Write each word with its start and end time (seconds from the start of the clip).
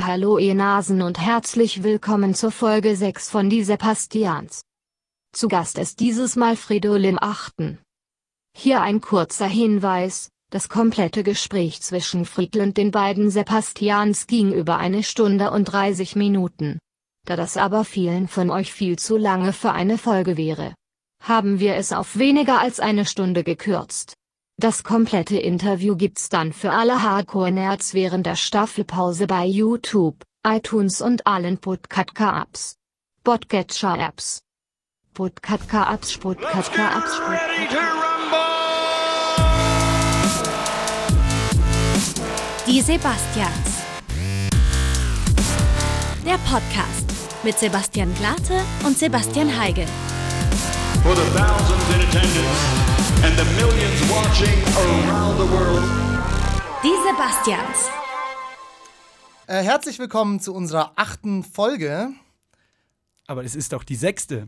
Hallo 0.00 0.38
ihr 0.38 0.54
Nasen 0.54 1.02
und 1.02 1.18
herzlich 1.18 1.82
willkommen 1.82 2.32
zur 2.32 2.52
Folge 2.52 2.94
6 2.94 3.30
von 3.30 3.50
Die 3.50 3.64
Sebastians. 3.64 4.62
Zu 5.32 5.48
Gast 5.48 5.76
ist 5.76 5.98
dieses 5.98 6.36
Mal 6.36 6.54
Fridolin 6.54 7.18
Achten. 7.20 7.80
Hier 8.56 8.80
ein 8.80 9.00
kurzer 9.00 9.48
Hinweis, 9.48 10.30
das 10.50 10.68
komplette 10.68 11.24
Gespräch 11.24 11.82
zwischen 11.82 12.26
Friedl 12.26 12.60
und 12.60 12.76
den 12.76 12.92
beiden 12.92 13.30
Sebastians 13.30 14.28
ging 14.28 14.52
über 14.52 14.78
eine 14.78 15.02
Stunde 15.02 15.50
und 15.50 15.64
30 15.64 16.14
Minuten. 16.14 16.78
Da 17.26 17.34
das 17.34 17.56
aber 17.56 17.84
vielen 17.84 18.28
von 18.28 18.50
euch 18.50 18.72
viel 18.72 18.98
zu 18.98 19.16
lange 19.16 19.52
für 19.52 19.72
eine 19.72 19.98
Folge 19.98 20.36
wäre, 20.36 20.74
haben 21.24 21.58
wir 21.58 21.74
es 21.74 21.92
auf 21.92 22.16
weniger 22.16 22.60
als 22.60 22.78
eine 22.78 23.04
Stunde 23.04 23.42
gekürzt. 23.42 24.14
Das 24.60 24.82
komplette 24.82 25.38
Interview 25.38 25.94
gibt's 25.94 26.30
dann 26.30 26.52
für 26.52 26.72
alle 26.72 27.00
Hardcore-Nerds 27.00 27.94
während 27.94 28.26
der 28.26 28.34
Staffelpause 28.34 29.28
bei 29.28 29.44
YouTube, 29.44 30.24
iTunes 30.44 31.00
und 31.00 31.28
allen 31.28 31.58
Podcatka-Apps. 31.58 32.74
Podcatcher-Apps. 33.22 34.40
Podcatka-Apps, 35.14 36.18
Podcatka-Apps, 36.18 37.20
Die 42.66 42.80
Sebastians. 42.80 43.84
Der 46.26 46.38
Podcast 46.50 47.06
mit 47.44 47.56
Sebastian 47.56 48.12
Glate 48.16 48.64
und 48.84 48.98
Sebastian 48.98 49.56
Heigel. 49.56 49.86
for 51.04 51.14
the 51.14 51.24
thousands 51.30 51.94
in 51.94 52.00
attendance 52.00 52.97
and 53.24 53.36
the 53.36 53.44
millions 53.60 54.00
watching 54.10 54.62
around 54.76 55.36
the 55.38 55.50
world. 55.50 55.82
Die 56.84 56.94
Sebastians. 57.08 57.90
Äh, 59.46 59.62
herzlich 59.62 59.98
willkommen 59.98 60.40
zu 60.40 60.54
unserer 60.54 60.92
achten 60.96 61.42
Folge. 61.42 62.10
Aber 63.26 63.44
es 63.44 63.54
ist 63.56 63.72
doch 63.72 63.82
die 63.82 63.96
sechste. 63.96 64.46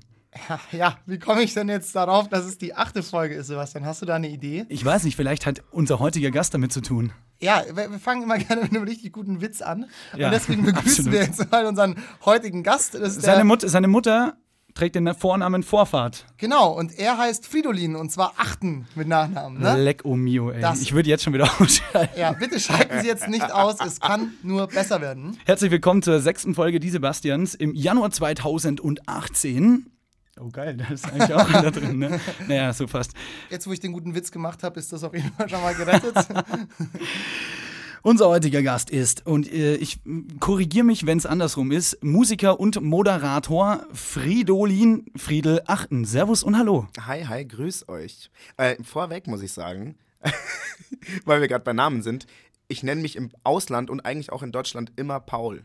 Ja, 0.48 0.60
ja, 0.70 0.98
wie 1.06 1.18
komme 1.18 1.42
ich 1.42 1.54
denn 1.54 1.68
jetzt 1.68 1.96
darauf, 1.96 2.28
dass 2.28 2.44
es 2.44 2.58
die 2.58 2.74
achte 2.74 3.02
Folge 3.02 3.34
ist, 3.34 3.48
Sebastian? 3.48 3.84
Hast 3.84 4.02
du 4.02 4.06
da 4.06 4.14
eine 4.14 4.28
Idee? 4.28 4.66
Ich 4.68 4.84
weiß 4.84 5.02
nicht, 5.02 5.16
vielleicht 5.16 5.46
hat 5.46 5.62
unser 5.72 5.98
heutiger 5.98 6.30
Gast 6.30 6.55
damit 6.55 6.72
zu 6.72 6.80
tun. 6.80 7.12
Ja, 7.40 7.64
wir, 7.74 7.90
wir 7.90 7.98
fangen 7.98 8.22
immer 8.22 8.38
gerne 8.38 8.62
mit 8.62 8.70
einem 8.70 8.84
richtig 8.84 9.12
guten 9.12 9.40
Witz 9.40 9.62
an. 9.62 9.86
Ja, 10.16 10.27
und 10.27 10.32
deswegen 10.32 10.64
begrüßen 10.64 11.06
absolut. 11.06 11.12
wir 11.12 11.22
jetzt 11.22 11.50
mal 11.50 11.66
unseren 11.66 11.96
heutigen 12.24 12.62
Gast. 12.62 12.94
Das 12.94 13.16
ist 13.16 13.22
Seine, 13.22 13.38
der, 13.38 13.44
Mut 13.44 13.62
seine 13.62 13.88
Mutter 13.88 14.36
trägt 14.74 14.94
den 14.94 15.12
Vornamen 15.14 15.62
Vorfahrt. 15.62 16.24
genau, 16.38 16.72
und 16.72 16.98
er 16.98 17.18
heißt 17.18 17.46
Fridolin 17.46 17.96
und 17.96 18.10
zwar 18.10 18.34
Achten 18.36 18.86
mit 18.94 19.08
Nachnamen. 19.08 19.60
Ne? 19.60 19.82
Leck 19.82 20.02
oh 20.04 20.16
mio, 20.16 20.50
ey. 20.50 20.60
Das- 20.60 20.80
Ich 20.80 20.92
würde 20.92 21.08
jetzt 21.08 21.22
schon 21.24 21.32
wieder 21.34 21.50
ausschalten. 21.60 22.18
Ja, 22.18 22.32
bitte 22.32 22.58
schalten 22.60 23.00
Sie 23.00 23.06
jetzt 23.06 23.28
nicht 23.28 23.52
aus, 23.52 23.77
es 23.84 24.00
kann 24.00 24.32
nur 24.42 24.66
besser 24.66 25.00
werden. 25.00 25.38
Herzlich 25.44 25.70
willkommen 25.70 26.02
zur 26.02 26.20
sechsten 26.20 26.54
Folge 26.54 26.80
Die 26.80 26.90
Sebastians 26.90 27.54
im 27.54 27.74
Januar 27.74 28.10
2018. 28.10 29.86
Oh 30.40 30.48
geil, 30.48 30.74
da 30.77 30.86
ist 30.94 31.05
eigentlich 31.12 31.34
auch 31.34 31.50
da 31.50 31.70
drin, 31.70 31.98
ne? 31.98 32.18
Naja, 32.48 32.72
so 32.72 32.86
fast. 32.86 33.12
Jetzt, 33.50 33.66
wo 33.66 33.72
ich 33.72 33.80
den 33.80 33.92
guten 33.92 34.14
Witz 34.14 34.30
gemacht 34.30 34.62
habe, 34.62 34.80
ist 34.80 34.90
das 34.92 35.05
auf 35.05 35.12
jeden 35.12 35.30
Fall 35.32 35.48
schon 35.50 35.60
mal 35.60 35.74
gerettet. 35.74 36.14
Unser 38.02 38.28
heutiger 38.28 38.62
Gast 38.62 38.88
ist, 38.88 39.26
und 39.26 39.50
äh, 39.52 39.74
ich 39.76 40.00
korrigiere 40.40 40.84
mich, 40.86 41.04
wenn 41.04 41.18
es 41.18 41.26
andersrum 41.26 41.70
ist, 41.70 42.02
Musiker 42.02 42.58
und 42.58 42.80
Moderator 42.80 43.86
Fridolin 43.92 45.04
Friedel 45.16 45.60
Achten. 45.66 46.06
Servus 46.06 46.42
und 46.42 46.56
Hallo. 46.56 46.88
Hi, 47.06 47.24
hi, 47.24 47.44
grüß 47.44 47.88
euch. 47.90 48.30
Äh, 48.56 48.82
vorweg 48.82 49.26
muss 49.26 49.42
ich 49.42 49.52
sagen, 49.52 49.96
weil 51.26 51.42
wir 51.42 51.48
gerade 51.48 51.64
bei 51.64 51.74
Namen 51.74 52.02
sind, 52.02 52.26
ich 52.68 52.82
nenne 52.82 53.02
mich 53.02 53.16
im 53.16 53.30
Ausland 53.44 53.90
und 53.90 54.00
eigentlich 54.00 54.32
auch 54.32 54.42
in 54.42 54.52
Deutschland 54.52 54.92
immer 54.96 55.20
Paul, 55.20 55.64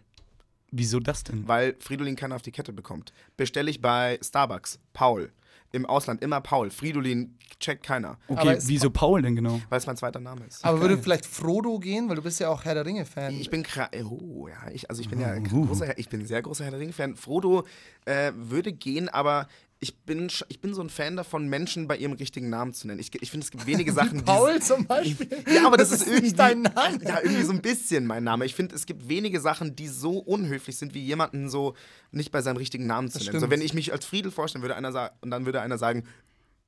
Wieso 0.72 1.00
das 1.00 1.24
denn? 1.24 1.48
weil 1.48 1.76
Fridolin 1.80 2.18
keiner 2.18 2.36
auf 2.36 2.42
die 2.42 2.52
Kette 2.52 2.74
bekommt. 2.74 3.14
Bestelle 3.38 3.72
ich 3.72 3.80
bei 3.82 4.20
Starbucks, 4.22 4.80
Paul. 4.92 5.32
Im 5.76 5.86
Ausland 5.86 6.22
immer 6.24 6.40
Paul. 6.42 6.70
Fridolin 6.72 7.38
checkt 7.60 7.84
keiner, 7.86 8.18
Okay, 8.28 8.54
es- 8.54 8.68
wieso 8.68 8.90
Paul 8.90 9.22
denn 9.22 9.36
genau? 9.36 9.62
weil 9.70 9.78
es 9.78 9.86
mein 9.88 9.98
zweiter 9.98 10.20
Name 10.20 10.46
ist. 10.46 10.64
Aber 10.66 10.82
würde 10.82 10.98
vielleicht 10.98 11.26
Frodo 11.26 11.80
gehen, 11.80 12.10
weil 12.10 12.16
du 12.16 12.22
bist 12.22 12.40
ja 12.40 12.50
auch 12.50 12.64
Herr 12.66 12.74
der 12.76 12.86
Ringe-Fan. 12.86 13.34
Ich 13.34 13.50
bin 13.50 13.64
kra- 13.64 13.90
oh, 14.04 14.48
ja, 14.48 14.72
ich, 14.74 14.90
also 14.90 15.02
ich 15.02 15.10
bin 15.10 15.20
ja 15.20 15.38
großer, 15.38 15.98
ich 15.98 16.10
bin 16.10 16.22
ein 16.22 16.26
sehr 16.28 16.42
großer 16.42 16.64
Herr 16.64 16.72
der 16.72 16.80
Ringe-Fan. 16.80 17.16
Frodo 17.16 17.66
äh, 18.06 18.32
würde 18.36 18.72
gehen, 18.74 19.10
aber 19.10 19.48
ich 19.80 19.98
bin, 20.00 20.30
ich 20.48 20.62
bin 20.62 20.74
so 20.74 20.82
ein 20.82 20.90
Fan 20.90 21.16
davon, 21.18 21.48
Menschen 21.48 21.88
bei 21.88 21.98
ihrem 21.98 22.14
richtigen 22.14 22.50
Namen 22.50 22.74
zu 22.74 22.88
nennen. 22.88 23.00
Ich, 23.00 23.14
ich 23.22 23.30
finde, 23.30 23.44
es 23.44 23.52
gibt 23.52 23.66
wenige 23.66 23.92
Sachen, 23.94 24.20
die. 24.20 24.24
Paul 24.24 24.62
zum 24.62 24.86
Beispiel. 24.86 25.28
Ja, 25.54 25.68
aber 25.68 25.78
das, 25.78 25.92
ist 25.92 26.08
irgendwie 26.08 26.34
dein 26.34 26.62
Name. 26.62 27.04
Ja, 27.04 27.20
irgendwie 27.22 27.44
so 27.44 27.52
ein 27.52 27.62
bisschen 27.62 28.06
mein 28.08 28.24
Name. 28.24 28.46
Ich 28.46 28.56
finde, 28.56 28.74
es 28.74 28.86
gibt 28.86 29.10
wenige 29.10 29.40
Sachen, 29.42 29.76
die 29.76 29.88
so 29.88 30.18
unhöflich 30.18 30.78
sind, 30.78 30.94
wie 30.94 31.04
jemanden 31.04 31.50
so 31.50 31.76
nicht 32.12 32.32
bei 32.32 32.42
seinem 32.42 32.58
richtigen 32.58 32.88
Namen 32.88 33.10
zu 33.10 33.18
Das 33.18 33.28
nennen. 33.28 33.40
So, 33.40 33.46
stimmt. 33.48 33.52
wenn 33.52 33.66
ich 33.66 33.74
mich 33.74 33.92
als 33.92 34.06
Friedel 34.06 34.32
vorstellen 34.32 34.64
würde, 34.64 34.76
einer 34.76 35.12
und 35.22 35.30
dann 35.30 35.46
würde 35.46 35.62
einer 35.62 35.78
sagen, 35.78 36.06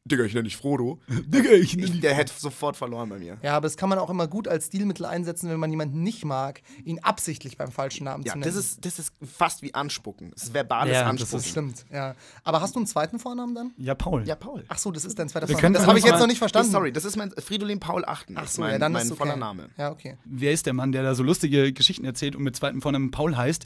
Digga, 0.08 0.24
ich 0.24 0.34
nenne 0.34 0.44
dich 0.46 0.58
Frodo. 0.58 1.00
Digga, 1.08 1.52
ich 1.52 1.78
Ich, 1.78 2.00
der 2.00 2.14
hätte 2.14 2.34
sofort 2.38 2.78
verloren 2.78 3.10
bei 3.10 3.20
mir. 3.20 3.38
Ja, 3.42 3.56
aber 3.58 3.64
das 3.66 3.78
kann 3.78 3.90
man 3.90 4.00
auch 4.00 4.10
immer 4.10 4.28
gut 4.28 4.48
als 4.48 4.68
Stilmittel 4.68 5.06
einsetzen, 5.06 5.50
wenn 5.50 5.60
man 5.60 5.70
jemanden 5.72 6.02
nicht 6.04 6.26
mag, 6.26 6.62
ihn 6.86 7.00
absichtlich 7.00 7.58
beim 7.58 7.72
falschen 7.72 8.06
Namen 8.06 8.24
Ja, 8.24 8.34
zu 8.34 8.40
nennen. 8.40 8.50
das 8.52 8.56
ist, 8.58 8.86
das 8.86 9.00
ist 9.00 9.14
fast 9.22 9.62
wie 9.62 9.74
Anspucken. 9.74 10.32
Das 10.32 10.44
ist 10.44 10.54
verbales 10.54 10.94
Ja, 10.94 11.02
das 11.02 11.10
Anspucken. 11.10 11.38
Das 11.38 11.50
stimmt, 11.50 11.86
ja. 11.92 12.16
Aber 12.44 12.62
hast 12.62 12.76
du 12.76 12.80
einen 12.80 12.88
zweiten 12.88 13.20
Vornamen 13.20 13.54
dann? 13.56 13.72
Ja, 13.78 13.96
Paul. 13.96 14.24
ja, 14.26 14.36
Paul. 14.36 14.64
Ach 14.68 14.78
so, 14.78 14.92
das 14.92 15.06
ist 15.06 15.18
dein 15.20 15.30
zweiter 15.30 15.48
Wir 15.48 15.56
Vorname. 15.56 15.62
können 15.62 15.74
Das 15.76 15.88
habe 15.88 16.00
ich 16.00 16.06
jetzt 16.06 16.20
noch 16.20 16.28
nicht 16.28 16.38
verstanden. 16.40 16.72
Sorry, 16.72 16.92
das 16.92 17.06
ist 17.06 17.16
mein 17.18 17.32
Fridolin 17.32 17.80
Paul 17.80 18.06
Achten. 18.06 18.36
Ach 18.38 18.44
ist 18.46 18.54
so, 18.54 18.62
mein, 18.62 18.72
ja, 18.74 18.80
dann 18.80 18.92
mein 18.92 19.04
ist 19.06 19.12
okay. 19.12 19.18
voller 19.20 19.36
Name. 19.36 19.70
Ja, 19.78 19.92
okay. 19.92 20.18
Wer 20.26 20.52
ist 20.52 20.66
der 20.66 20.74
Mann, 20.74 20.92
der 20.92 21.04
da 21.04 21.16
so 21.16 21.24
lustige 21.24 21.74
Geschichten 21.74 22.06
erzählt 22.06 22.36
und 22.36 22.44
mit 22.44 22.56
zweiten 22.56 22.82
Vornamen 22.82 23.12
Paul 23.12 23.36
heißt? 23.36 23.66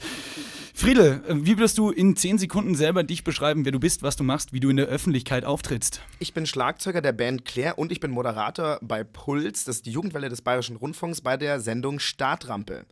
Friedel, 0.74 1.22
äh, 1.28 1.34
wie 1.36 1.58
würdest 1.58 1.78
du 1.78 1.90
in 1.90 2.16
10 2.16 2.38
Sekunden 2.38 2.74
selber 2.74 3.02
dich 3.04 3.24
beschreiben, 3.24 3.64
wer 3.64 3.72
du 3.72 3.80
bist, 3.80 4.02
was 4.02 4.16
du 4.16 4.24
machst, 4.24 4.52
wie 4.52 4.60
du 4.60 4.70
in 4.70 4.76
der 4.76 4.86
Öffentlichkeit 4.86 5.44
auftrittst? 5.44 6.00
Ich 6.18 6.34
bin 6.34 6.46
Schlagzeuger 6.46 7.00
der 7.00 7.12
Band 7.12 7.44
Claire 7.44 7.78
und 7.78 7.92
ich 7.92 8.00
bin 8.00 8.10
Moderator 8.10 8.78
bei 8.82 9.04
Puls, 9.04 9.64
das 9.64 9.76
ist 9.76 9.86
die 9.86 9.92
Jugendwelle 9.92 10.28
des 10.28 10.42
Bayerischen 10.42 10.76
Rundfunks, 10.76 11.20
bei 11.20 11.36
der 11.36 11.60
Sendung 11.60 11.98
Startrampe. 11.98 12.86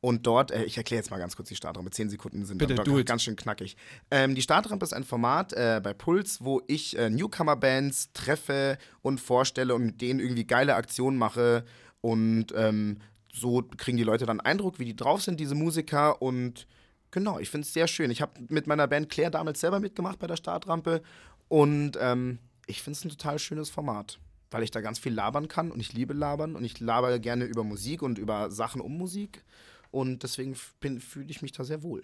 Und 0.00 0.26
dort, 0.26 0.50
äh, 0.50 0.64
ich 0.64 0.76
erkläre 0.76 1.00
jetzt 1.00 1.10
mal 1.10 1.18
ganz 1.18 1.34
kurz 1.34 1.48
die 1.48 1.56
Startrampe, 1.56 1.90
zehn 1.90 2.10
Sekunden 2.10 2.44
sind 2.44 2.58
Bitte, 2.58 2.74
dann 2.74 3.04
ganz 3.06 3.22
schön 3.22 3.36
knackig. 3.36 3.76
Ähm, 4.10 4.34
die 4.34 4.42
Startrampe 4.42 4.84
ist 4.84 4.92
ein 4.92 5.04
Format 5.04 5.54
äh, 5.54 5.80
bei 5.82 5.94
Puls, 5.94 6.44
wo 6.44 6.60
ich 6.66 6.96
äh, 6.98 7.08
Newcomer-Bands 7.08 8.12
treffe 8.12 8.76
und 9.00 9.18
vorstelle 9.18 9.74
und 9.74 9.84
mit 9.86 10.02
denen 10.02 10.20
irgendwie 10.20 10.46
geile 10.46 10.74
Aktionen 10.74 11.16
mache. 11.16 11.64
Und 12.02 12.48
ähm, 12.54 12.98
so 13.32 13.62
kriegen 13.78 13.96
die 13.96 14.04
Leute 14.04 14.26
dann 14.26 14.40
Eindruck, 14.40 14.78
wie 14.78 14.84
die 14.84 14.94
drauf 14.94 15.22
sind, 15.22 15.40
diese 15.40 15.54
Musiker. 15.54 16.20
Und 16.20 16.66
genau, 17.14 17.38
ich 17.38 17.48
finde 17.48 17.64
es 17.64 17.72
sehr 17.72 17.86
schön. 17.86 18.10
Ich 18.10 18.20
habe 18.20 18.32
mit 18.48 18.66
meiner 18.66 18.86
Band 18.86 19.08
Claire 19.08 19.30
damals 19.30 19.60
selber 19.60 19.80
mitgemacht 19.80 20.18
bei 20.18 20.26
der 20.26 20.36
Startrampe. 20.36 21.00
Und 21.48 21.92
ähm, 22.00 22.38
ich 22.66 22.82
finde 22.82 22.98
es 22.98 23.04
ein 23.04 23.10
total 23.10 23.38
schönes 23.38 23.70
Format, 23.70 24.18
weil 24.50 24.62
ich 24.62 24.70
da 24.70 24.80
ganz 24.80 24.98
viel 24.98 25.14
labern 25.14 25.48
kann 25.48 25.70
und 25.70 25.80
ich 25.80 25.92
liebe 25.92 26.12
labern 26.12 26.56
und 26.56 26.64
ich 26.64 26.80
labere 26.80 27.20
gerne 27.20 27.44
über 27.44 27.64
Musik 27.64 28.02
und 28.02 28.18
über 28.18 28.50
Sachen 28.50 28.80
um 28.80 28.98
Musik. 28.98 29.44
Und 29.90 30.24
deswegen 30.24 30.56
fühle 30.56 31.30
ich 31.30 31.40
mich 31.40 31.52
da 31.52 31.64
sehr 31.64 31.82
wohl. 31.82 32.02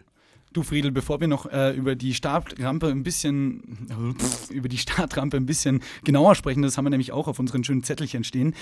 Du 0.53 0.65
Friedel, 0.65 0.91
bevor 0.91 1.21
wir 1.21 1.29
noch 1.29 1.47
äh, 1.47 1.77
über 1.77 1.95
die 1.95 2.13
Startrampe 2.13 2.89
ein 2.89 3.05
bisschen, 3.05 4.17
äh, 4.51 4.53
über 4.53 4.69
die 4.69 4.79
Startrampe 4.79 5.37
ein 5.37 5.47
bisschen 5.47 5.81
genauer 6.03 6.35
sprechen, 6.35 6.63
das 6.63 6.77
haben 6.77 6.87
wir 6.87 6.91
nämlich 6.91 7.13
auch 7.13 7.29
auf 7.29 7.39
unseren 7.39 7.63
schönen 7.63 7.85
Zettelchen 7.85 8.25
stehen, 8.25 8.55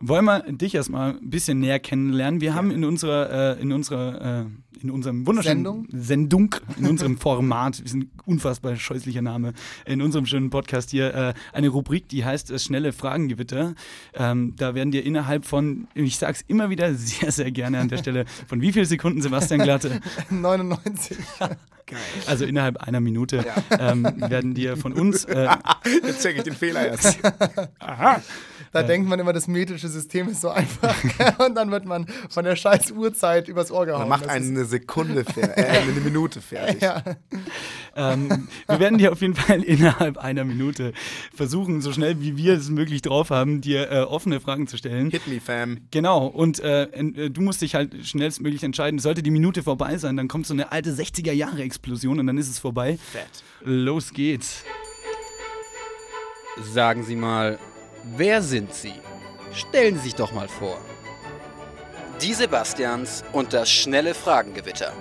wollen 0.00 0.26
wir 0.26 0.40
dich 0.52 0.74
erstmal 0.74 1.12
ein 1.12 1.30
bisschen 1.30 1.60
näher 1.60 1.78
kennenlernen. 1.78 2.42
Wir 2.42 2.54
haben 2.54 2.70
in 2.70 2.84
unserer, 2.84 3.56
äh, 3.56 3.62
in 3.62 3.72
unserer, 3.72 4.42
äh, 4.42 4.82
in 4.82 4.90
unserem 4.90 5.26
wunderschönen 5.26 5.64
Sendung? 5.64 5.86
Sendung, 5.90 6.54
in 6.78 6.86
unserem 6.86 7.16
Format, 7.18 7.80
ist 7.80 7.94
ein 7.94 8.10
unfassbar 8.26 8.76
scheußlicher 8.76 9.22
Name, 9.22 9.54
in 9.86 10.02
unserem 10.02 10.26
schönen 10.26 10.50
Podcast 10.50 10.90
hier 10.90 11.14
äh, 11.14 11.34
eine 11.54 11.68
Rubrik, 11.68 12.08
die 12.08 12.24
heißt 12.24 12.50
äh, 12.50 12.58
schnelle 12.58 12.92
Fragengewitter. 12.92 13.74
Ähm, 14.12 14.54
da 14.56 14.74
werden 14.74 14.90
dir 14.90 15.04
innerhalb 15.04 15.46
von, 15.46 15.88
ich 15.94 16.18
sag's 16.18 16.44
immer 16.48 16.68
wieder 16.68 16.94
sehr, 16.94 17.32
sehr 17.32 17.50
gerne 17.50 17.78
an 17.78 17.88
der 17.88 17.96
Stelle, 17.96 18.26
von 18.46 18.60
wie 18.60 18.72
vielen 18.72 18.86
Sekunden 18.86 19.22
Sebastian 19.22 19.62
Glatte 19.62 20.00
99. 20.30 21.16
also 22.26 22.44
innerhalb 22.44 22.76
einer 22.78 23.00
Minute 23.00 23.44
ähm, 23.78 24.04
werden 24.16 24.54
dir 24.54 24.76
von 24.76 24.92
uns. 24.92 25.24
Äh, 25.24 25.48
Jetzt 26.04 26.22
checke 26.22 26.38
ich 26.38 26.44
den 26.44 26.54
Fehler 26.54 26.86
erst. 26.86 27.18
Da 28.72 28.84
denkt 28.84 29.08
man 29.08 29.18
immer, 29.18 29.32
das 29.32 29.48
metrische 29.48 29.88
System 29.88 30.28
ist 30.28 30.42
so 30.42 30.50
einfach. 30.50 30.94
und 31.38 31.56
dann 31.56 31.70
wird 31.70 31.86
man 31.86 32.06
von 32.28 32.44
der 32.44 32.54
scheiß 32.54 32.92
Uhrzeit 32.92 33.48
übers 33.48 33.72
Ohr 33.72 33.84
gehauen. 33.86 34.08
Man 34.08 34.08
macht 34.08 34.28
eine 34.28 34.64
Sekunde 34.64 35.24
fer 35.24 35.58
äh, 35.58 35.78
eine 35.78 36.00
Minute 36.00 36.40
fertig. 36.40 36.80
Ja. 36.80 37.02
Ähm, 37.96 38.48
wir 38.66 38.80
werden 38.80 38.98
dir 38.98 39.12
auf 39.12 39.20
jeden 39.20 39.34
Fall 39.34 39.62
innerhalb 39.62 40.18
einer 40.18 40.44
Minute 40.44 40.92
versuchen, 41.34 41.80
so 41.80 41.92
schnell 41.92 42.20
wie 42.20 42.36
wir 42.36 42.54
es 42.54 42.70
möglich 42.70 43.02
drauf 43.02 43.30
haben, 43.30 43.60
dir 43.60 43.90
äh, 43.90 44.00
offene 44.00 44.40
Fragen 44.40 44.66
zu 44.66 44.76
stellen. 44.76 45.10
Hit 45.10 45.26
me, 45.26 45.40
fam. 45.40 45.78
Genau, 45.90 46.26
und 46.26 46.60
äh, 46.60 46.84
äh, 46.84 47.30
du 47.30 47.40
musst 47.40 47.62
dich 47.62 47.74
halt 47.74 48.06
schnellstmöglich 48.06 48.62
entscheiden. 48.62 48.98
Sollte 48.98 49.22
die 49.22 49.30
Minute 49.30 49.62
vorbei 49.62 49.98
sein, 49.98 50.16
dann 50.16 50.28
kommt 50.28 50.46
so 50.46 50.54
eine 50.54 50.72
alte 50.72 50.92
60er-Jahre-Explosion 50.92 52.18
und 52.18 52.26
dann 52.26 52.38
ist 52.38 52.48
es 52.48 52.58
vorbei. 52.58 52.98
Fett. 52.98 53.44
Los 53.62 54.12
geht's. 54.12 54.64
Sagen 56.72 57.04
Sie 57.04 57.16
mal, 57.16 57.58
wer 58.16 58.42
sind 58.42 58.74
Sie? 58.74 58.92
Stellen 59.52 59.96
Sie 59.96 60.02
sich 60.02 60.14
doch 60.14 60.32
mal 60.32 60.48
vor. 60.48 60.78
Die 62.20 62.34
Sebastians 62.34 63.24
und 63.32 63.52
das 63.52 63.70
schnelle 63.70 64.14
Fragengewitter. 64.14 64.92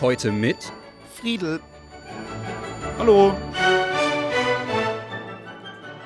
Heute 0.00 0.32
mit 0.32 0.72
Friedel. 1.14 1.60
Hallo. 2.98 3.34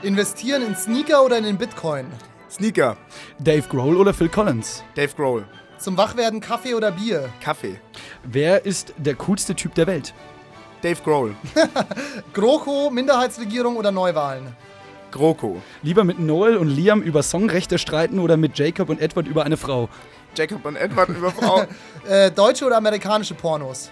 Investieren 0.02 0.62
in 0.62 0.76
Sneaker 0.76 1.24
oder 1.24 1.38
in 1.38 1.44
den 1.44 1.58
Bitcoin? 1.58 2.06
Sneaker. 2.50 2.96
Dave 3.38 3.66
Grohl 3.68 3.96
oder 3.96 4.14
Phil 4.14 4.28
Collins? 4.28 4.84
Dave 4.94 5.12
Grohl. 5.16 5.44
Zum 5.78 5.96
Wachwerden 5.96 6.40
Kaffee 6.40 6.74
oder 6.74 6.92
Bier? 6.92 7.30
Kaffee. 7.40 7.80
Wer 8.22 8.64
ist 8.64 8.94
der 8.96 9.14
coolste 9.16 9.54
Typ 9.54 9.74
der 9.74 9.86
Welt? 9.86 10.14
Dave 10.82 11.02
Grohl. 11.02 11.34
GroKo, 12.34 12.90
Minderheitsregierung 12.90 13.76
oder 13.76 13.90
Neuwahlen? 13.90 14.54
GroKo. 15.10 15.62
Lieber 15.82 16.04
mit 16.04 16.18
Noel 16.18 16.56
und 16.56 16.68
Liam 16.68 17.00
über 17.02 17.22
Songrechte 17.22 17.78
streiten 17.78 18.18
oder 18.18 18.36
mit 18.36 18.58
Jacob 18.58 18.88
und 18.88 19.00
Edward 19.00 19.26
über 19.26 19.44
eine 19.44 19.56
Frau? 19.56 19.88
Jacob 20.36 20.64
und 20.64 20.76
Edward 20.76 21.08
über 21.08 21.30
Frau. 21.30 21.64
Äh, 22.06 22.30
deutsche 22.30 22.66
oder 22.66 22.76
amerikanische 22.76 23.32
Pornos? 23.32 23.90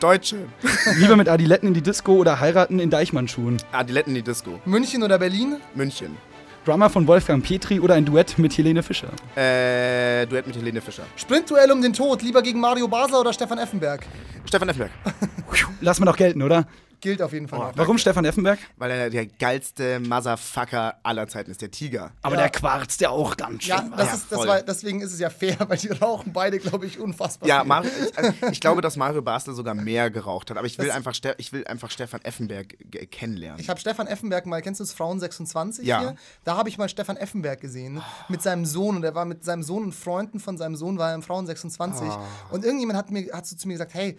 Deutsche. 0.00 0.36
Lieber 0.96 1.16
mit 1.16 1.28
Adiletten 1.28 1.68
in 1.68 1.74
die 1.74 1.82
Disco 1.82 2.14
oder 2.14 2.40
heiraten 2.40 2.78
in 2.78 2.90
Deichmannschuhen? 2.90 3.56
Adiletten 3.72 4.14
die 4.14 4.22
Disco. 4.22 4.60
München 4.64 5.02
oder 5.02 5.18
Berlin? 5.18 5.56
München. 5.74 6.16
Drummer 6.64 6.90
von 6.90 7.06
Wolfgang 7.06 7.42
Petri 7.42 7.80
oder 7.80 7.94
ein 7.94 8.04
Duett 8.04 8.38
mit 8.38 8.56
Helene 8.56 8.82
Fischer? 8.82 9.08
Äh, 9.36 10.26
Duett 10.26 10.46
mit 10.46 10.56
Helene 10.56 10.80
Fischer. 10.80 11.04
Sprintduell 11.16 11.70
um 11.72 11.80
den 11.80 11.92
Tod, 11.92 12.22
lieber 12.22 12.42
gegen 12.42 12.60
Mario 12.60 12.86
Basler 12.86 13.20
oder 13.20 13.32
Stefan 13.32 13.58
Effenberg? 13.58 14.04
Stefan 14.44 14.68
Effenberg. 14.68 14.92
Lass 15.80 15.98
mal 15.98 16.06
doch 16.06 16.16
gelten, 16.16 16.42
oder? 16.42 16.66
Gilt 17.00 17.22
auf 17.22 17.32
jeden 17.32 17.46
Fall 17.48 17.58
noch. 17.60 17.72
Warum 17.76 17.96
Stefan 17.98 18.24
Effenberg? 18.24 18.58
Weil 18.76 18.90
er 18.90 19.10
der 19.10 19.26
geilste 19.26 20.00
Motherfucker 20.00 20.96
aller 21.02 21.28
Zeiten 21.28 21.50
ist, 21.50 21.62
der 21.62 21.70
Tiger. 21.70 22.10
Aber 22.22 22.34
Ja. 22.36 22.42
der 22.42 22.50
quarzt 22.50 23.00
ja 23.00 23.10
auch 23.10 23.36
ganz 23.36 23.62
schön. 23.64 23.70
Ja, 23.76 23.88
das 23.96 24.06
Ja, 24.08 24.14
ist, 24.14 24.32
das 24.32 24.46
war, 24.46 24.62
deswegen 24.62 25.00
ist 25.00 25.12
es 25.12 25.20
ja 25.20 25.30
fair, 25.30 25.56
weil 25.68 25.78
die 25.78 25.88
rauchen 25.88 26.32
beide, 26.32 26.58
glaube 26.58 26.86
ich, 26.86 26.98
unfassbar. 26.98 27.48
Ja, 27.48 27.60
viel. 27.60 27.68
Mario, 27.68 27.90
ich, 28.08 28.18
also 28.18 28.32
ich 28.52 28.60
glaube, 28.60 28.80
dass 28.80 28.96
Mario 28.96 29.22
Basler 29.22 29.54
sogar 29.54 29.74
mehr 29.74 30.10
geraucht 30.10 30.50
hat. 30.50 30.56
Aber 30.56 30.66
ich 30.66 30.76
will, 30.78 30.86
Das- 30.88 30.96
einfach, 30.96 31.14
Ste 31.14 31.34
ich 31.38 31.52
will 31.52 31.64
einfach 31.66 31.90
Stefan 31.90 32.20
Effenberg 32.22 32.76
ge- 32.90 33.06
kennenlernen. 33.06 33.60
Ich 33.60 33.68
habe 33.68 33.78
Stefan 33.80 34.06
Effenberg 34.06 34.46
mal, 34.46 34.60
kennst 34.62 34.80
du 34.80 34.84
das 34.84 34.92
Frauen 34.92 35.20
26 35.20 35.86
Ja. 35.86 36.00
hier? 36.00 36.16
Da 36.44 36.56
habe 36.56 36.68
ich 36.68 36.78
mal 36.78 36.88
Stefan 36.88 37.16
Effenberg 37.16 37.60
gesehen 37.60 38.02
mit 38.28 38.42
seinem 38.42 38.64
Sohn 38.64 38.96
und 38.96 39.04
er 39.04 39.14
war 39.14 39.24
mit 39.24 39.44
seinem 39.44 39.62
Sohn 39.62 39.84
und 39.84 39.94
Freunden 39.94 40.40
von 40.40 40.56
seinem 40.58 40.76
Sohn 40.76 40.98
war 40.98 41.10
er 41.10 41.14
im 41.14 41.22
Frauen 41.22 41.46
26 41.46 42.08
Ah. 42.08 42.20
und 42.50 42.64
irgendjemand 42.64 42.98
hat 42.98 43.10
mir 43.10 43.28
hat 43.32 43.46
so 43.46 43.56
zu 43.56 43.68
mir 43.68 43.74
gesagt, 43.74 43.94
hey, 43.94 44.18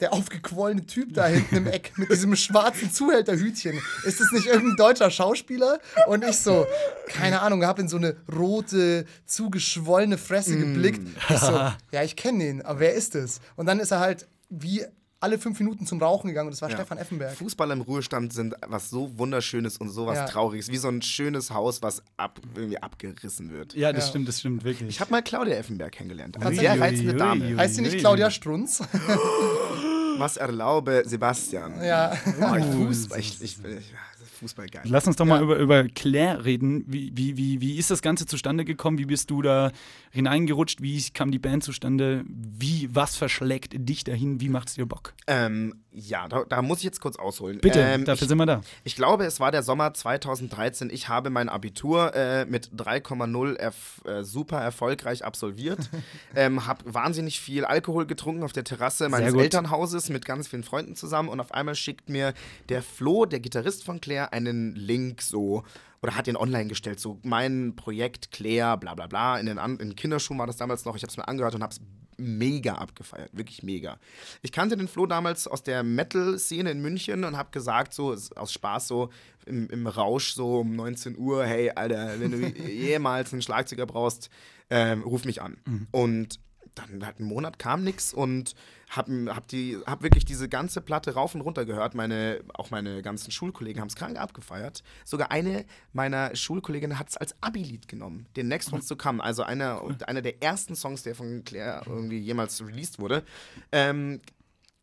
der 0.00 0.12
aufgequollene 0.12 0.86
Typ 0.86 1.14
da 1.14 1.26
hinten 1.26 1.56
im 1.56 1.66
Eck 1.66 1.92
mit 1.96 2.10
diesem 2.10 2.34
schwarzen 2.36 2.92
Zuhälterhütchen, 2.92 3.80
ist 4.04 4.20
das 4.20 4.32
nicht 4.32 4.46
irgendein 4.46 4.76
deutscher 4.76 5.10
Schauspieler? 5.10 5.78
Und 6.06 6.24
ich 6.24 6.36
so, 6.36 6.66
keine 7.08 7.40
Ahnung, 7.40 7.64
habe 7.64 7.82
in 7.82 7.88
so 7.88 7.96
eine 7.96 8.16
rote, 8.32 9.06
zugeschwollene 9.26 10.18
Fresse 10.18 10.58
geblickt. 10.58 11.06
Ich 11.28 11.38
so, 11.38 11.52
ja, 11.92 12.02
ich 12.02 12.16
kenne 12.16 12.44
den, 12.44 12.62
aber 12.62 12.80
wer 12.80 12.94
ist 12.94 13.14
es? 13.14 13.40
Und 13.56 13.66
dann 13.66 13.80
ist 13.80 13.90
er 13.90 14.00
halt 14.00 14.26
wie 14.48 14.84
alle 15.20 15.38
fünf 15.38 15.58
Minuten 15.60 15.86
zum 15.86 16.00
Rauchen 16.02 16.28
gegangen 16.28 16.48
und 16.48 16.52
das 16.52 16.62
war 16.62 16.70
Ja. 16.70 16.76
Stefan 16.76 16.96
Effenberg. 16.98 17.34
Fußballer 17.36 17.74
im 17.74 17.82
Ruhestand 17.82 18.32
sind 18.32 18.54
was 18.66 18.88
so 18.90 19.16
Wunderschönes 19.18 19.76
und 19.76 19.90
sowas 19.90 20.16
Ja. 20.16 20.24
Trauriges. 20.26 20.68
Wie 20.70 20.78
so 20.78 20.88
ein 20.88 21.02
schönes 21.02 21.50
Haus, 21.50 21.82
was 21.82 22.02
ab, 22.16 22.40
irgendwie 22.54 22.78
abgerissen 22.78 23.50
wird. 23.52 23.74
Ja, 23.74 23.92
das 23.92 24.04
Ja. 24.04 24.10
stimmt, 24.10 24.28
das 24.28 24.40
stimmt 24.40 24.64
wirklich. 24.64 24.88
Ich 24.88 25.00
habe 25.00 25.10
mal 25.10 25.22
Claudia 25.22 25.56
Effenberg 25.56 25.92
kennengelernt. 25.92 26.36
Eine 26.44 26.56
sehr 26.56 26.80
reizende 26.80 27.14
Dame. 27.14 27.44
ui. 27.44 27.56
Heißt 27.56 27.74
sie 27.74 27.82
nicht 27.82 27.98
Claudia 27.98 28.30
Strunz? 28.30 28.82
Was 30.18 30.36
erlaube 30.36 31.02
Sebastian? 31.06 31.82
ja. 31.82 32.12
Oh, 32.40 32.54
ich 32.54 32.64
Fußball, 32.64 33.18
ich, 33.20 33.42
ich, 33.42 33.56
ich, 33.64 33.94
Fußball 34.40 34.68
geil. 34.68 34.82
Lass 34.86 35.06
uns 35.06 35.16
doch 35.16 35.26
mal 35.26 35.42
über, 35.42 35.56
über 35.56 35.84
Claire 35.84 36.46
reden. 36.46 36.84
Wie, 36.86 37.12
wie, 37.14 37.36
wie, 37.36 37.60
wie 37.60 37.76
ist 37.76 37.90
das 37.90 38.00
Ganze 38.00 38.24
zustande 38.24 38.64
gekommen? 38.64 38.96
Wie 38.96 39.04
bist 39.04 39.30
du 39.30 39.42
da 39.42 39.70
hineingerutscht? 40.12 40.80
Wie 40.80 40.98
kam 41.12 41.30
die 41.30 41.38
Band 41.38 41.62
zustande? 41.62 42.24
Wie, 42.26 42.88
was 42.90 43.16
verschlägt 43.16 43.74
dich 43.76 44.02
dahin? 44.02 44.40
Wie 44.40 44.48
macht's 44.48 44.74
dir 44.74 44.86
Bock? 44.86 45.12
Ähm, 45.26 45.74
ja, 45.92 46.28
da, 46.28 46.44
da 46.44 46.62
muss 46.62 46.78
ich 46.78 46.84
jetzt 46.84 47.00
kurz 47.00 47.16
ausholen. 47.16 47.58
Bitte, 47.60 47.80
ähm, 47.80 48.04
dafür 48.04 48.24
ich, 48.24 48.28
sind 48.28 48.38
wir 48.38 48.46
da. 48.46 48.60
Ich 48.84 48.94
glaube, 48.94 49.24
es 49.24 49.40
war 49.40 49.50
der 49.50 49.62
Sommer 49.62 49.92
2013. 49.92 50.88
Ich 50.90 51.08
habe 51.08 51.30
mein 51.30 51.48
Abitur 51.48 52.14
äh, 52.14 52.44
mit 52.44 52.70
3,0 52.76 53.56
erf 53.56 54.00
äh, 54.04 54.22
super 54.22 54.60
erfolgreich 54.60 55.24
absolviert. 55.24 55.90
ähm, 56.36 56.66
habe 56.66 56.94
wahnsinnig 56.94 57.40
viel 57.40 57.64
Alkohol 57.64 58.06
getrunken 58.06 58.44
auf 58.44 58.52
der 58.52 58.64
Terrasse 58.64 59.08
meines. 59.08 59.34
Elternhauses 59.34 60.10
mit 60.10 60.24
ganz 60.24 60.48
vielen 60.48 60.62
Freunden 60.62 60.94
zusammen. 60.94 61.28
Und 61.28 61.40
auf 61.40 61.52
einmal 61.52 61.74
schickt 61.74 62.08
mir 62.08 62.34
der 62.68 62.82
Flo, 62.82 63.26
der 63.26 63.40
Gitarrist 63.40 63.84
von 63.84 64.00
Claire, 64.00 64.32
einen 64.32 64.76
Link 64.76 65.22
so. 65.22 65.64
Oder 66.02 66.16
hat 66.16 66.26
den 66.26 66.36
online 66.36 66.68
gestellt, 66.68 66.98
so 66.98 67.18
mein 67.22 67.74
Projekt 67.76 68.30
Claire, 68.30 68.78
bla 68.78 68.94
bla 68.94 69.06
bla. 69.06 69.38
In 69.38 69.46
den, 69.46 69.58
An 69.58 69.76
in 69.78 69.96
Kinderschuhen 69.96 70.38
war 70.38 70.46
das 70.46 70.56
damals 70.56 70.84
noch. 70.84 70.96
Ich 70.96 71.02
habe 71.02 71.10
es 71.10 71.16
mir 71.16 71.28
angehört 71.28 71.54
und 71.54 71.62
habe 71.62 71.72
es 71.72 71.80
mega 72.20 72.74
abgefeiert, 72.74 73.30
wirklich 73.32 73.62
mega. 73.62 73.98
Ich 74.42 74.52
kannte 74.52 74.76
den 74.76 74.88
Flo 74.88 75.06
damals 75.06 75.48
aus 75.48 75.62
der 75.62 75.82
Metal-Szene 75.82 76.70
in 76.70 76.80
München 76.80 77.24
und 77.24 77.36
habe 77.36 77.50
gesagt, 77.50 77.94
so 77.94 78.14
aus 78.36 78.52
Spaß, 78.52 78.88
so 78.88 79.10
im, 79.46 79.68
im 79.70 79.86
Rausch, 79.86 80.34
so 80.34 80.60
um 80.60 80.76
19 80.76 81.18
Uhr, 81.18 81.44
hey, 81.44 81.70
Alter, 81.70 82.20
wenn 82.20 82.30
du 82.30 82.46
jemals 82.68 83.32
einen 83.32 83.42
Schlagzeuger 83.42 83.86
brauchst, 83.86 84.30
ähm, 84.68 85.02
ruf 85.02 85.24
mich 85.24 85.42
an. 85.42 85.56
Und 85.90 86.38
dann 86.74 87.04
hat 87.06 87.20
ein 87.20 87.24
Monat 87.24 87.58
kam 87.58 87.82
nichts 87.82 88.12
und 88.12 88.54
hab, 88.90 89.08
hab, 89.08 89.48
die, 89.48 89.78
hab 89.86 90.02
wirklich 90.02 90.24
diese 90.24 90.48
ganze 90.48 90.80
Platte 90.80 91.14
rauf 91.14 91.34
und 91.34 91.42
runter 91.42 91.64
gehört. 91.64 91.94
Meine, 91.94 92.40
auch 92.54 92.70
meine 92.70 93.02
ganzen 93.02 93.30
Schulkollegen 93.30 93.80
haben 93.80 93.88
es 93.88 93.96
krank 93.96 94.18
abgefeiert. 94.18 94.82
Sogar 95.04 95.30
eine 95.30 95.64
meiner 95.92 96.34
Schulkolleginnen 96.34 96.98
hat 96.98 97.08
es 97.10 97.16
als 97.16 97.34
Abi-Lied 97.40 97.88
genommen. 97.88 98.26
Den 98.36 98.48
Next 98.48 98.72
Ones 98.72 98.86
to 98.86 98.96
Come. 98.96 99.22
Also 99.22 99.42
einer, 99.42 99.82
einer 100.06 100.22
der 100.22 100.42
ersten 100.42 100.74
Songs, 100.74 101.02
der 101.02 101.14
von 101.14 101.44
Claire 101.44 101.82
irgendwie 101.86 102.18
jemals 102.18 102.60
released 102.64 102.98
wurde. 102.98 103.22
Ähm, 103.70 104.20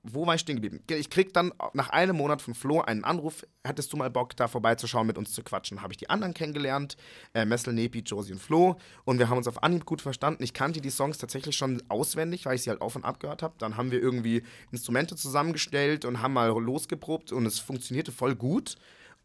wo 0.03 0.25
war 0.25 0.35
ich 0.35 0.41
stehen 0.41 0.55
geblieben? 0.55 0.81
Ich 0.87 1.09
krieg 1.09 1.33
dann 1.33 1.53
nach 1.73 1.89
einem 1.89 2.15
Monat 2.15 2.41
von 2.41 2.53
Flo 2.53 2.81
einen 2.81 3.03
Anruf, 3.03 3.45
hättest 3.63 3.91
du 3.91 3.97
mal 3.97 4.09
Bock, 4.09 4.35
da 4.35 4.47
vorbeizuschauen, 4.47 5.07
mit 5.07 5.17
uns 5.17 5.33
zu 5.33 5.43
quatschen? 5.43 5.81
Habe 5.81 5.93
ich 5.93 5.97
die 5.97 6.09
anderen 6.09 6.33
kennengelernt, 6.33 6.97
äh, 7.33 7.45
Messel, 7.45 7.73
Nepi, 7.73 7.99
Josie 7.99 8.33
und 8.33 8.39
Flo 8.41 8.77
und 9.05 9.19
wir 9.19 9.29
haben 9.29 9.37
uns 9.37 9.47
auf 9.47 9.63
Anhieb 9.63 9.85
gut 9.85 10.01
verstanden. 10.01 10.43
Ich 10.43 10.53
kannte 10.53 10.81
die 10.81 10.89
Songs 10.89 11.17
tatsächlich 11.17 11.55
schon 11.57 11.81
auswendig, 11.89 12.45
weil 12.45 12.55
ich 12.55 12.63
sie 12.63 12.69
halt 12.69 12.81
auf 12.81 12.95
und 12.95 13.03
ab 13.03 13.19
gehört 13.19 13.43
habe. 13.43 13.55
Dann 13.57 13.77
haben 13.77 13.91
wir 13.91 14.01
irgendwie 14.01 14.43
Instrumente 14.71 15.15
zusammengestellt 15.15 16.05
und 16.05 16.21
haben 16.21 16.33
mal 16.33 16.49
losgeprobt 16.49 17.31
und 17.31 17.45
es 17.45 17.59
funktionierte 17.59 18.11
voll 18.11 18.35
gut. 18.35 18.75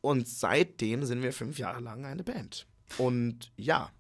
Und 0.00 0.26
seitdem 0.26 1.04
sind 1.04 1.22
wir 1.22 1.32
fünf 1.32 1.58
Jahre 1.58 1.80
lang 1.80 2.04
eine 2.04 2.24
Band. 2.24 2.66
Und 2.98 3.52
ja, 3.56 3.90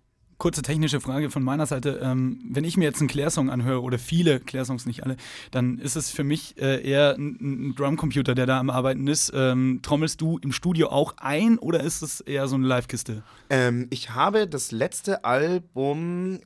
Kurze 0.42 0.62
technische 0.62 1.00
Frage 1.00 1.30
von 1.30 1.44
meiner 1.44 1.66
Seite. 1.66 2.00
Ähm, 2.02 2.40
wenn 2.50 2.64
ich 2.64 2.76
mir 2.76 2.82
jetzt 2.82 2.98
einen 2.98 3.06
Claire-Song 3.06 3.48
anhöre, 3.48 3.80
oder 3.80 3.96
viele 3.96 4.40
Claire-Songs, 4.40 4.86
nicht 4.86 5.04
alle, 5.04 5.16
dann 5.52 5.78
ist 5.78 5.94
es 5.94 6.10
für 6.10 6.24
mich 6.24 6.60
äh, 6.60 6.82
eher 6.82 7.14
ein, 7.16 7.68
ein 7.68 7.74
Drumcomputer, 7.76 8.34
der 8.34 8.46
da 8.46 8.58
am 8.58 8.68
Arbeiten 8.68 9.06
ist. 9.06 9.30
Ähm, 9.32 9.78
trommelst 9.84 10.20
du 10.20 10.38
im 10.38 10.50
Studio 10.50 10.88
auch 10.88 11.14
ein 11.18 11.58
oder 11.58 11.84
ist 11.84 12.02
es 12.02 12.20
eher 12.22 12.48
so 12.48 12.56
eine 12.56 12.66
Live-Kiste? 12.66 13.22
Ähm, 13.50 13.86
ich 13.90 14.10
habe 14.10 14.48
das 14.48 14.72
letzte 14.72 15.24
Album, 15.24 16.40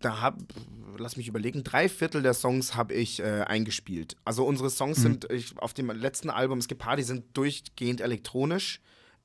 da 0.00 0.20
hab, 0.20 0.40
lass 0.98 1.16
mich 1.16 1.28
überlegen, 1.28 1.62
drei 1.62 1.88
Viertel 1.88 2.22
der 2.22 2.34
Songs 2.34 2.74
habe 2.74 2.94
ich 2.94 3.20
äh, 3.20 3.42
eingespielt. 3.46 4.16
Also 4.24 4.44
unsere 4.46 4.68
Songs 4.68 5.00
sind 5.00 5.30
ich, 5.30 5.56
auf 5.58 5.74
dem 5.74 5.92
letzten 5.92 6.30
Album, 6.30 6.58
es 6.58 6.66
gibt 6.66 6.80
paar, 6.80 6.96
die 6.96 7.04
sind 7.04 7.22
durchgehend 7.34 8.00
elektronisch. 8.00 8.80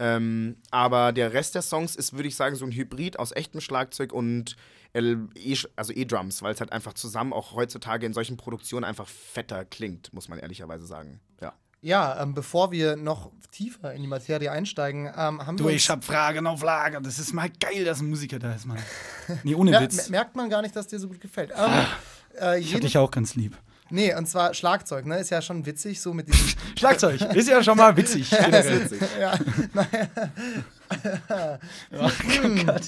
Ähm, 0.06 0.58
aber 0.70 1.14
der 1.14 1.32
Rest 1.32 1.56
der 1.56 1.62
Songs 1.62 1.96
ist, 1.96 2.12
würde 2.14 2.28
ich 2.28 2.36
sagen, 2.36 2.56
so 2.58 2.66
ein 2.66 2.72
Hybrid 2.74 3.18
aus 3.20 3.32
echtem 3.32 3.62
Schlagzeug 3.62 4.12
und 4.12 4.58
e 4.96 5.56
also 5.76 5.94
E-Drums, 5.94 6.42
weil 6.44 6.54
es 6.54 6.60
halt 6.60 6.72
einfach 6.74 6.94
zusammen 6.94 7.32
auch 7.32 7.54
heutzutage 7.54 8.06
in 8.06 8.14
solchen 8.14 8.36
Produktionen 8.38 8.84
einfach 8.84 9.08
fetter 9.08 9.64
klingt, 9.66 10.14
muss 10.14 10.28
man 10.28 10.40
ehrlicherweise 10.40 10.86
sagen. 10.86 11.20
Ja. 11.42 11.54
Ja, 11.82 12.22
ähm, 12.22 12.34
bevor 12.34 12.72
wir 12.72 12.96
noch 12.96 13.32
tiefer 13.52 13.94
in 13.94 14.02
die 14.02 14.08
Materie 14.08 14.52
einsteigen, 14.52 15.06
ähm, 15.08 15.46
haben 15.46 15.58
Du, 15.58 15.64
wir 15.66 15.72
ich 15.72 15.84
uns, 15.84 15.90
hab 15.90 16.04
Fragen 16.04 16.46
auf 16.48 16.62
Lager. 16.64 17.02
Das 17.02 17.18
ist 17.20 17.34
mal 17.34 17.50
geil, 17.60 17.86
dass 17.86 18.02
ein 18.02 18.10
Musiker 18.10 18.40
da 18.40 18.54
ist, 18.54 18.66
Mann. 18.66 18.78
Nee, 19.44 19.56
ohne 19.56 19.72
Mer- 19.72 19.82
Witz. 19.82 20.10
mer- 20.10 20.20
merkt 20.20 20.36
man 20.36 20.50
gar 20.50 20.62
nicht, 20.62 20.76
dass 20.76 20.88
dir 20.88 21.00
so 21.00 21.08
gut 21.08 21.20
gefällt. 21.22 21.52
Ähm, 21.56 21.72
äh, 22.40 22.60
Ich 22.60 22.66
hab 22.68 22.74
jeden, 22.74 22.82
dich 22.82 22.98
auch 22.98 23.10
ganz 23.12 23.36
lieb. 23.36 23.58
Nee, 23.94 24.14
und 24.14 24.28
zwar 24.28 24.54
Schlagzeug, 24.54 25.06
ne? 25.06 25.20
Ist 25.20 25.30
ja 25.30 25.42
schon 25.42 25.66
witzig, 25.66 26.02
so 26.02 26.14
mit 26.14 26.28
diesem. 26.28 26.48
Schlagzeug 26.78 27.22
ist 27.36 27.48
ja 27.48 27.64
schon 27.64 27.78
mal 27.78 27.96
witzig. 27.96 28.30
generell. 28.30 28.90
ja, 29.20 29.40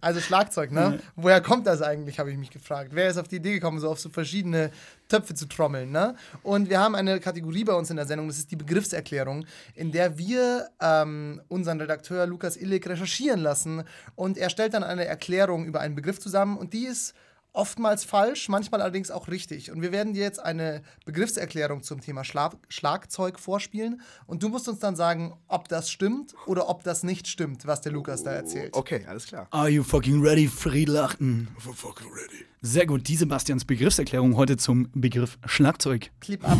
also 0.00 0.20
Schlagzeug, 0.20 0.70
ne? 0.70 1.00
Woher 1.16 1.40
kommt 1.40 1.66
das 1.66 1.82
eigentlich, 1.82 2.18
habe 2.18 2.30
ich 2.30 2.38
mich 2.38 2.50
gefragt. 2.50 2.90
Wer 2.92 3.08
ist 3.08 3.16
auf 3.16 3.28
die 3.28 3.36
Idee 3.36 3.54
gekommen, 3.54 3.80
so 3.80 3.90
auf 3.90 3.98
so 4.00 4.08
verschiedene 4.08 4.70
Töpfe 5.08 5.34
zu 5.34 5.46
trommeln, 5.46 5.90
ne? 5.90 6.14
Und 6.42 6.68
wir 6.70 6.78
haben 6.78 6.94
eine 6.94 7.20
Kategorie 7.20 7.64
bei 7.64 7.74
uns 7.74 7.90
in 7.90 7.96
der 7.96 8.06
Sendung, 8.06 8.28
das 8.28 8.38
ist 8.38 8.50
die 8.50 8.56
Begriffserklärung, 8.56 9.46
in 9.74 9.92
der 9.92 10.18
wir 10.18 10.68
ähm, 10.80 11.40
unseren 11.48 11.80
Redakteur 11.80 12.26
Lukas 12.26 12.56
Illig 12.56 12.86
recherchieren 12.86 13.40
lassen 13.40 13.84
und 14.14 14.38
er 14.38 14.50
stellt 14.50 14.74
dann 14.74 14.84
eine 14.84 15.06
Erklärung 15.06 15.64
über 15.64 15.80
einen 15.80 15.94
Begriff 15.94 16.20
zusammen 16.20 16.56
und 16.56 16.72
die 16.72 16.86
ist 16.86 17.14
oftmals 17.52 18.04
falsch, 18.04 18.48
manchmal 18.48 18.80
allerdings 18.80 19.10
auch 19.10 19.28
richtig. 19.28 19.70
Und 19.70 19.82
wir 19.82 19.92
werden 19.92 20.14
dir 20.14 20.22
jetzt 20.22 20.38
eine 20.38 20.82
Begriffserklärung 21.04 21.82
zum 21.82 22.00
Thema 22.00 22.24
Schlag 22.24 22.56
Schlagzeug 22.68 23.38
vorspielen. 23.38 24.00
Und 24.26 24.42
du 24.42 24.48
musst 24.48 24.68
uns 24.68 24.78
dann 24.78 24.96
sagen, 24.96 25.36
ob 25.48 25.68
das 25.68 25.90
stimmt 25.90 26.34
oder 26.46 26.68
ob 26.68 26.84
das 26.84 27.02
nicht 27.02 27.26
stimmt, 27.26 27.66
was 27.66 27.80
der 27.80 27.92
Lukas 27.92 28.22
da 28.22 28.32
erzählt. 28.32 28.74
Okay, 28.74 29.04
alles 29.08 29.26
klar. 29.26 29.48
Are 29.50 29.68
you 29.68 29.82
fucking 29.82 30.22
ready, 30.22 30.46
Friedlachten? 30.46 31.48
Fucking 31.58 32.08
ready. 32.08 32.44
Sehr 32.60 32.86
gut, 32.86 33.06
die 33.08 33.16
Sebastians 33.16 33.64
Begriffserklärung 33.64 34.36
heute 34.36 34.56
zum 34.56 34.90
Begriff 34.92 35.38
Schlagzeug. 35.46 36.10
Clip 36.20 36.42
ab. 36.48 36.58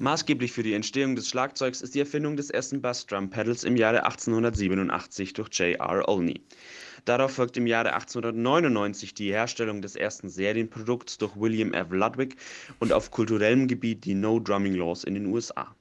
Maßgeblich 0.00 0.52
für 0.52 0.62
die 0.62 0.74
Entstehung 0.74 1.16
des 1.16 1.28
Schlagzeugs 1.28 1.80
ist 1.80 1.94
die 1.94 2.00
Erfindung 2.00 2.36
des 2.36 2.50
ersten 2.50 2.82
Bass-Drum-Pedals 2.82 3.64
im 3.64 3.76
Jahre 3.76 4.04
1887 4.04 5.32
durch 5.32 5.48
J.R. 5.50 6.08
Olney. 6.08 6.42
Darauf 7.04 7.32
folgt 7.32 7.56
im 7.58 7.66
Jahre 7.66 7.92
1899 7.92 9.12
die 9.12 9.30
Herstellung 9.30 9.82
des 9.82 9.94
ersten 9.94 10.30
Serienprodukts 10.30 11.18
durch 11.18 11.36
William 11.36 11.74
F. 11.74 11.88
Ludwig 11.90 12.36
und 12.78 12.92
auf 12.92 13.10
kulturellem 13.10 13.68
Gebiet 13.68 14.06
die 14.06 14.14
No 14.14 14.40
Drumming 14.40 14.74
Laws 14.74 15.04
in 15.04 15.14
den 15.14 15.26
USA. 15.26 15.74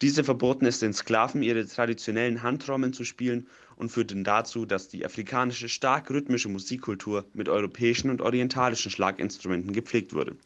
Diese 0.00 0.22
verboten 0.22 0.66
es 0.66 0.78
den 0.78 0.92
Sklaven, 0.92 1.42
ihre 1.42 1.66
traditionellen 1.66 2.42
Handtrommeln 2.42 2.92
zu 2.92 3.04
spielen 3.04 3.48
und 3.76 3.90
führten 3.90 4.22
dazu, 4.22 4.64
dass 4.64 4.88
die 4.88 5.04
afrikanische 5.04 5.68
stark 5.68 6.10
rhythmische 6.10 6.48
Musikkultur 6.48 7.24
mit 7.32 7.48
europäischen 7.48 8.10
und 8.10 8.20
orientalischen 8.20 8.90
Schlaginstrumenten 8.90 9.72
gepflegt 9.72 10.14
wurde. 10.14 10.36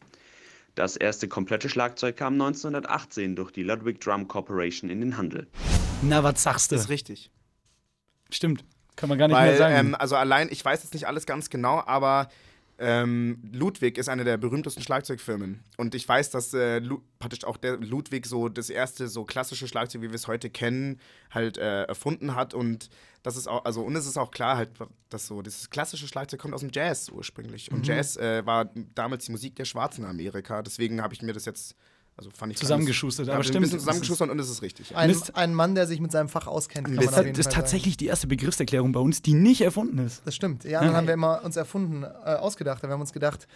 Das 0.73 0.97
erste 0.97 1.27
komplette 1.27 1.69
Schlagzeug 1.69 2.17
kam 2.17 2.33
1918 2.33 3.35
durch 3.35 3.51
die 3.51 3.63
Ludwig 3.63 4.01
Drum 4.01 4.27
Corporation 4.27 4.89
in 4.89 5.01
den 5.01 5.17
Handel. 5.17 5.47
Na, 6.01 6.23
was 6.23 6.41
sagst 6.41 6.71
du? 6.71 6.75
Das 6.75 6.85
ist 6.85 6.89
richtig. 6.89 7.29
Stimmt, 8.29 8.65
kann 8.95 9.09
man 9.09 9.17
gar 9.17 9.27
nicht 9.27 9.37
mehr 9.37 9.47
Weil, 9.47 9.57
sagen. 9.57 9.75
ähm, 9.75 9.95
also 9.95 10.15
allein, 10.15 10.49
ich 10.51 10.63
weiß 10.63 10.83
jetzt 10.83 10.93
nicht 10.93 11.07
alles 11.07 11.25
ganz 11.25 11.49
genau, 11.49 11.81
aber 11.85 12.29
ähm, 12.77 13.41
Ludwig 13.53 13.97
ist 13.97 14.09
eine 14.09 14.25
der 14.25 14.37
berühmtesten 14.37 14.83
Schlagzeugfirmen. 14.83 15.63
Und 15.77 15.95
ich 15.95 16.07
weiß, 16.07 16.29
dass 16.31 16.53
äh, 16.53 16.81
praktisch 17.19 17.45
auch 17.45 17.55
der 17.57 17.77
Ludwig 17.77 18.25
so 18.25 18.49
das 18.49 18.69
erste 18.69 19.07
so 19.07 19.23
klassische 19.23 19.67
Schlagzeug, 19.67 20.01
wie 20.01 20.09
wir 20.09 20.15
es 20.15 20.27
heute 20.27 20.49
kennen, 20.49 20.99
halt 21.31 21.57
äh, 21.57 21.83
erfunden 21.83 22.35
hat. 22.35 22.53
Und 22.53 22.89
das 23.23 23.37
ist 23.37 23.47
auch, 23.47 23.63
also 23.63 23.81
und 23.81 23.95
es 23.95 24.05
ist 24.05 24.17
auch 24.17 24.31
klar 24.31 24.57
halt, 24.57 24.71
dass 25.09 25.27
so 25.27 25.41
dieses 25.41 25.69
klassische 25.69 26.07
Schlagzeug 26.07 26.41
kommt 26.41 26.53
aus 26.53 26.61
dem 26.61 26.71
Jazz 26.73 27.09
ursprünglich. 27.09 27.71
Mhm. 27.71 27.77
Und 27.77 27.87
Jazz 27.87 28.17
äh, 28.17 28.45
war 28.45 28.69
damals 28.93 29.25
die 29.25 29.31
Musik 29.31 29.55
der 29.55 29.65
Schwarzen 29.65 30.03
in 30.03 30.09
Amerika. 30.09 30.61
Deswegen 30.61 31.01
habe 31.01 31.13
ich 31.13 31.21
mir 31.21 31.33
das 31.33 31.45
jetzt, 31.45 31.75
also 32.17 32.29
fand 32.33 32.53
ich 32.53 32.57
Zusammengeschustert, 32.57 33.27
aber 33.27 33.43
stimmt, 33.43 33.57
Ein 33.57 33.61
bisschen 33.63 33.79
zusammengeschustert 33.79 34.29
und 34.29 34.39
es 34.39 34.49
ist 34.49 34.61
richtig. 34.61 34.91
Ja. 34.91 34.97
Ein, 34.97 35.09
Mist. 35.09 35.35
ein 35.35 35.53
Mann, 35.53 35.75
der 35.75 35.85
sich 35.85 35.99
mit 35.99 36.11
seinem 36.11 36.29
Fach 36.29 36.47
auskennt, 36.47 36.85
kann 36.87 36.95
man 36.95 37.05
das 37.05 37.13
auf 37.13 37.25
jeden 37.25 37.35
das 37.35 37.47
ist 37.47 37.53
tatsächlich 37.53 37.97
die 37.97 38.07
erste 38.07 38.27
Begriffserklärung 38.27 38.93
bei 38.93 39.01
uns, 39.01 39.21
die 39.21 39.33
nicht 39.33 39.61
erfunden 39.61 39.97
ist. 39.97 40.21
Das 40.25 40.33
stimmt. 40.33 40.63
Ja, 40.63 40.81
dann 40.81 40.95
haben 40.95 41.07
wir 41.07 41.13
immer 41.13 41.43
uns 41.43 41.57
erfunden, 41.57 42.03
äh, 42.03 42.07
ausgedacht. 42.35 42.81
Wir 42.83 42.89
haben 42.89 43.01
uns 43.01 43.11
gedacht, 43.11 43.47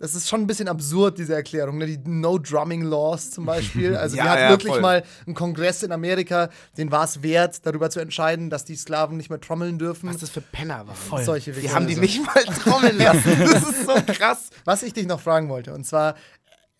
das 0.00 0.14
ist 0.14 0.30
schon 0.30 0.40
ein 0.40 0.46
bisschen 0.46 0.66
absurd, 0.66 1.18
diese 1.18 1.34
Erklärung. 1.34 1.76
Ne? 1.76 1.86
Die 1.86 1.98
No 1.98 2.38
Drumming 2.38 2.82
Laws 2.82 3.30
zum 3.30 3.44
Beispiel. 3.44 3.94
Also, 4.00 4.16
Ja, 4.16 4.22
die 4.24 4.28
hat 4.30 4.38
ja, 4.40 4.48
wirklich 4.48 4.72
voll. 4.72 4.80
mal 4.80 5.04
einen 5.26 5.34
Kongress 5.34 5.82
in 5.82 5.92
Amerika, 5.92 6.48
den 6.78 6.90
war 6.90 7.04
es 7.04 7.22
wert, 7.22 7.66
darüber 7.66 7.90
zu 7.90 8.00
entscheiden, 8.00 8.48
dass 8.48 8.64
die 8.64 8.76
Sklaven 8.76 9.18
nicht 9.18 9.28
mehr 9.28 9.40
trommeln 9.40 9.78
dürfen. 9.78 10.08
Was 10.08 10.16
das 10.16 10.30
für 10.30 10.40
Penner 10.40 10.86
waren. 10.86 10.96
Voll. 10.96 11.22
Solche 11.22 11.52
Die 11.52 11.70
haben 11.70 11.86
die 11.86 11.96
nicht 11.96 12.24
mal 12.24 12.42
trommeln 12.44 12.96
lassen. 12.96 13.20
Das 13.40 13.62
ist 13.62 13.84
so 13.84 13.94
krass. 14.06 14.48
Was 14.64 14.82
ich 14.82 14.94
dich 14.94 15.06
noch 15.06 15.20
fragen 15.20 15.50
wollte, 15.50 15.74
und 15.74 15.84
zwar 15.84 16.14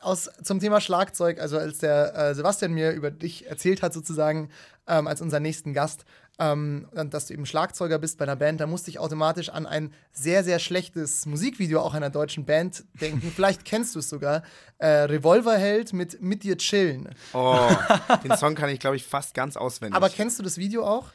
aus, 0.01 0.31
zum 0.43 0.61
Thema 0.61 0.81
Schlagzeug, 0.81 1.41
also 1.41 1.59
als 1.59 1.79
der 1.79 2.15
äh, 2.17 2.35
Sebastian 2.35 2.73
mir 2.73 2.93
über 2.93 3.11
dich 3.11 3.47
erzählt 3.47 3.83
hat, 3.83 3.93
sozusagen, 3.93 4.51
ähm, 4.87 5.07
als 5.07 5.21
unseren 5.21 5.43
nächsten 5.43 5.73
Gast, 5.73 6.05
ähm, 6.39 6.89
dass 6.93 7.27
du 7.27 7.35
eben 7.35 7.45
Schlagzeuger 7.45 7.99
bist 7.99 8.17
bei 8.19 8.25
einer 8.25 8.37
Band, 8.37 8.61
da 8.61 8.67
musste 8.67 8.91
ich 8.91 8.99
automatisch 8.99 9.51
an 9.51 9.67
ein 9.67 9.93
sehr, 10.13 10.43
sehr 10.43 10.59
schlechtes 10.59 11.27
Musikvideo 11.27 11.81
auch 11.81 11.93
einer 11.93 12.09
deutschen 12.09 12.47
Band 12.47 12.85
denken. 13.01 13.31
Vielleicht 13.35 13.65
kennst 13.65 13.95
du 13.95 13.99
es 13.99 14.09
sogar. 14.09 14.43
Äh, 14.79 14.87
Revolverheld 14.89 15.93
mit 15.93 16.23
Mit 16.23 16.43
dir 16.43 16.57
chillen. 16.57 17.11
Oh, 17.35 17.69
den 18.25 18.37
Song 18.37 18.55
kann 18.55 18.71
ich, 18.71 18.81
glaube 18.81 18.97
ich, 18.97 19.05
fast 19.05 19.35
ganz 19.35 19.57
auswendig. 19.57 19.95
Aber 19.95 20.09
kennst 20.09 20.39
du 20.39 20.43
das 20.43 20.57
Video 20.57 20.87
auch? 20.87 21.09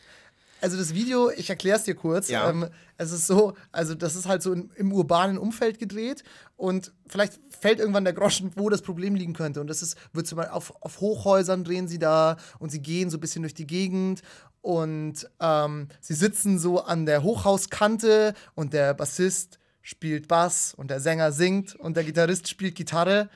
Also 0.65 0.77
das 0.77 0.95
Video, 0.95 1.29
ich 1.29 1.47
erkläre 1.51 1.77
es 1.77 1.83
dir 1.83 1.93
kurz. 1.93 2.27
Ja. 2.27 2.49
Ähm, 2.49 2.67
es 2.97 3.11
ist 3.11 3.27
so, 3.27 3.53
also 3.71 3.93
das 3.93 4.15
ist 4.15 4.27
halt 4.27 4.41
so 4.41 4.51
in, 4.51 4.71
im 4.77 4.91
urbanen 4.91 5.37
Umfeld 5.37 5.77
gedreht 5.77 6.23
und 6.55 6.91
vielleicht 7.05 7.39
fällt 7.51 7.77
irgendwann 7.77 8.03
der 8.03 8.13
Groschen, 8.13 8.51
wo 8.55 8.67
das 8.71 8.81
Problem 8.81 9.13
liegen 9.13 9.33
könnte. 9.33 9.61
Und 9.61 9.67
das 9.67 9.83
ist, 9.83 9.95
wird 10.11 10.25
zum 10.25 10.37
Beispiel 10.37 10.55
auf, 10.55 10.73
auf 10.81 11.01
Hochhäusern 11.01 11.63
drehen 11.63 11.87
sie 11.87 11.99
da 11.99 12.37
und 12.57 12.71
sie 12.71 12.81
gehen 12.81 13.11
so 13.11 13.17
ein 13.17 13.19
bisschen 13.19 13.43
durch 13.43 13.53
die 13.53 13.67
Gegend 13.67 14.23
und 14.61 15.29
ähm, 15.39 15.89
sie 16.01 16.15
sitzen 16.15 16.57
so 16.57 16.81
an 16.81 17.05
der 17.05 17.21
Hochhauskante 17.21 18.33
und 18.55 18.73
der 18.73 18.95
Bassist 18.95 19.59
spielt 19.83 20.27
Bass 20.27 20.73
und 20.73 20.89
der 20.89 20.99
Sänger 20.99 21.31
singt 21.31 21.75
und 21.75 21.95
der 21.95 22.03
Gitarrist 22.03 22.49
spielt 22.49 22.73
Gitarre. 22.73 23.29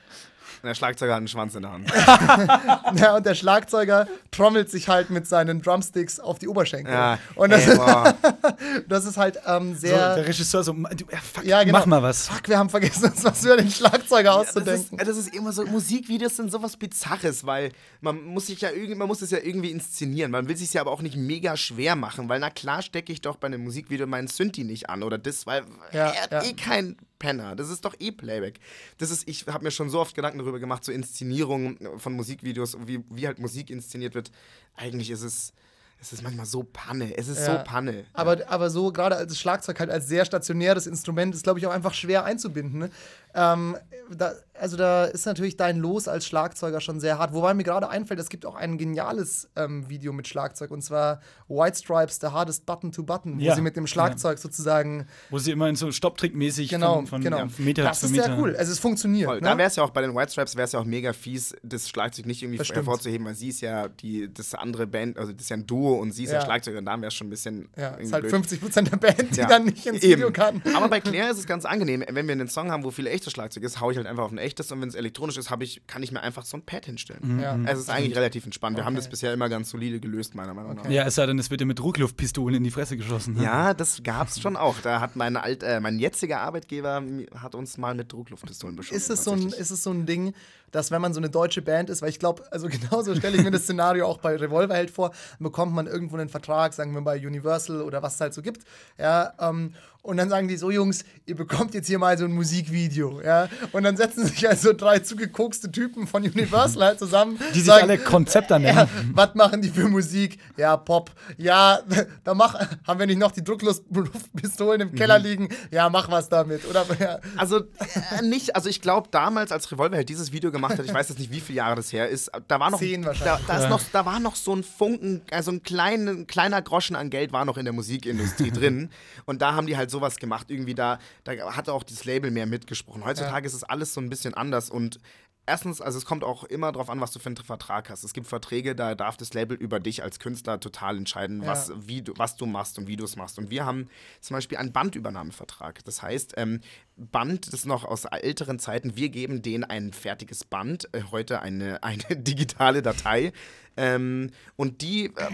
Der 0.68 0.74
Schlagzeuger 0.74 1.12
hat 1.14 1.18
einen 1.18 1.28
Schwanz 1.28 1.54
in 1.54 1.62
der 1.62 1.72
Hand. 1.72 1.90
Ja, 3.00 3.16
und 3.16 3.24
der 3.26 3.34
Schlagzeuger 3.34 4.06
trommelt 4.30 4.70
sich 4.70 4.88
halt 4.88 5.10
mit 5.10 5.26
seinen 5.26 5.62
Drumsticks 5.62 6.18
auf 6.18 6.38
die 6.38 6.48
Oberschenkel. 6.48 6.92
Ja, 6.92 7.18
Und 7.36 7.50
das, 7.50 7.66
ey, 7.66 7.78
das 8.88 9.04
ist 9.04 9.16
halt 9.16 9.38
ähm, 9.46 9.74
So, 9.74 9.80
sehr. 9.80 10.16
der 10.16 10.26
Regisseur 10.26 10.62
so, 10.64 10.72
du, 10.72 11.04
fuck, 11.22 11.44
ja, 11.44 11.62
genau. 11.62 11.78
mach 11.78 11.86
mal 11.86 12.02
was. 12.02 12.28
Fuck, 12.28 12.48
wir 12.48 12.58
haben 12.58 12.68
vergessen, 12.70 13.04
uns 13.04 13.22
was 13.24 13.44
über 13.44 13.56
den 13.56 13.70
Schlagzeuger 13.70 14.30
Das 14.30 14.48
ist, 14.50 14.56
auszudenken. 14.56 14.98
das 14.98 15.16
ist 15.16 15.34
immer 15.34 15.52
so, 15.52 15.64
Musikvideos 15.66 16.36
sind 16.36 16.50
sowas 16.50 16.76
Bizarres, 16.76 17.46
weil 17.46 17.70
man 18.00 18.22
muss 18.24 18.46
sich 18.46 18.60
ja 18.60 18.70
irgendwie, 18.70 18.94
man 18.96 19.08
muss 19.08 19.22
es 19.22 19.30
ja 19.30 19.38
irgendwie 19.38 19.70
inszenieren. 19.70 20.30
Man 20.30 20.48
will 20.48 20.56
sich 20.56 20.72
ja 20.72 20.80
aber 20.80 20.90
auch 20.90 21.02
nicht 21.02 21.16
mega 21.16 21.56
schwer 21.56 21.96
machen, 21.96 22.28
weil 22.28 22.40
na 22.40 22.50
klar 22.50 22.82
stecke 22.82 23.12
ich 23.12 23.20
doch 23.20 23.36
bei 23.36 23.46
einem 23.46 23.62
Musikvideo 23.64 24.06
meinen 24.06 24.28
Synthi 24.28 24.64
nicht 24.64 24.90
an 24.90 25.02
oder 25.02 25.18
das, 25.18 25.46
weil 25.46 25.62
Ja, 25.92 26.08
er 26.10 26.22
hat 26.22 26.32
ja. 26.32 26.42
eh 26.42 26.52
kein 26.54 26.96
Penner. 27.20 27.54
Das 27.54 27.70
ist 27.70 27.84
doch 27.84 27.94
eh 28.00 28.10
Playback. 28.10 28.58
Das 28.98 29.12
ist, 29.12 29.28
ich 29.28 29.46
habe 29.46 29.62
mir 29.62 29.70
schon 29.70 29.88
so 29.88 30.00
oft 30.00 30.16
Gedanken 30.16 30.38
darüber 30.40 30.58
gemacht, 30.58 30.82
so 30.84 30.90
Inszenierungen 30.90 31.78
von 31.98 32.14
Musikvideos, 32.14 32.76
wie, 32.86 33.04
wie 33.10 33.28
halt 33.28 33.38
Musik 33.38 33.70
inszeniert 33.70 34.16
wird. 34.16 34.32
Eigentlich 34.74 35.10
ist 35.10 35.22
es, 35.22 35.52
es 36.00 36.12
ist 36.14 36.22
manchmal 36.22 36.46
so 36.46 36.62
Panne. 36.64 37.16
Es 37.16 37.28
ist 37.28 37.46
Ja. 37.46 37.58
so 37.58 37.64
Panne. 37.64 38.06
Aber, 38.14 38.38
aber 38.48 38.70
so, 38.70 38.90
gerade 38.90 39.16
als 39.16 39.38
Schlagzeug 39.38 39.78
halt 39.78 39.90
als 39.90 40.08
sehr 40.08 40.24
stationäres 40.24 40.86
Instrument, 40.86 41.34
ist, 41.34 41.44
glaube 41.44 41.58
ich, 41.58 41.66
auch 41.66 41.72
einfach 41.72 41.92
schwer 41.94 42.24
einzubinden. 42.24 42.78
Ne? 42.80 42.90
Ähm, 43.34 43.76
da, 44.12 44.32
also 44.58 44.76
da 44.76 45.04
ist 45.04 45.24
natürlich 45.24 45.56
dein 45.56 45.78
Los 45.78 46.08
als 46.08 46.26
Schlagzeuger 46.26 46.80
schon 46.80 46.98
sehr 46.98 47.18
hart. 47.18 47.32
Wobei 47.32 47.54
mir 47.54 47.62
gerade 47.62 47.88
einfällt, 47.88 48.18
es 48.18 48.28
gibt 48.28 48.44
auch 48.44 48.56
ein 48.56 48.76
geniales 48.76 49.48
ähm, 49.54 49.88
Video 49.88 50.12
mit 50.12 50.26
Schlagzeug 50.26 50.72
und 50.72 50.82
zwar 50.82 51.20
White 51.48 51.78
Stripes, 51.78 52.18
The 52.20 52.26
Hardest 52.28 52.66
Button 52.66 52.90
to 52.90 53.04
Button, 53.04 53.38
wo 53.38 53.42
Ja. 53.42 53.54
sie 53.54 53.60
mit 53.62 53.76
dem 53.76 53.86
Schlagzeug 53.86 54.38
sozusagen 54.38 55.06
Wo 55.30 55.38
sie 55.38 55.52
immer 55.52 55.68
in 55.68 55.76
so 55.76 55.92
Stopptrickmäßig 55.92 56.68
Genau, 56.70 56.94
von, 56.96 57.06
von 57.06 57.22
genau. 57.22 57.38
ja, 57.38 57.48
Meter 57.58 57.84
das 57.84 58.00
zu 58.00 58.06
ist 58.06 58.12
Meter. 58.12 58.24
sehr 58.24 58.38
cool. 58.38 58.56
Also 58.56 58.72
es 58.72 58.80
funktioniert. 58.80 59.26
Voll. 59.28 59.36
Ne? 59.40 59.42
Da 59.48 59.56
wäre 59.56 59.68
es 59.68 59.76
ja 59.76 59.84
auch 59.84 59.90
bei 59.90 60.02
den 60.02 60.14
White 60.16 60.32
Stripes 60.32 60.56
wäre 60.56 60.64
es 60.64 60.72
ja 60.72 60.80
auch 60.80 60.84
mega 60.84 61.12
fies, 61.12 61.54
das 61.62 61.88
Schlagzeug 61.88 62.26
nicht 62.26 62.42
irgendwie 62.42 62.58
Das 62.58 62.66
stimmt. 62.66 62.78
hervorzuheben, 62.78 63.24
weil 63.28 63.34
sie 63.36 63.48
ist 63.50 63.60
ja 63.60 63.86
die 63.88 64.32
das 64.34 64.54
andere 64.56 64.88
Band, 64.88 65.18
also 65.18 65.32
das 65.32 65.42
ist 65.42 65.50
ja 65.50 65.56
ein 65.56 65.66
Duo 65.68 65.94
und 65.94 66.10
sie 66.12 66.24
ist 66.24 66.32
ja, 66.32 66.40
Ja. 66.40 66.44
Schlagzeugerin, 66.44 66.84
da 66.84 66.96
wäre 66.96 67.06
es 67.08 67.14
schon 67.14 67.28
ein 67.28 67.30
bisschen 67.30 67.68
ja, 67.76 67.90
ist 67.90 68.12
halt 68.12 68.22
blöd. 68.22 68.30
50 68.32 68.60
Prozent 68.60 68.90
der 68.92 68.96
Band, 68.96 69.36
die 69.36 69.40
Ja. 69.40 69.46
dann 69.46 69.66
nicht 69.66 69.86
ins 69.86 70.02
Eben. 70.02 70.14
Video 70.16 70.32
kann. 70.32 70.60
Aber 70.74 70.88
bei 70.88 70.98
Claire 71.00 71.30
ist 71.30 71.38
es 71.38 71.46
ganz 71.46 71.64
angenehm. 71.64 72.04
Wenn 72.10 72.26
wir 72.26 72.32
einen 72.32 72.48
Song 72.48 72.72
haben, 72.72 72.82
wo 72.82 72.90
viel 72.90 73.06
echtes 73.20 73.32
Schlagzeug 73.32 73.62
ist, 73.64 73.80
haue 73.80 73.92
ich 73.92 73.98
halt 73.98 74.06
einfach 74.06 74.24
auf 74.24 74.32
ein 74.32 74.38
echtes 74.38 74.72
und 74.72 74.80
wenn 74.80 74.88
es 74.88 74.94
elektronisch 74.94 75.36
ist, 75.36 75.50
habe 75.50 75.64
ich, 75.64 75.86
kann 75.86 76.02
ich 76.02 76.10
mir 76.10 76.20
einfach 76.20 76.44
so 76.44 76.56
ein 76.56 76.62
Pad 76.62 76.86
hinstellen. 76.86 77.40
Ja. 77.40 77.58
Es 77.66 77.78
ist 77.78 77.90
eigentlich 77.90 78.16
relativ 78.16 78.44
entspannt. 78.46 78.76
Wir 78.76 78.84
haben 78.84 78.96
das 78.96 79.08
bisher 79.08 79.32
immer 79.32 79.48
ganz 79.48 79.70
solide 79.70 80.00
gelöst, 80.00 80.34
meiner 80.34 80.54
Meinung 80.54 80.76
nach. 80.76 80.88
Ja, 80.88 81.04
es 81.04 81.14
sei 81.14 81.26
denn, 81.26 81.38
es 81.38 81.50
wird 81.50 81.60
dir 81.60 81.66
mit 81.66 81.78
Druckluftpistolen 81.78 82.56
in 82.56 82.64
die 82.64 82.70
Fresse 82.70 82.96
geschossen. 82.96 83.34
ne? 83.34 83.44
Ja, 83.44 83.74
das 83.74 84.02
gab's 84.02 84.40
schon 84.40 84.56
auch. 84.56 84.76
Da 84.80 85.00
hat 85.00 85.16
mein, 85.16 85.36
alt, 85.36 85.62
äh, 85.62 85.80
mein 85.80 85.98
jetziger 85.98 86.40
Arbeitgeber 86.40 87.02
hat 87.36 87.54
uns 87.54 87.76
mal 87.76 87.94
mit 87.94 88.12
Druckluftpistolen 88.12 88.76
beschossen. 88.76 88.96
Ist 88.96 89.10
es, 89.10 89.24
so 89.24 89.32
ein, 89.32 89.48
ist 89.48 89.70
es 89.70 89.82
so 89.82 89.90
ein 89.90 90.06
Ding, 90.06 90.32
dass 90.72 90.90
wenn 90.90 91.00
man 91.00 91.14
so 91.14 91.20
eine 91.20 91.30
deutsche 91.30 91.62
Band 91.62 91.90
ist, 91.90 92.02
weil 92.02 92.10
ich 92.10 92.18
glaube, 92.18 92.42
also 92.50 92.68
genauso 92.70 93.14
stelle 93.14 93.36
ich 93.36 93.44
mir 93.44 93.50
das 93.50 93.62
Szenario 93.62 94.06
auch 94.06 94.18
bei 94.18 94.36
Revolverheld 94.36 94.90
vor, 94.90 95.10
dann 95.10 95.44
bekommt 95.44 95.72
man 95.72 95.86
irgendwo 95.86 96.16
einen 96.16 96.28
Vertrag, 96.28 96.72
sagen 96.74 96.94
wir 96.94 97.00
bei 97.02 97.16
Universal 97.16 97.82
oder 97.82 98.02
was 98.02 98.14
es 98.14 98.20
halt 98.20 98.34
so 98.34 98.42
gibt, 98.42 98.62
ja, 98.98 99.32
ähm, 99.40 99.74
und 100.02 100.16
dann 100.16 100.30
sagen 100.30 100.48
die 100.48 100.56
so, 100.56 100.70
Jungs, 100.70 101.04
ihr 101.26 101.36
bekommt 101.36 101.74
jetzt 101.74 101.86
hier 101.86 101.98
mal 101.98 102.16
so 102.16 102.24
ein 102.24 102.32
Musikvideo, 102.32 103.20
ja, 103.22 103.48
und 103.72 103.82
dann 103.82 103.96
setzen 103.96 104.26
sich 104.26 104.48
also 104.48 104.72
drei 104.72 105.00
zugekokste 105.00 105.70
Typen 105.70 106.06
von 106.06 106.22
Universal 106.22 106.82
halt 106.84 106.98
zusammen, 106.98 107.38
Die 107.50 107.58
sich 107.58 107.64
sagen, 107.64 107.82
alle 107.82 107.98
Konzepter 107.98 108.58
nennen. 108.58 108.78
ja, 108.78 108.88
was 109.12 109.34
machen 109.34 109.60
die 109.60 109.68
für 109.68 109.88
Musik? 109.88 110.38
Ja, 110.56 110.76
Pop. 110.76 111.10
Ja, 111.36 111.80
da 112.24 112.34
mach, 112.34 112.54
haben 112.86 112.98
wir 112.98 113.06
nicht 113.06 113.18
noch 113.18 113.32
die 113.32 113.44
Druckluftpistolen 113.44 114.80
im 114.80 114.94
Keller 114.94 115.18
liegen? 115.18 115.48
Ja, 115.70 115.90
mach 115.90 116.10
was 116.10 116.28
damit. 116.28 116.68
Oder 116.68 116.86
ja. 116.98 117.18
Also 117.36 117.58
äh, 117.58 118.22
nicht, 118.22 118.56
also 118.56 118.68
ich 118.68 118.80
glaube 118.80 119.08
damals, 119.10 119.52
als 119.52 119.70
Revolver 119.70 119.96
halt 119.96 120.08
dieses 120.08 120.32
Video 120.32 120.50
gemacht 120.50 120.59
hat, 120.68 120.84
ich 120.84 120.92
weiß 120.92 121.08
jetzt 121.08 121.18
nicht, 121.18 121.32
wie 121.32 121.40
viele 121.40 121.58
Jahre 121.58 121.76
das 121.76 121.92
her 121.92 122.08
ist, 122.08 122.30
da 122.48 122.60
war 122.60 122.70
noch, 122.70 122.78
Zehn 122.78 123.02
da, 123.02 123.08
wahrscheinlich. 123.08 123.46
da, 123.46 123.62
ist 123.62 123.68
noch, 123.70 123.80
da 123.92 124.06
war 124.06 124.20
noch 124.20 124.36
so 124.36 124.54
ein 124.54 124.62
Funken, 124.62 125.22
also 125.30 125.50
ein 125.50 125.62
klein, 125.62 126.26
kleiner 126.26 126.62
Groschen 126.62 126.96
an 126.96 127.10
Geld 127.10 127.32
war 127.32 127.44
noch 127.44 127.56
in 127.56 127.64
der 127.64 127.72
Musikindustrie 127.74 128.50
drin. 128.52 128.90
Und 129.24 129.42
da 129.42 129.54
haben 129.54 129.66
die 129.66 129.76
halt 129.76 129.90
sowas 129.90 130.16
gemacht, 130.16 130.50
irgendwie 130.50 130.74
da, 130.74 130.98
da 131.24 131.56
hat 131.56 131.68
auch 131.68 131.82
das 131.82 132.04
Label 132.04 132.30
mehr 132.30 132.46
mitgesprochen. 132.46 133.04
Heutzutage 133.04 133.46
ist 133.46 133.54
es 133.54 133.64
alles 133.64 133.94
so 133.94 134.00
ein 134.00 134.10
bisschen 134.10 134.34
anders 134.34 134.70
und 134.70 134.98
erstens, 135.46 135.80
also 135.80 135.98
es 135.98 136.04
kommt 136.04 136.22
auch 136.24 136.44
immer 136.44 136.70
darauf 136.72 136.90
an, 136.90 137.00
was 137.00 137.12
du 137.12 137.18
für 137.18 137.26
einen 137.26 137.36
Vertrag 137.36 137.90
hast. 137.90 138.04
Es 138.04 138.12
gibt 138.12 138.26
Verträge, 138.26 138.74
da 138.74 138.94
darf 138.94 139.16
das 139.16 139.34
Label 139.34 139.56
über 139.56 139.80
dich 139.80 140.02
als 140.02 140.18
Künstler 140.18 140.60
total 140.60 140.96
entscheiden, 140.96 141.42
Ja. 141.42 141.48
was, 141.48 141.72
wie 141.76 142.02
du, 142.02 142.12
was 142.16 142.36
du 142.36 142.46
machst 142.46 142.78
und 142.78 142.86
wie 142.86 142.96
du 142.96 143.04
es 143.04 143.16
machst. 143.16 143.38
Und 143.38 143.50
wir 143.50 143.64
haben 143.66 143.88
zum 144.20 144.34
Beispiel 144.36 144.58
einen 144.58 144.72
Bandübernahmevertrag. 144.72 145.84
Das 145.84 146.02
heißt, 146.02 146.34
ähm, 146.36 146.60
Band, 146.96 147.46
das 147.48 147.54
ist 147.60 147.66
noch 147.66 147.84
aus 147.84 148.04
älteren 148.04 148.58
Zeiten, 148.58 148.96
wir 148.96 149.08
geben 149.08 149.42
denen 149.42 149.64
ein 149.64 149.92
fertiges 149.92 150.44
Band, 150.44 150.88
äh, 150.92 151.02
heute 151.10 151.40
eine, 151.42 151.82
eine 151.82 152.16
digitale 152.16 152.82
Datei. 152.82 153.32
Ähm, 153.76 154.30
und 154.56 154.82
die 154.82 155.06
äh, 155.06 155.30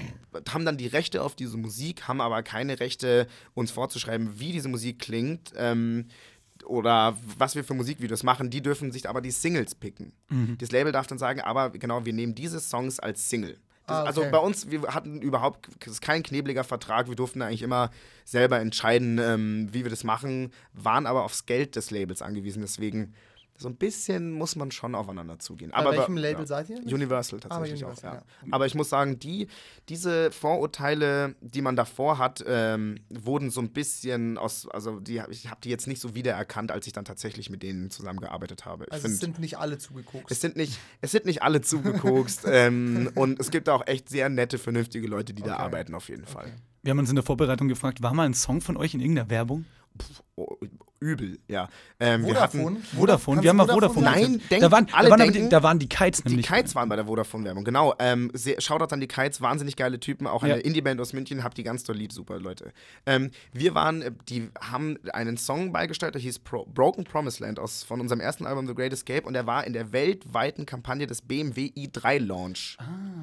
haben 0.51 0.65
dann 0.65 0.77
die 0.77 0.87
Rechte 0.87 1.23
auf 1.23 1.35
diese 1.35 1.57
Musik, 1.57 2.07
haben 2.07 2.21
aber 2.21 2.43
keine 2.43 2.79
Rechte, 2.81 3.27
uns 3.55 3.71
vorzuschreiben, 3.71 4.39
wie 4.39 4.53
diese 4.53 4.69
Musik 4.69 4.99
klingt. 4.99 5.53
Ähm, 5.57 6.07
oder 6.67 7.17
was 7.39 7.55
wir 7.55 7.65
für 7.65 7.75
Musikvideos 7.75 8.23
machen, 8.23 8.51
die 8.51 8.61
dürfen 8.61 8.93
sich 8.93 9.09
aber 9.09 9.21
die 9.21 9.31
Singles 9.31 9.75
picken. 9.75 10.13
Das 10.59 10.71
Label 10.73 10.93
darf 10.93 11.07
dann 11.07 11.19
sagen, 11.19 11.41
aber 11.41 11.71
genau, 11.71 12.05
wir 12.05 12.13
nehmen 12.13 12.35
diese 12.35 12.61
Songs 12.61 12.99
als 13.01 13.29
Single. 13.29 13.59
Das, 13.87 13.97
Ah, 13.99 14.03
Also 14.05 14.23
okay. 14.23 14.31
bei 14.33 14.39
uns, 14.39 14.69
wir 14.71 14.83
hatten 14.95 15.23
überhaupt, 15.23 15.69
kein 16.01 16.23
knebliger 16.25 16.65
Vertrag, 16.65 17.09
wir 17.09 17.15
durften 17.15 17.41
eigentlich 17.41 17.63
immer 17.63 17.91
selber 18.25 18.59
entscheiden, 18.59 19.19
ähm, 19.19 19.69
wie 19.73 19.85
wir 19.85 19.91
das 19.91 20.03
machen, 20.03 20.51
waren 20.73 21.07
aber 21.07 21.23
aufs 21.25 21.47
Geld 21.47 21.77
des 21.77 21.93
Labels 21.93 22.21
angewiesen, 22.21 22.63
deswegen 22.63 23.15
so 23.59 23.69
ein 23.69 23.77
bisschen 23.77 24.33
muss 24.33 24.57
man 24.57 24.71
schon 24.71 24.95
aufeinander 24.95 25.39
zugehen. 25.39 25.71
Bei 25.71 25.79
aber 25.79 25.93
welchem 25.93 26.15
bei- 26.17 26.21
Label 26.21 26.43
ja. 26.43 26.47
seid 26.47 26.69
ihr? 26.71 26.79
Universal 26.93 27.41
tatsächlich 27.41 27.83
Universal, 27.83 28.11
auch, 28.11 28.15
ja. 28.15 28.21
ja. 28.47 28.49
Aber 28.53 28.67
ich 28.67 28.75
muss 28.75 28.89
sagen, 28.89 29.19
die, 29.19 29.49
diese 29.89 30.31
Vorurteile, 30.31 31.35
die 31.41 31.63
man 31.63 31.77
davor 31.77 32.19
hat, 32.19 32.45
ähm, 32.47 32.99
wurden 33.09 33.51
so 33.51 33.61
ein 33.61 33.71
bisschen 33.71 34.39
aus, 34.39 34.69
also 34.69 35.01
die, 35.01 35.23
ich 35.31 35.49
habe 35.51 35.61
die 35.63 35.71
jetzt 35.71 35.87
nicht 35.87 36.01
so 36.01 36.15
wiedererkannt, 36.15 36.71
als 36.73 36.87
ich 36.87 36.93
dann 36.93 37.05
tatsächlich 37.05 37.51
mit 37.51 37.63
denen 37.63 37.91
zusammengearbeitet 37.91 38.65
habe. 38.65 38.85
Ich 38.87 38.93
Also 38.93 39.03
find, 39.03 39.15
es 39.15 39.21
sind 39.21 39.39
nicht 39.39 39.59
alle 39.59 39.79
zugekokst. 39.79 40.31
es 40.31 40.41
sind 40.41 40.57
nicht, 40.57 40.79
es 41.01 41.13
sind 41.13 41.25
nicht 41.25 41.43
alle 41.43 41.61
zugekokst 41.61 42.43
ähm, 42.47 43.11
und 43.15 43.41
es 43.41 43.51
gibt 43.51 43.69
auch 43.69 43.87
echt 43.87 44.09
sehr 44.09 44.29
nette, 44.29 44.59
vernünftige 44.59 45.07
Leute, 45.07 45.33
die 45.35 45.43
da 45.43 45.55
Okay. 45.55 45.63
arbeiten 45.63 45.95
auf 45.95 46.09
jeden 46.09 46.27
Fall. 46.27 46.53
Wir 46.83 46.91
haben 46.91 46.99
uns 46.99 47.09
in 47.09 47.17
der 47.17 47.25
Vorbereitung 47.25 47.69
gefragt, 47.69 48.03
war 48.03 48.13
mal 48.15 48.25
ein 48.27 48.35
Song 48.35 48.61
von 48.61 48.77
euch 48.77 48.95
in 48.95 49.01
irgendeiner 49.01 49.31
Werbung? 49.31 49.65
Oh, 50.39 50.55
übel, 51.01 51.39
ja. 51.49 51.69
Ähm, 51.99 52.27
wir 52.27 52.39
hatten, 52.39 52.59
Vodafone? 52.59 52.81
Vodafone, 52.95 53.37
Kannst 53.37 53.43
wir 53.45 53.49
haben 53.51 53.57
mal 53.57 53.69
Vodafone. 53.69 54.05
Nein, 54.05 54.41
denk- 54.51 54.61
da 54.61 54.71
waren, 54.71 54.87
alle 54.93 55.09
da, 55.09 55.11
waren 55.13 55.19
denken- 55.33 55.43
die, 55.45 55.49
da 55.49 55.63
waren 55.63 55.79
die 55.79 55.89
Kites 55.89 56.23
Die 56.23 56.29
nämlich. 56.29 56.47
Kites 56.47 56.75
waren 56.75 56.91
bei 56.91 56.97
der 56.97 57.07
Vodafone-Werbung, 57.07 57.65
genau. 57.65 57.95
Ähm, 57.99 58.31
sehr- 58.35 58.61
Shoutout 58.61 58.93
an 58.93 59.01
die 59.01 59.07
Kites, 59.09 59.41
wahnsinnig 59.41 59.77
geile 59.77 59.99
Typen, 59.99 60.27
auch 60.27 60.43
eine 60.43 60.57
Ja. 60.59 60.61
Indie-Band 60.61 61.01
aus 61.01 61.15
München, 61.15 61.43
habt 61.43 61.57
die 61.57 61.63
ganz 61.63 61.85
doll 61.85 61.97
lieb, 61.97 62.13
super 62.13 62.39
Leute. 62.39 62.73
Ähm, 63.07 63.31
wir 63.55 63.75
waren, 63.75 64.03
äh, 64.03 64.13
die 64.29 64.51
haben 64.61 64.99
einen 65.15 65.39
Song 65.39 65.73
beigesteuert, 65.73 66.15
der 66.15 66.21
hieß 66.23 66.41
Pro 66.41 66.67
Broken 66.67 67.05
Promised 67.05 67.41
Land 67.41 67.59
aus, 67.59 67.83
von 67.83 68.03
unserem 68.03 68.21
ersten 68.21 68.45
Album 68.45 68.67
The 68.67 68.75
Great 68.75 68.93
Escape 68.93 69.27
und 69.27 69.33
der 69.33 69.47
war 69.47 69.67
in 69.67 69.73
der 69.73 69.93
weltweiten 69.93 70.67
Kampagne 70.67 71.07
des 71.07 71.23
BMW 71.23 71.71
i3 71.75 72.19
Launch. 72.19 72.77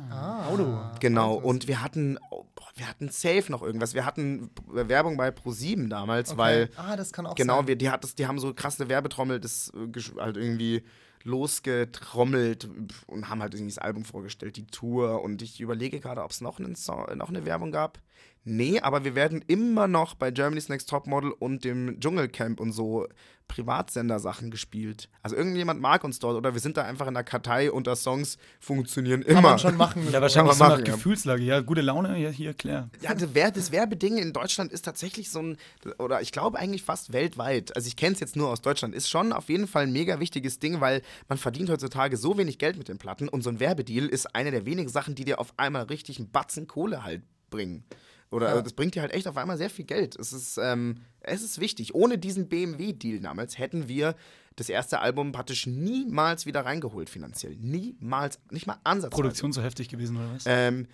Ah, 0.09 0.47
Auto. 0.49 0.79
Genau, 0.99 1.35
und 1.35 1.67
wir 1.67 1.83
hatten, 1.83 2.17
oh, 2.31 2.45
boah, 2.55 2.63
wir 2.75 2.87
hatten 2.89 3.09
safe 3.09 3.51
noch 3.51 3.61
irgendwas. 3.61 3.93
Wir 3.93 4.03
hatten 4.03 4.49
Werbung 4.67 5.15
bei 5.15 5.29
Pro7 5.29 5.89
damals, 5.89 6.37
weil 6.37 6.71
ah, 6.75 6.95
das 7.03 7.13
kann 7.13 7.25
auch 7.25 7.35
Genau, 7.35 7.57
sein. 7.57 7.67
wir, 7.67 7.75
die, 7.75 7.89
hat 7.89 8.03
das, 8.03 8.15
die 8.15 8.27
haben 8.27 8.39
so 8.39 8.53
krasse 8.53 8.89
Werbetrommel, 8.89 9.39
das 9.39 9.71
äh, 9.75 9.99
halt 10.19 10.37
irgendwie 10.37 10.83
losgetrommelt 11.25 12.67
und 13.07 13.29
haben 13.29 13.41
halt 13.41 13.53
irgendwie 13.53 13.73
das 13.73 13.77
Album 13.77 14.03
vorgestellt, 14.05 14.57
die 14.57 14.67
Tour. 14.67 15.21
Und 15.21 15.41
ich 15.41 15.61
überlege 15.61 15.99
gerade, 15.99 16.23
ob 16.23 16.31
es 16.31 16.41
noch, 16.41 16.59
einen 16.59 16.75
Song- 16.75 17.05
noch 17.17 17.29
eine 17.29 17.45
Werbung 17.45 17.71
gab. 17.71 17.99
Nee, 18.45 18.79
aber 18.81 19.05
wir 19.05 19.15
werden 19.15 19.43
immer 19.47 19.87
noch 19.87 20.15
bei 20.15 20.31
Germany's 20.31 20.69
Next 20.69 20.89
Topmodel 20.89 21.31
und 21.31 21.63
dem 21.63 21.99
Dschungelcamp 21.99 22.59
und 22.59 22.73
so 22.73 23.07
Privatsender-Sachen 23.47 24.51
gespielt. 24.51 25.09
Also 25.21 25.35
irgendjemand 25.35 25.79
mag 25.79 26.03
uns 26.03 26.19
dort 26.19 26.35
oder 26.35 26.53
wir 26.53 26.59
sind 26.59 26.77
da 26.77 26.83
einfach 26.83 27.07
in 27.07 27.13
der 27.13 27.23
Kartei 27.23 27.71
und 27.71 27.87
da 27.87 27.95
Songs 27.95 28.37
funktionieren 28.59 29.21
immer. 29.21 29.33
Kann 29.35 29.43
man 29.43 29.59
schon 29.59 29.77
machen. 29.77 30.11
ja, 30.11 30.21
wahrscheinlich 30.21 30.49
Kann 30.49 30.57
so 30.57 30.63
man 30.63 30.69
nach 30.71 30.77
machen, 30.77 30.85
ja. 30.87 30.95
Gefühlslage. 30.95 31.43
Ja, 31.43 31.59
gute 31.61 31.81
Laune, 31.81 32.17
ja, 32.17 32.29
hier, 32.29 32.53
klar. 32.53 32.89
Ja, 33.01 33.13
das, 33.13 33.29
Wer 33.33 33.51
das 33.51 33.71
Werbeding 33.71 34.17
in 34.17 34.33
Deutschland 34.33 34.71
ist 34.71 34.83
tatsächlich 34.83 35.29
so 35.29 35.39
ein, 35.39 35.57
oder 35.99 36.21
ich 36.21 36.31
glaube 36.31 36.57
eigentlich 36.57 36.83
fast 36.83 37.13
weltweit, 37.13 37.75
also 37.75 37.87
ich 37.87 37.95
kenne 37.95 38.13
es 38.13 38.19
jetzt 38.19 38.35
nur 38.35 38.49
aus 38.49 38.61
Deutschland, 38.61 38.95
ist 38.95 39.09
schon 39.09 39.33
auf 39.33 39.49
jeden 39.49 39.67
Fall 39.67 39.83
ein 39.83 39.93
mega 39.93 40.19
wichtiges 40.19 40.59
Ding, 40.59 40.81
weil 40.81 41.01
man 41.27 41.37
verdient 41.37 41.69
heutzutage 41.69 42.17
so 42.17 42.37
wenig 42.37 42.57
Geld 42.57 42.77
mit 42.77 42.87
den 42.87 42.97
Platten 42.97 43.29
und 43.29 43.43
so 43.43 43.49
ein 43.49 43.59
Werbedeal 43.59 44.07
ist 44.07 44.35
eine 44.35 44.51
der 44.51 44.65
wenigen 44.65 44.89
Sachen, 44.89 45.15
die 45.15 45.25
dir 45.25 45.39
auf 45.39 45.53
einmal 45.57 45.83
richtig 45.83 46.17
einen 46.17 46.31
Batzen 46.31 46.67
Kohle 46.67 47.03
halt 47.03 47.21
bringen. 47.49 47.83
Oder 48.33 48.49
also 48.49 48.61
das 48.61 48.73
bringt 48.73 48.95
dir 48.95 49.01
halt 49.01 49.13
echt 49.13 49.27
auf 49.27 49.37
einmal 49.37 49.57
sehr 49.57 49.69
viel 49.69 49.85
Geld. 49.85 50.17
Es 50.17 50.33
ist, 50.33 50.57
ähm, 50.57 50.95
es 51.21 51.43
ist 51.43 51.59
wichtig. 51.59 51.93
Ohne 51.95 52.17
diesen 52.17 52.49
BMW-Deal 52.49 53.19
damals 53.19 53.57
hätten 53.57 53.87
wir 53.87 54.15
das 54.55 54.69
erste 54.69 54.99
Album 54.99 55.31
praktisch 55.31 55.67
niemals 55.67 56.45
wieder 56.45 56.65
reingeholt 56.65 57.09
finanziell. 57.09 57.55
Niemals, 57.55 58.39
nicht 58.51 58.67
mal 58.67 58.77
ansatzweise. 58.83 59.21
Produktion 59.21 59.51
so 59.51 59.61
heftig 59.61 59.89
gewesen, 59.89 60.17
oder 60.17 60.33
was? 60.33 60.43
Ähm, 60.45 60.87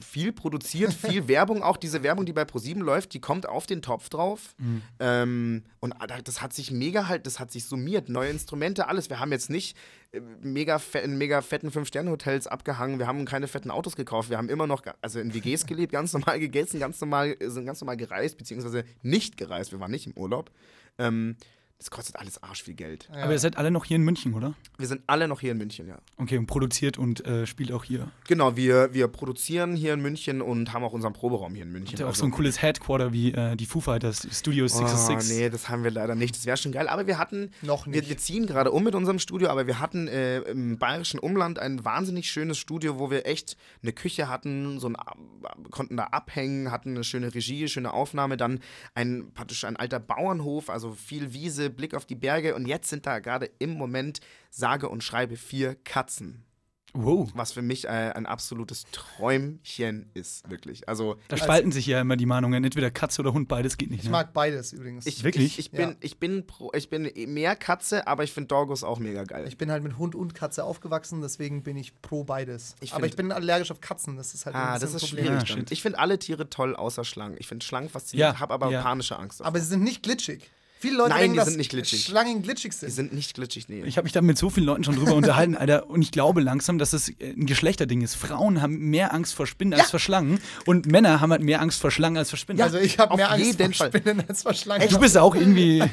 viel 0.00 0.32
produziert, 0.32 0.92
viel 1.08 1.28
Werbung, 1.28 1.62
auch 1.62 1.76
diese 1.76 2.02
Werbung, 2.02 2.26
die 2.26 2.32
bei 2.32 2.44
ProSieben 2.44 2.82
läuft, 2.82 3.12
die 3.14 3.20
kommt 3.20 3.48
auf 3.48 3.66
den 3.66 3.82
Topf 3.82 4.08
drauf. 4.08 4.54
Ähm, 5.00 5.64
und 5.80 5.94
da- 6.08 6.20
das 6.20 6.42
hat 6.42 6.52
sich 6.52 6.70
mega 6.70 7.08
halt, 7.08 7.26
das 7.26 7.38
hat 7.40 7.50
sich 7.52 7.64
summiert. 7.64 8.08
Neue 8.08 8.30
Instrumente, 8.30 8.88
alles. 8.88 9.10
Wir 9.10 9.20
haben 9.20 9.32
jetzt 9.32 9.50
nicht 9.50 9.76
äh, 10.12 10.20
mega 10.42 10.80
in 11.02 11.18
mega 11.18 11.42
fetten 11.42 11.70
Fünf-Sterne-Hotels 11.70 12.46
abgehangen, 12.46 12.98
wir 12.98 13.06
haben 13.06 13.24
keine 13.24 13.48
fetten 13.48 13.70
Autos 13.70 13.96
gekauft, 13.96 14.30
wir 14.30 14.38
haben 14.38 14.48
immer 14.48 14.66
noch, 14.66 14.82
also 15.02 15.20
in 15.20 15.34
WGs 15.34 15.66
gelebt, 15.66 15.92
ganz 15.92 16.12
normal 16.12 16.38
gegessen, 16.40 16.80
ganz 16.80 17.00
normal, 17.00 17.36
sind 17.40 17.66
ganz 17.66 17.80
normal 17.80 17.96
gereist, 17.96 18.38
beziehungsweise 18.38 18.84
nicht 19.02 19.36
gereist, 19.36 19.72
wir 19.72 19.80
waren 19.80 19.90
nicht 19.90 20.06
im 20.06 20.12
Urlaub. 20.16 20.50
Ähm, 20.98 21.36
das 21.78 21.90
kostet 21.90 22.16
alles 22.16 22.42
arsch 22.42 22.62
viel 22.62 22.74
Geld. 22.74 23.08
Aber 23.12 23.32
ihr 23.32 23.38
seid 23.38 23.58
alle 23.58 23.70
noch 23.70 23.84
hier 23.84 23.96
in 23.96 24.02
München, 24.02 24.32
oder? 24.34 24.54
Wir 24.78 24.86
sind 24.86 25.02
alle 25.06 25.28
noch 25.28 25.40
hier 25.40 25.52
in 25.52 25.58
München, 25.58 25.86
ja. 25.86 25.98
Okay, 26.16 26.38
und 26.38 26.46
produziert 26.46 26.96
und 26.96 27.24
äh, 27.26 27.46
spielt 27.46 27.70
auch 27.70 27.84
hier. 27.84 28.10
Genau, 28.26 28.56
wir, 28.56 28.94
wir 28.94 29.08
produzieren 29.08 29.76
hier 29.76 29.92
in 29.92 30.00
München 30.00 30.40
und 30.40 30.72
haben 30.72 30.84
auch 30.84 30.94
unseren 30.94 31.12
Proberaum 31.12 31.54
hier 31.54 31.64
in 31.64 31.72
München. 31.72 31.92
Habt 31.92 32.00
ihr 32.00 32.06
auch 32.06 32.10
Also- 32.10 32.20
so 32.20 32.26
ein 32.26 32.30
cooles 32.30 32.62
Headquarter 32.62 33.12
wie 33.12 33.32
äh, 33.32 33.56
die 33.56 33.66
Foo 33.66 33.80
Fighters, 33.80 34.26
Studio 34.32 34.66
666? 34.66 35.36
Oh, 35.36 35.40
nee, 35.40 35.50
das 35.50 35.68
haben 35.68 35.84
wir 35.84 35.90
leider 35.90 36.14
nicht. 36.14 36.34
Das 36.34 36.46
wäre 36.46 36.56
schon 36.56 36.72
geil. 36.72 36.88
Aber 36.88 37.06
wir 37.06 37.18
hatten, 37.18 37.50
Noch 37.60 37.86
Wir, 37.86 37.92
nicht. 38.00 38.08
wir 38.08 38.16
ziehen 38.16 38.46
gerade 38.46 38.70
um 38.72 38.82
mit 38.82 38.94
unserem 38.94 39.18
Studio, 39.18 39.48
aber 39.48 39.66
wir 39.66 39.78
hatten 39.78 40.08
äh, 40.08 40.38
im 40.40 40.78
bayerischen 40.78 41.20
Umland 41.20 41.58
ein 41.58 41.84
wahnsinnig 41.84 42.30
schönes 42.30 42.56
Studio, 42.58 42.98
wo 42.98 43.10
wir 43.10 43.26
echt 43.26 43.56
eine 43.82 43.92
Küche 43.92 44.28
hatten, 44.30 44.80
so 44.80 44.88
ein, 44.88 44.96
konnten 45.70 45.96
da 45.98 46.04
abhängen, 46.04 46.70
hatten 46.70 46.90
eine 46.90 47.04
schöne 47.04 47.34
Regie, 47.34 47.68
schöne 47.68 47.92
Aufnahme, 47.92 48.36
dann 48.38 48.60
ein 48.94 49.30
praktisch 49.34 49.64
ein 49.64 49.76
alter 49.76 50.00
Bauernhof, 50.00 50.70
also 50.70 50.92
viel 50.92 51.32
Wiese, 51.34 51.65
Blick 51.70 51.94
auf 51.94 52.06
die 52.06 52.14
Berge 52.14 52.54
und 52.54 52.66
jetzt 52.66 52.88
sind 52.88 53.06
da 53.06 53.18
gerade 53.18 53.50
im 53.58 53.70
Moment 53.70 54.20
sage 54.50 54.88
und 54.88 55.02
schreibe 55.04 55.36
vier 55.36 55.74
Katzen. 55.84 56.42
Wow. 56.98 57.30
Was 57.34 57.52
für 57.52 57.60
mich 57.60 57.84
äh, 57.84 57.88
ein 57.88 58.24
absolutes 58.24 58.84
Träumchen 58.90 60.10
ist, 60.14 60.48
wirklich. 60.48 60.88
Also 60.88 61.16
Da 61.28 61.36
spalten 61.36 61.72
sich 61.72 61.86
ja 61.86 62.00
immer 62.00 62.16
die 62.16 62.26
Meinungen. 62.26 62.64
Entweder 62.64 62.90
Katze 62.90 63.20
oder 63.20 63.32
Hund, 63.32 63.48
beides 63.48 63.76
geht 63.76 63.90
nicht. 63.90 64.00
Ich 64.00 64.06
Ne? 64.06 64.12
mag 64.12 64.32
beides 64.32 64.72
übrigens. 64.72 65.04
Ich, 65.06 65.22
Wirklich? 65.24 65.58
Ich, 65.58 65.58
ich, 65.58 65.70
bin, 65.72 65.90
Ja. 65.90 65.96
ich, 66.00 66.18
bin 66.18 66.46
pro, 66.46 66.72
ich 66.74 66.88
bin 66.88 67.10
mehr 67.34 67.56
Katze, 67.56 68.06
aber 68.06 68.24
ich 68.24 68.32
finde 68.32 68.48
Doggos 68.48 68.84
auch 68.84 68.98
mega 68.98 69.24
geil. 69.24 69.44
Ich 69.48 69.58
bin 69.58 69.70
halt 69.70 69.82
mit 69.82 69.98
Hund 69.98 70.14
und 70.14 70.34
Katze 70.34 70.64
aufgewachsen, 70.64 71.20
deswegen 71.20 71.62
bin 71.62 71.76
ich 71.76 72.00
pro 72.00 72.24
beides. 72.24 72.76
Ich 72.80 72.94
Aber 72.94 73.04
ich 73.06 73.16
bin 73.16 73.30
allergisch 73.32 73.70
auf 73.70 73.80
Katzen, 73.80 74.16
das 74.16 74.32
ist 74.32 74.46
halt 74.46 74.56
ah, 74.56 74.74
ein 74.74 74.80
das 74.80 74.92
bisschen 74.92 74.96
ist 74.96 75.02
ein 75.02 75.16
Problem. 75.24 75.40
schwierig. 75.46 75.48
Shit. 75.64 75.72
ich 75.72 75.82
finde 75.82 75.98
alle 75.98 76.18
Tiere 76.18 76.48
toll, 76.48 76.74
außer 76.76 77.04
Schlangen. 77.04 77.36
Ich 77.38 77.46
finde 77.46 77.64
Schlangen 77.66 77.88
faszinierend, 77.88 78.36
Ja, 78.36 78.40
habe 78.40 78.54
aber 78.54 78.70
ja. 78.70 78.82
panische 78.82 79.18
Angst. 79.18 79.40
davor. 79.40 79.48
Aber 79.48 79.60
sie 79.60 79.66
sind 79.66 79.82
nicht 79.82 80.02
glitschig. 80.02 80.50
Viele 80.78 80.98
Leute 80.98 81.10
Nein, 81.10 81.18
denken, 81.20 81.32
die 81.34 81.38
dass 81.38 81.48
sind 81.48 81.56
nicht 81.58 81.70
glitschig. 81.70 82.04
Schlangen 82.04 82.42
glitschig 82.42 82.72
sind. 82.72 82.88
die 82.88 82.94
sind 82.94 83.12
nicht 83.14 83.34
glitschig, 83.34 83.68
nee. 83.68 83.82
Ich 83.84 83.96
habe 83.96 84.04
mich 84.04 84.12
da 84.12 84.20
mit 84.20 84.36
so 84.36 84.50
vielen 84.50 84.66
Leuten 84.66 84.84
schon 84.84 84.96
drüber 84.96 85.14
unterhalten, 85.14 85.56
Alter. 85.56 85.88
Und 85.88 86.02
ich 86.02 86.10
glaube 86.10 86.40
langsam, 86.42 86.78
dass 86.78 86.92
es 86.92 87.08
äh, 87.08 87.30
ein 87.30 87.46
Geschlechterding 87.46 88.02
ist. 88.02 88.14
Frauen 88.14 88.60
haben 88.60 88.76
mehr 88.76 89.14
Angst 89.14 89.34
vor 89.34 89.46
Spinnen 89.46 89.78
als 89.78 89.90
vor 89.90 90.00
Schlangen. 90.00 90.38
Und 90.66 90.86
Männer 90.86 91.20
haben 91.20 91.32
halt 91.32 91.42
mehr 91.42 91.60
Angst 91.62 91.80
vor 91.80 91.90
Schlangen 91.90 92.18
als 92.18 92.30
vor 92.30 92.38
Spinnen. 92.38 92.60
also 92.62 92.78
ich 92.78 92.98
habe 92.98 93.16
mehr 93.16 93.30
Angst 93.30 93.56
vor 93.58 93.72
Fall. 93.72 93.88
Spinnen 93.88 94.22
als 94.28 94.42
vor 94.42 94.54
Schlangen. 94.54 94.88
du 94.88 94.98
bist 94.98 95.16
auch 95.16 95.34
irgendwie. 95.34 95.82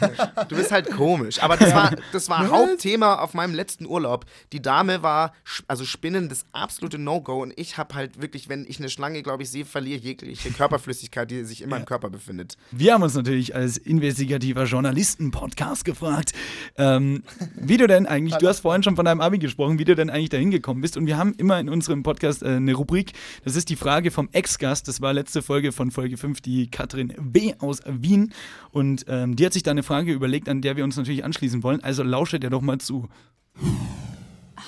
Du 0.50 0.56
bist 0.58 0.72
halt 0.72 0.92
komisch. 0.92 1.42
Aber 1.42 1.58
das 1.58 1.74
war, 1.74 1.96
das 2.12 2.30
war 2.30 2.48
Hauptthema 2.50 3.16
auf 3.16 3.34
meinem 3.34 3.54
letzten 3.56 3.86
Urlaub. 3.86 4.26
Die 4.52 4.62
Dame 4.62 5.02
war, 5.04 5.34
also 5.68 5.86
Spinnen, 5.86 6.28
das 6.30 6.46
absolute 6.52 6.98
No-Go. 6.98 7.42
Und 7.42 7.54
ich 7.58 7.78
habe 7.78 7.96
halt 7.96 8.22
wirklich, 8.22 8.50
wenn 8.50 8.66
ich 8.68 8.80
eine 8.80 8.90
Schlange, 8.90 9.24
glaube 9.24 9.44
ich, 9.44 9.50
sehe, 9.50 9.66
verliere 9.66 9.98
ich 9.98 10.04
jegliche 10.04 10.52
Körperflüssigkeit, 10.52 11.30
die 11.32 11.44
sich 11.46 11.62
in 11.62 11.70
meinem 11.70 11.86
Körper 11.86 12.10
befindet. 12.10 12.58
Wir 12.72 12.94
haben 12.94 13.04
uns 13.04 13.14
natürlich 13.16 13.56
als 13.56 13.78
investigativer 13.78 14.66
Journalisten-Podcast 14.74 15.86
gefragt, 15.86 16.34
ähm, 16.78 17.22
wie 17.56 17.78
du 17.78 17.86
denn 17.86 18.08
eigentlich, 18.08 18.38
du 18.38 18.48
hast 18.48 18.62
vorhin 18.62 18.82
schon 18.82 18.96
von 18.96 19.06
deinem 19.06 19.22
Abi 19.22 19.38
gesprochen, 19.38 19.78
wie 19.78 19.86
du 19.86 19.96
denn 19.96 20.10
eigentlich 20.10 20.30
dahin 20.30 20.50
gekommen 20.50 20.82
bist. 20.82 20.98
Und 20.98 21.06
wir 21.06 21.16
haben 21.16 21.34
immer 21.36 21.60
in 21.60 21.70
unserem 21.70 22.02
Podcast 22.02 22.42
äh, 22.42 22.48
eine 22.48 22.74
Rubrik, 22.74 23.14
das 23.46 23.56
ist 23.56 23.70
die 23.70 23.76
Frage 23.76 24.10
vom 24.10 24.30
Ex-Gast. 24.32 24.88
Das 24.88 25.00
war 25.00 25.14
letzte 25.14 25.44
Folge 25.44 25.72
von 25.72 25.92
Folge 25.92 26.18
5, 26.18 26.42
die 26.42 26.72
Katrin 26.72 27.14
B. 27.20 27.54
aus 27.60 27.82
Wien. 27.86 28.34
Und 28.72 29.06
ähm, 29.08 29.36
die 29.36 29.46
hat 29.46 29.54
sich 29.54 29.62
da 29.62 29.70
eine 29.70 29.84
Frage 29.84 30.12
überlegt, 30.12 30.50
an 30.50 30.62
der 30.62 30.76
wir 30.76 30.84
uns 30.84 30.98
natürlich 30.98 31.24
anschließen 31.24 31.62
wollen. 31.62 31.84
Also 31.84 32.02
lausche 32.02 32.40
dir 32.40 32.50
doch 32.50 32.62
mal 32.62 32.80
zu. 32.80 33.10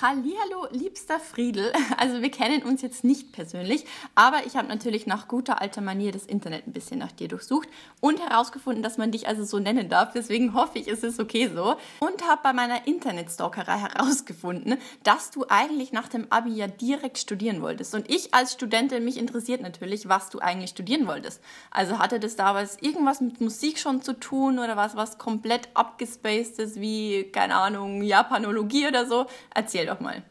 Hallihallo, 0.02 0.68
liebster 0.72 1.20
Friedel. 1.20 1.72
Also 1.98 2.22
wir 2.22 2.30
kennen 2.30 2.64
uns 2.64 2.82
jetzt 2.82 3.04
nicht 3.06 3.32
persönlich, 3.32 3.86
aber 4.16 4.46
ich 4.46 4.58
habe 4.58 4.68
natürlich 4.68 5.08
nach 5.08 5.28
guter 5.28 5.62
alter 5.62 5.82
Manier 5.82 6.12
das 6.12 6.26
Internet 6.26 6.68
ein 6.68 6.74
bisschen 6.74 7.00
nach 7.00 7.12
dir 7.12 7.30
durchsucht 7.30 7.70
und 8.02 8.20
herausgefunden, 8.20 8.84
dass 8.84 8.98
man 8.98 9.12
dich 9.12 9.28
also 9.28 9.46
so 9.46 9.60
nennen 9.60 9.88
darf. 9.88 10.12
Deswegen 10.14 10.54
hoffe 10.54 10.78
ich, 10.78 10.88
es 10.88 11.04
ist 11.04 11.20
okay 11.20 11.50
so. 11.54 11.78
Und 12.00 12.28
habe 12.28 12.42
bei 12.44 12.54
meiner 12.54 12.86
Internetstalkerei 12.86 13.78
herausgefunden, 13.78 14.78
dass 15.04 15.32
du 15.32 15.46
eigentlich 15.48 15.94
nach 15.94 16.10
dem 16.10 16.28
Abi 16.32 16.52
ja 16.52 16.68
direkt 16.68 17.18
studieren 17.18 17.62
wolltest. 17.62 17.96
Und 17.96 18.10
ich 18.10 18.34
als 18.34 18.54
Studentin, 18.54 19.06
mich 19.06 19.18
interessiert 19.18 19.62
natürlich, 19.62 20.10
was 20.10 20.30
du 20.30 20.40
eigentlich 20.40 20.72
studieren 20.72 21.08
wolltest. 21.08 21.42
Also 21.72 21.98
hatte 22.00 22.20
das 22.20 22.36
damals 22.36 22.82
irgendwas 22.82 23.22
mit 23.22 23.40
Musik 23.40 23.80
schon 23.80 24.02
zu 24.02 24.14
tun 24.14 24.60
oder 24.60 24.76
was, 24.76 24.98
was 24.98 25.18
komplett 25.18 25.70
abgespacedes 25.76 26.80
wie, 26.80 27.24
keine 27.32 27.56
Ahnung, 27.56 28.02
Japanologie 28.02 28.88
oder 28.88 29.06
so? 29.06 29.28
Erzähl 29.54 29.85
doch 29.86 30.00
mal. 30.00 30.24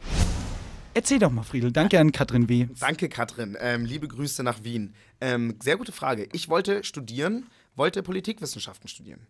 Erzähl 0.97 1.19
doch 1.19 1.31
mal, 1.31 1.43
Friedel. 1.43 1.73
Danke 1.73 1.99
an 1.99 2.12
Katrin 2.12 2.49
W. 2.49 2.69
Danke, 2.79 3.09
Katrin. 3.09 3.57
Ähm, 3.61 3.85
liebe 3.85 4.07
Grüße 4.07 4.45
nach 4.45 4.62
Wien. 4.62 4.95
Ähm, 5.21 5.57
sehr 5.61 5.77
gute 5.77 5.90
Frage. 5.90 6.29
Ich 6.33 6.49
wollte 6.49 6.85
studieren, 6.85 7.47
wollte 7.75 8.03
Politikwissenschaften 8.03 8.88
studieren, 8.88 9.27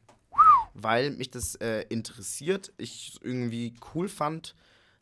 weil 0.75 1.11
mich 1.13 1.31
das 1.31 1.55
äh, 1.57 1.87
interessiert. 1.89 2.73
Ich 2.77 3.17
irgendwie 3.23 3.75
cool 3.95 4.09
fand. 4.09 4.55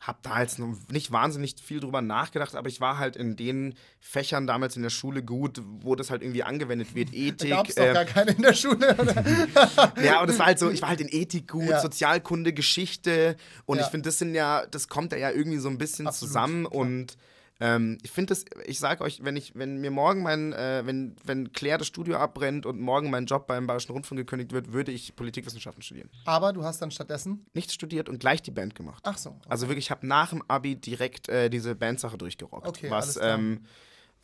Hab 0.04 0.20
da 0.24 0.40
jetzt 0.42 0.58
noch 0.58 0.74
nicht 0.90 1.12
wahnsinnig 1.12 1.54
viel 1.62 1.78
drüber 1.78 2.02
nachgedacht, 2.02 2.56
aber 2.56 2.68
ich 2.68 2.80
war 2.80 2.98
halt 2.98 3.14
in 3.14 3.36
den 3.36 3.74
Fächern 4.00 4.48
damals 4.48 4.74
in 4.74 4.82
der 4.82 4.90
Schule 4.90 5.22
gut, 5.22 5.62
wo 5.80 5.94
das 5.94 6.10
halt 6.10 6.22
irgendwie 6.22 6.42
angewendet 6.42 6.96
wird. 6.96 7.10
Ethik. 7.14 7.50
Da 7.50 7.56
gab 7.56 7.68
es 7.68 7.76
doch 7.76 7.84
äh, 7.84 7.92
gar 7.92 8.04
keine 8.04 8.32
in 8.32 8.42
der 8.42 8.52
Schule. 8.52 8.96
ja, 10.02 10.20
und 10.20 10.28
das 10.28 10.40
war 10.40 10.46
halt 10.46 10.58
so, 10.58 10.70
ich 10.70 10.82
war 10.82 10.88
halt 10.88 11.00
in 11.00 11.08
Ethik 11.08 11.46
gut, 11.48 11.68
Ja. 11.68 11.80
Sozialkunde, 11.80 12.52
Geschichte 12.52 13.36
und 13.64 13.78
Ja. 13.78 13.84
ich 13.84 13.90
finde, 13.92 14.08
das 14.08 14.18
sind 14.18 14.34
ja, 14.34 14.66
das 14.66 14.88
kommt 14.88 15.12
ja 15.12 15.30
irgendwie 15.30 15.58
so 15.58 15.68
ein 15.68 15.78
bisschen 15.78 16.08
Absolut, 16.08 16.28
zusammen 16.30 16.64
klar. 16.66 16.74
und 16.80 17.16
ähm, 17.62 17.98
ich 18.02 18.10
finde 18.10 18.34
das, 18.34 18.44
ich 18.66 18.80
sage 18.80 19.04
euch, 19.04 19.22
wenn 19.22 19.36
ich, 19.36 19.54
wenn 19.54 19.80
mir 19.80 19.92
morgen 19.92 20.24
mein, 20.24 20.52
äh, 20.52 20.82
wenn, 20.84 21.14
wenn 21.24 21.52
Claire 21.52 21.78
das 21.78 21.86
Studio 21.86 22.16
abbrennt 22.16 22.66
und 22.66 22.80
morgen 22.80 23.08
mein 23.08 23.26
Job 23.26 23.46
beim 23.46 23.68
Bayerischen 23.68 23.92
Rundfunk 23.92 24.18
gekündigt 24.18 24.50
wird, 24.50 24.72
würde 24.72 24.90
ich 24.90 25.14
Politikwissenschaften 25.14 25.80
studieren. 25.80 26.10
Aber 26.24 26.52
du 26.52 26.64
hast 26.64 26.82
dann 26.82 26.90
stattdessen. 26.90 27.46
Nichts 27.54 27.72
studiert 27.72 28.08
und 28.08 28.18
gleich 28.18 28.42
die 28.42 28.50
Band 28.50 28.74
gemacht. 28.74 29.04
Ach 29.06 29.16
so. 29.16 29.36
Also 29.48 29.68
wirklich, 29.68 29.86
ich 29.86 29.90
habe 29.92 30.04
nach 30.04 30.30
dem 30.30 30.42
Abi 30.48 30.74
direkt 30.74 31.28
äh, 31.28 31.50
diese 31.50 31.76
Bandsache 31.76 32.18
durchgerockt. 32.18 32.66
Okay, 32.66 32.90
was, 32.90 33.04
alles 33.04 33.18
klar. 33.18 33.38
ähm, 33.38 33.60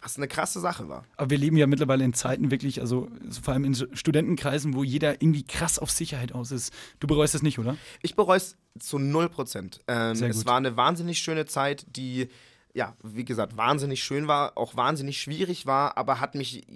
was 0.02 0.16
eine 0.16 0.26
krasse 0.26 0.58
Sache 0.58 0.88
war. 0.88 1.04
Aber 1.16 1.30
wir 1.30 1.38
leben 1.38 1.56
ja 1.56 1.68
mittlerweile 1.68 2.02
in 2.02 2.14
Zeiten 2.14 2.50
wirklich, 2.50 2.80
also 2.80 3.08
so 3.28 3.40
vor 3.40 3.54
allem 3.54 3.62
in 3.62 3.74
Studentenkreisen, 3.74 4.74
wo 4.74 4.82
jeder 4.82 5.22
irgendwie 5.22 5.44
krass 5.44 5.78
auf 5.78 5.92
Sicherheit 5.92 6.32
aus 6.32 6.50
ist. 6.50 6.72
Du 6.98 7.06
bereust 7.06 7.34
das 7.34 7.42
nicht, 7.42 7.60
oder? 7.60 7.76
Ich 8.02 8.16
bereue 8.16 8.38
es 8.38 8.56
zu 8.80 8.96
0%. 8.96 9.78
Ähm, 9.86 10.16
Sehr 10.16 10.28
es 10.28 10.44
war 10.44 10.56
eine 10.56 10.76
wahnsinnig 10.76 11.20
schöne 11.20 11.46
Zeit, 11.46 11.86
die, 11.94 12.28
ja, 12.74 12.96
wie 13.02 13.24
gesagt, 13.24 13.56
wahnsinnig 13.56 14.02
schön 14.02 14.28
war, 14.28 14.56
auch 14.56 14.76
wahnsinnig 14.76 15.20
schwierig 15.20 15.66
war, 15.66 15.96
aber 15.96 16.20
hat 16.20 16.34
mich 16.34 16.66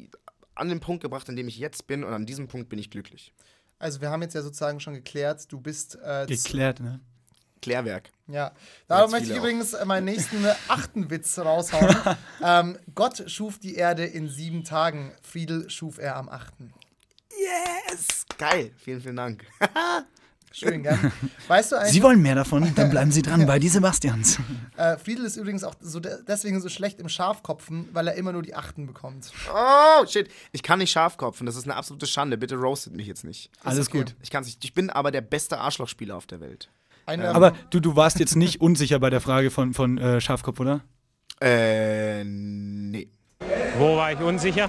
an 0.55 0.69
den 0.69 0.81
Punkt 0.81 1.03
gebracht, 1.03 1.29
an 1.29 1.37
dem 1.37 1.49
ich 1.49 1.59
jetzt 1.59 1.87
bin 1.87 2.05
und 2.05 2.13
an 2.13 2.27
diesem 2.27 2.49
Punkt 2.49 2.69
bin 2.69 2.79
ich 2.79 2.91
glücklich. 2.91 3.33
Also 3.79 4.01
wir 4.01 4.11
haben 4.11 4.23
jetzt 4.23 4.35
ja 4.35 4.43
sozusagen 4.43 4.81
schon 4.81 4.95
geklärt, 4.95 5.51
du 5.51 5.61
bist. 5.61 5.99
Äh, 6.03 6.27
Geklärt, 6.27 6.81
ne? 6.81 7.01
Klärwerk. 7.61 8.11
Ja, 8.27 8.53
darum 8.89 9.11
Ganz 9.11 9.13
möchte 9.13 9.25
ich 9.25 9.31
viele 9.31 9.41
auch. 9.41 9.45
übrigens 9.45 9.73
äh, 9.73 9.85
meinen 9.85 10.05
nächsten 10.05 10.45
äh, 10.45 10.55
achten 10.69 11.11
Witz 11.11 11.39
raushauen. 11.39 11.97
ähm, 12.43 12.79
Gott 12.95 13.31
schuf 13.31 13.59
die 13.59 13.77
Erde 13.77 14.05
in 14.05 14.29
sieben 14.29 14.65
Tagen, 14.65 15.13
Friedel 15.23 15.71
schuf 15.71 15.99
er 15.99 16.17
am 16.17 16.29
achten. 16.29 16.73
Yes! 17.89 18.27
Geil, 18.39 18.73
vielen, 18.77 19.01
vielen 19.01 19.17
Dank. 19.17 19.45
Schön, 20.53 20.83
gell? 20.83 20.99
Weißt 21.49 21.73
du 21.73 21.77
eigentlich, 21.77 21.93
Sie 21.93 22.03
wollen 22.03 22.21
mehr 22.21 22.35
davon? 22.35 22.73
Dann 22.75 22.91
bleiben 22.91 23.11
Sie 23.11 23.23
dran 23.23 23.47
bei 23.47 23.59
die 23.59 23.69
Sebastians. 23.69 24.39
äh, 24.77 24.97
Friedel 24.99 25.25
ist 25.25 25.37
übrigens 25.37 25.65
auch 25.65 25.75
so 25.81 26.01
de 26.01 26.19
deswegen 26.27 26.61
so 26.61 26.69
schlecht 26.69 27.01
im 27.01 27.09
Schafkopfen, 27.09 27.89
weil 27.93 28.09
er 28.09 28.15
immer 28.15 28.33
nur 28.33 28.43
die 28.43 28.55
Achten 28.55 28.87
bekommt. 28.87 29.33
Oh, 29.53 30.07
shit. 30.07 30.29
Ich 30.53 30.63
kann 30.63 30.79
nicht 30.79 30.91
Schafkopfen, 30.91 31.47
das 31.47 31.57
ist 31.57 31.65
eine 31.65 31.77
absolute 31.77 32.07
Schande. 32.07 32.37
Bitte 32.39 32.57
roastet 32.57 32.95
mich 32.95 33.07
jetzt 33.07 33.25
nicht. 33.25 33.51
Alles 33.65 33.89
okay. 33.89 33.99
gut. 33.99 34.15
Ich 34.23 34.31
kann's 34.31 34.47
nicht. 34.47 34.63
Ich 34.65 34.75
bin 34.75 34.91
aber 34.91 35.11
der 35.11 35.23
beste 35.23 35.59
Arschlochspieler 35.59 36.17
auf 36.17 36.27
der 36.27 36.41
Welt. 36.41 36.69
Eine, 37.07 37.35
Aber 37.35 37.53
du, 37.71 37.81
du 37.81 37.97
warst 37.97 38.21
jetzt 38.21 38.37
nicht 38.37 38.61
unsicher 38.61 38.99
bei 38.99 39.11
der 39.11 39.21
Frage 39.21 39.51
von, 39.51 39.75
von 39.75 39.99
äh, 39.99 40.21
Schafkopf, 40.21 40.61
oder? 40.61 40.83
Äh, 41.41 42.23
nee. 42.25 43.09
Wo 43.79 43.97
war 43.97 44.13
ich 44.13 44.21
unsicher? 44.21 44.69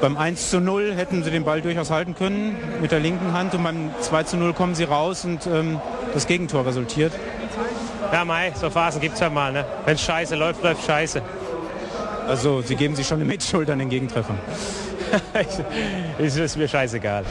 Beim 0.00 0.16
1 0.16 0.48
zu 0.48 0.60
0 0.60 0.94
hätten 0.94 1.22
sie 1.22 1.30
den 1.30 1.44
Ball 1.44 1.60
durchaus 1.60 1.90
halten 1.90 2.14
können 2.14 2.56
mit 2.80 2.90
der 2.90 3.00
linken 3.00 3.34
Hand 3.34 3.54
und 3.54 3.62
beim 3.62 3.90
2 4.00 4.22
zu 4.22 4.36
0 4.38 4.54
kommen 4.54 4.74
sie 4.74 4.84
raus 4.84 5.26
und 5.26 5.46
ähm, 5.46 5.78
das 6.14 6.26
Gegentor 6.26 6.64
resultiert. 6.64 7.12
Ja, 8.10 8.24
Mai, 8.24 8.52
so 8.54 8.70
Phasen 8.70 9.00
gibt's 9.00 9.20
ja 9.20 9.28
mal, 9.28 9.52
ne? 9.52 9.64
Wenn 9.84 9.98
scheiße 9.98 10.36
läuft, 10.36 10.62
läuft 10.62 10.86
scheiße. 10.86 11.20
Also 12.26 12.62
sie 12.62 12.76
geben 12.76 12.96
sich 12.96 13.06
schon 13.06 13.18
eine 13.18 13.26
Mitschuld 13.26 13.68
an 13.68 13.78
den 13.78 13.90
Gegentreffern. 13.90 14.38
ist, 16.18 16.36
ist 16.36 16.56
mir 16.56 16.68
scheißegal. 16.68 17.24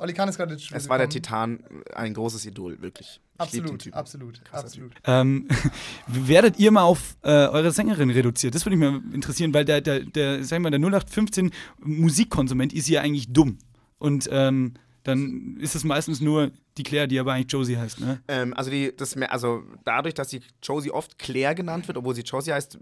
Olli 0.00 0.12
Kahn 0.14 0.28
ist 0.28 0.36
gerade 0.36 0.52
ins 0.52 0.64
Spiel 0.64 0.76
Es 0.76 0.88
war 0.88 0.98
der. 0.98 1.08
Titan, 1.08 1.60
ein 1.94 2.14
großes 2.14 2.44
Idol, 2.46 2.80
wirklich. 2.82 3.20
Ich 3.34 3.40
Absolut, 3.40 3.78
Typen. 3.82 3.94
absolut, 3.94 4.44
Krasser 4.44 4.64
absolut. 4.66 4.92
Ähm, 5.04 5.48
werdet 6.06 6.58
ihr 6.58 6.70
mal 6.70 6.82
auf 6.82 7.16
äh, 7.22 7.28
eure 7.30 7.70
Sängerin 7.70 8.10
reduziert? 8.10 8.54
Das 8.54 8.64
würde 8.66 8.76
mich 8.76 8.90
mal 8.90 9.00
interessieren, 9.14 9.54
weil 9.54 9.64
der, 9.64 9.80
der, 9.80 10.00
der, 10.00 10.42
sag 10.44 10.58
ich 10.58 10.62
mal, 10.62 10.70
der 10.70 10.80
0815 10.80 11.50
Musikkonsument 11.80 12.72
ist 12.72 12.88
ja 12.88 13.00
eigentlich 13.02 13.32
dumm. 13.32 13.58
Und 13.98 14.28
ähm, 14.30 14.74
dann 15.04 15.56
ist 15.60 15.74
es 15.74 15.84
meistens 15.84 16.20
nur 16.20 16.50
die 16.76 16.82
Claire, 16.82 17.06
die 17.08 17.18
aber 17.18 17.32
eigentlich 17.32 17.50
Josie 17.52 17.76
heißt, 17.76 18.00
ne? 18.00 18.20
Ähm, 18.28 18.54
also, 18.54 18.70
die, 18.70 18.94
das, 18.96 19.16
mehr- 19.16 19.32
also 19.32 19.62
dadurch, 19.84 20.14
dass 20.14 20.28
die 20.28 20.40
Josie 20.62 20.90
oft 20.90 21.18
Claire 21.18 21.54
genannt 21.54 21.88
wird, 21.88 21.96
obwohl 21.98 22.14
sie 22.14 22.20
Josie 22.22 22.52
heißt, 22.52 22.78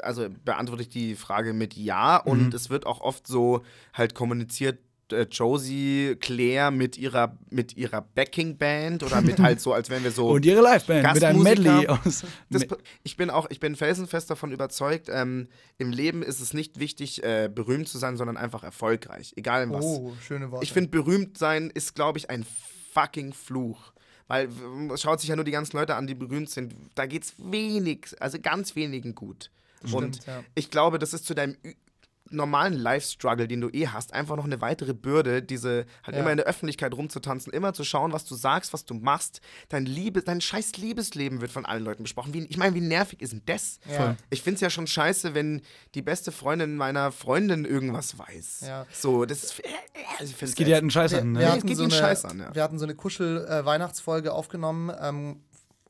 also 0.00 0.28
beantworte 0.44 0.82
ich 0.82 0.88
die 0.88 1.14
Frage 1.14 1.52
mit 1.52 1.74
Ja 1.74 2.16
und 2.18 2.48
Mhm. 2.48 2.52
es 2.54 2.70
wird 2.70 2.86
auch 2.86 3.00
oft 3.00 3.26
so 3.26 3.62
halt 3.94 4.14
kommuniziert, 4.14 4.78
äh, 5.12 5.26
Josie, 5.30 6.16
Claire 6.20 6.70
mit 6.70 6.96
ihrer, 6.98 7.36
mit 7.50 7.76
ihrer 7.76 8.02
Backing-Band 8.02 9.02
oder 9.02 9.20
mit 9.20 9.38
halt 9.38 9.60
so, 9.60 9.72
als 9.72 9.90
wären 9.90 10.04
wir 10.04 10.10
so. 10.10 10.28
Und 10.30 10.44
ihre 10.46 10.62
Liveband 10.62 11.14
mit 11.14 11.24
einem. 11.24 11.42
Medley 11.42 11.86
aus. 11.88 12.24
Das, 12.50 12.66
ich 13.02 13.16
bin 13.16 13.30
auch, 13.30 13.48
ich 13.50 13.60
bin 13.60 13.76
felsenfest 13.76 14.30
davon 14.30 14.52
überzeugt, 14.52 15.08
ähm, 15.10 15.48
im 15.78 15.90
Leben 15.90 16.22
ist 16.22 16.40
es 16.40 16.54
nicht 16.54 16.78
wichtig, 16.78 17.22
äh, 17.22 17.48
berühmt 17.52 17.88
zu 17.88 17.98
sein, 17.98 18.16
sondern 18.16 18.36
einfach 18.36 18.62
erfolgreich. 18.62 19.32
Egal 19.36 19.64
in 19.64 19.70
was. 19.70 19.84
Oh, 19.84 20.12
schöne 20.20 20.50
Worte. 20.50 20.64
Ich 20.64 20.72
finde, 20.72 20.90
berühmt 20.90 21.38
sein 21.38 21.70
ist, 21.70 21.94
glaube 21.94 22.18
ich, 22.18 22.30
ein 22.30 22.44
fucking 22.92 23.32
Fluch. 23.32 23.92
Weil 24.28 24.48
schaut 24.96 25.18
sich 25.18 25.28
ja 25.28 25.34
nur 25.34 25.44
die 25.44 25.50
ganzen 25.50 25.76
Leute 25.76 25.96
an, 25.96 26.06
die 26.06 26.14
berühmt 26.14 26.50
sind. 26.50 26.74
Da 26.94 27.06
geht's 27.06 27.34
wenig, 27.38 28.14
also 28.20 28.38
ganz 28.40 28.76
wenigen 28.76 29.16
gut. 29.16 29.50
Und 29.82 30.16
Stimmt, 30.16 30.26
ja. 30.26 30.44
ich 30.54 30.70
glaube, 30.70 30.98
das 30.98 31.12
ist 31.12 31.26
zu 31.26 31.34
deinem 31.34 31.56
normalen 32.30 32.74
Life-Struggle, 32.74 33.48
den 33.48 33.60
du 33.60 33.68
eh 33.70 33.88
hast, 33.88 34.14
einfach 34.14 34.36
noch 34.36 34.44
eine 34.44 34.60
weitere 34.60 34.94
Bürde, 34.94 35.42
diese 35.42 35.84
halt 36.04 36.16
Ja. 36.16 36.22
immer 36.22 36.30
in 36.30 36.36
der 36.36 36.46
Öffentlichkeit 36.46 36.94
rumzutanzen, 36.94 37.52
immer 37.52 37.72
zu 37.72 37.84
schauen, 37.84 38.12
was 38.12 38.24
du 38.24 38.34
sagst, 38.34 38.72
was 38.72 38.84
du 38.84 38.94
machst. 38.94 39.40
Dein 39.68 39.84
Liebe, 39.86 40.22
dein 40.22 40.40
scheiß 40.40 40.76
Liebesleben 40.76 41.40
wird 41.40 41.50
von 41.50 41.66
allen 41.66 41.84
Leuten 41.84 42.02
besprochen. 42.04 42.32
Wie, 42.34 42.44
ich 42.46 42.56
meine, 42.56 42.74
wie 42.74 42.80
nervig 42.80 43.20
ist 43.20 43.32
denn 43.32 43.42
das? 43.46 43.78
Ja. 43.90 44.16
Ich 44.30 44.42
finde 44.42 44.54
es 44.56 44.60
ja 44.60 44.70
schon 44.70 44.86
scheiße, 44.86 45.34
wenn 45.34 45.62
die 45.94 46.02
beste 46.02 46.32
Freundin 46.32 46.76
meiner 46.76 47.12
Freundin 47.12 47.64
irgendwas 47.64 48.18
weiß. 48.18 48.60
Ja. 48.66 48.86
So, 48.92 49.24
das 49.24 49.42
ist. 49.44 49.62
Also 50.18 50.34
Es 50.40 50.54
geht 50.54 50.68
ja 50.68 50.78
einen 50.78 50.90
Scheiß 50.90 51.14
an, 51.14 51.34
Wir 51.34 51.40
ne? 51.46 51.52
hatten 51.52 51.66
geht 51.66 51.76
so 51.76 51.84
eine, 51.84 51.92
Scheiß 51.92 52.24
an, 52.24 52.38
ja. 52.38 52.54
Wir 52.54 52.62
hatten 52.62 52.78
so 52.78 52.84
eine 52.84 52.94
Kuschel-Weihnachtsfolge 52.94 54.32
aufgenommen, 54.32 54.92
ähm, 55.00 55.40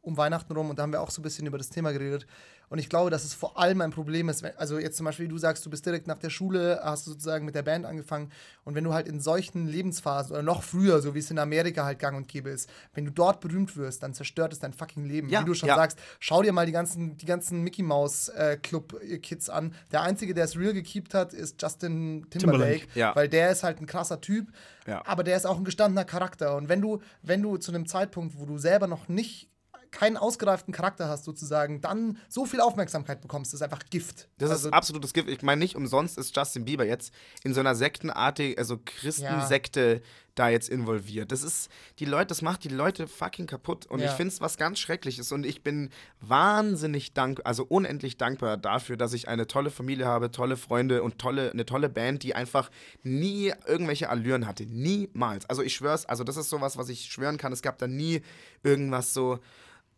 um 0.03 0.16
Weihnachten 0.16 0.53
rum, 0.55 0.70
und 0.70 0.79
da 0.79 0.83
haben 0.85 0.92
wir 0.92 1.00
auch 1.03 1.11
so 1.11 1.20
ein 1.20 1.22
bisschen 1.22 1.46
über 1.46 1.59
das 1.59 1.68
Thema 1.68 1.92
geredet. 1.92 2.26
Und 2.70 2.78
ich 2.78 2.88
glaube, 2.88 3.11
dass 3.11 3.24
es 3.24 3.35
vor 3.35 3.59
allem 3.59 3.80
ein 3.80 3.90
Problem 3.90 4.28
ist, 4.28 4.44
wenn, 4.44 4.56
also 4.56 4.78
jetzt 4.78 4.96
zum 4.96 5.04
Beispiel, 5.04 5.24
wie 5.24 5.30
du 5.30 5.38
sagst, 5.38 5.66
du 5.66 5.70
bist 5.70 5.85
direkt 5.85 6.06
nach 6.06 6.18
der 6.18 6.30
Schule, 6.30 6.80
hast 6.85 7.04
du 7.04 7.11
sozusagen 7.11 7.44
mit 7.44 7.56
der 7.56 7.64
Band 7.64 7.85
angefangen. 7.85 8.30
Und 8.62 8.76
wenn 8.76 8.85
du 8.85 8.94
halt 8.94 9.09
in 9.09 9.20
solchen 9.20 9.66
Lebensphasen 9.66 10.30
oder 10.30 10.44
noch 10.44 10.62
früher, 10.62 11.02
so 11.02 11.12
wie 11.12 11.18
es 11.18 11.33
in 11.33 11.40
Amerika 11.40 11.85
halt 11.85 11.98
gang 11.98 12.16
und 12.16 12.28
gäbe 12.28 12.48
ist, 12.48 12.70
wenn 12.94 13.04
du 13.04 13.11
dort 13.11 13.40
berühmt 13.40 13.76
wirst, 13.76 14.04
dann 14.04 14.14
zerstört 14.14 14.52
es 14.52 14.61
dein 14.61 14.72
fucking 14.72 15.04
Leben. 15.04 15.28
Ja, 15.28 15.40
wie 15.40 15.46
du 15.46 15.54
schon 15.54 15.68
ja. 15.68 15.74
sagst, 15.74 15.98
schau 16.20 16.42
dir 16.42 16.52
mal 16.52 16.64
die 16.64 16.70
ganzen, 16.70 17.16
die 17.16 17.26
ganzen 17.26 17.62
Mickey 17.62 17.83
Mouse 17.83 18.28
äh, 18.28 18.56
Club 18.56 19.00
äh, 19.02 19.18
Kids 19.18 19.50
an. 19.50 19.74
Der 19.90 20.02
einzige, 20.02 20.33
der 20.33 20.44
es 20.44 20.56
real 20.56 20.72
gekeept 20.72 21.12
hat, 21.12 21.35
ist 21.35 21.61
Justin 21.61 22.28
Timberlake, 22.30 22.38
Timberlake, 22.38 22.87
ja. 22.94 23.16
weil 23.16 23.28
der 23.28 23.50
ist 23.50 23.64
halt 23.64 23.80
ein 23.80 23.87
krasser 23.87 24.20
Typ, 24.20 24.46
Ja. 24.87 25.02
aber 25.06 25.24
der 25.24 25.37
ist 25.37 25.44
auch 25.44 25.56
ein 25.59 25.64
gestandener 25.64 26.04
Charakter. 26.04 26.56
Und 26.56 26.68
wenn 26.68 26.80
du, 26.80 27.00
wenn 27.22 27.42
du 27.42 27.56
zu 27.56 27.72
einem 27.72 27.87
Zeitpunkt, 27.88 28.38
wo 28.38 28.46
du 28.46 28.59
selber 28.59 28.87
noch 28.87 29.09
nicht 29.09 29.49
keinen 29.90 30.16
ausgereiften 30.16 30.72
Charakter 30.72 31.09
hast, 31.09 31.24
sozusagen, 31.24 31.81
dann 31.81 32.18
so 32.29 32.44
viel 32.46 32.61
Aufmerksamkeit 32.61 33.20
bekommst, 33.20 33.55
ist 33.55 33.62
einfach 33.62 33.83
Gift. 33.90 34.29
Das 34.38 34.50
also, 34.50 34.68
ist 34.68 34.74
absolutes 34.74 35.12
Gift. 35.12 35.29
Ich 35.29 35.42
meine, 35.42 35.59
nicht 35.59 35.76
umsonst 35.76 36.18
ist 36.18 36.37
Justin 36.37 36.64
Bieber 36.64 36.85
jetzt 36.85 37.12
in 37.42 37.55
so 37.55 37.61
einer 37.61 37.74
sektenartigen, 37.74 38.57
also 38.59 38.79
Christensekte 38.85 40.03
da 40.35 40.48
jetzt 40.48 40.68
involviert. 40.68 41.33
Das 41.33 41.42
ist, 41.42 41.70
die 41.98 42.05
Leute, 42.05 42.29
das 42.29 42.40
macht 42.40 42.64
die 42.64 42.68
Leute 42.68 43.09
fucking 43.09 43.46
kaputt. 43.46 43.87
Und 43.87 44.00
Ja. 44.00 44.07
ich 44.07 44.12
finde 44.12 44.33
es 44.33 44.40
was 44.40 44.57
ganz 44.57 44.79
Schreckliches. 44.79 45.33
Und 45.33 45.44
ich 45.44 45.62
bin 45.62 45.90
wahnsinnig 46.20 47.12
dankbar, 47.12 47.46
also 47.46 47.64
unendlich 47.64 48.16
dankbar 48.16 48.57
dafür, 48.57 48.96
dass 48.96 49.12
ich 49.12 49.29
eine 49.29 49.46
tolle 49.46 49.70
Familie 49.70 50.07
habe, 50.07 50.31
tolle 50.31 50.57
Freunde 50.57 51.03
und 51.03 51.18
tolle, 51.18 51.50
eine 51.50 51.66
tolle 51.66 51.88
Band, 51.88 52.22
die 52.22 52.35
einfach 52.35 52.70
nie 53.03 53.53
irgendwelche 53.66 54.09
Allüren 54.09 54.46
hatte. 54.46 54.64
Niemals. 54.66 55.46
Also 55.50 55.62
ich 55.62 55.74
schwör's, 55.74 56.07
also 56.07 56.24
das 56.24 56.37
ist 56.37 56.48
sowas, 56.48 56.76
was 56.76 56.88
ich 56.88 57.07
schwören 57.07 57.37
kann. 57.37 57.53
Es 57.53 57.62
gab 57.62 57.79
da 57.79 57.87
nie 57.87 58.22
irgendwas 58.62 59.12
so. 59.12 59.40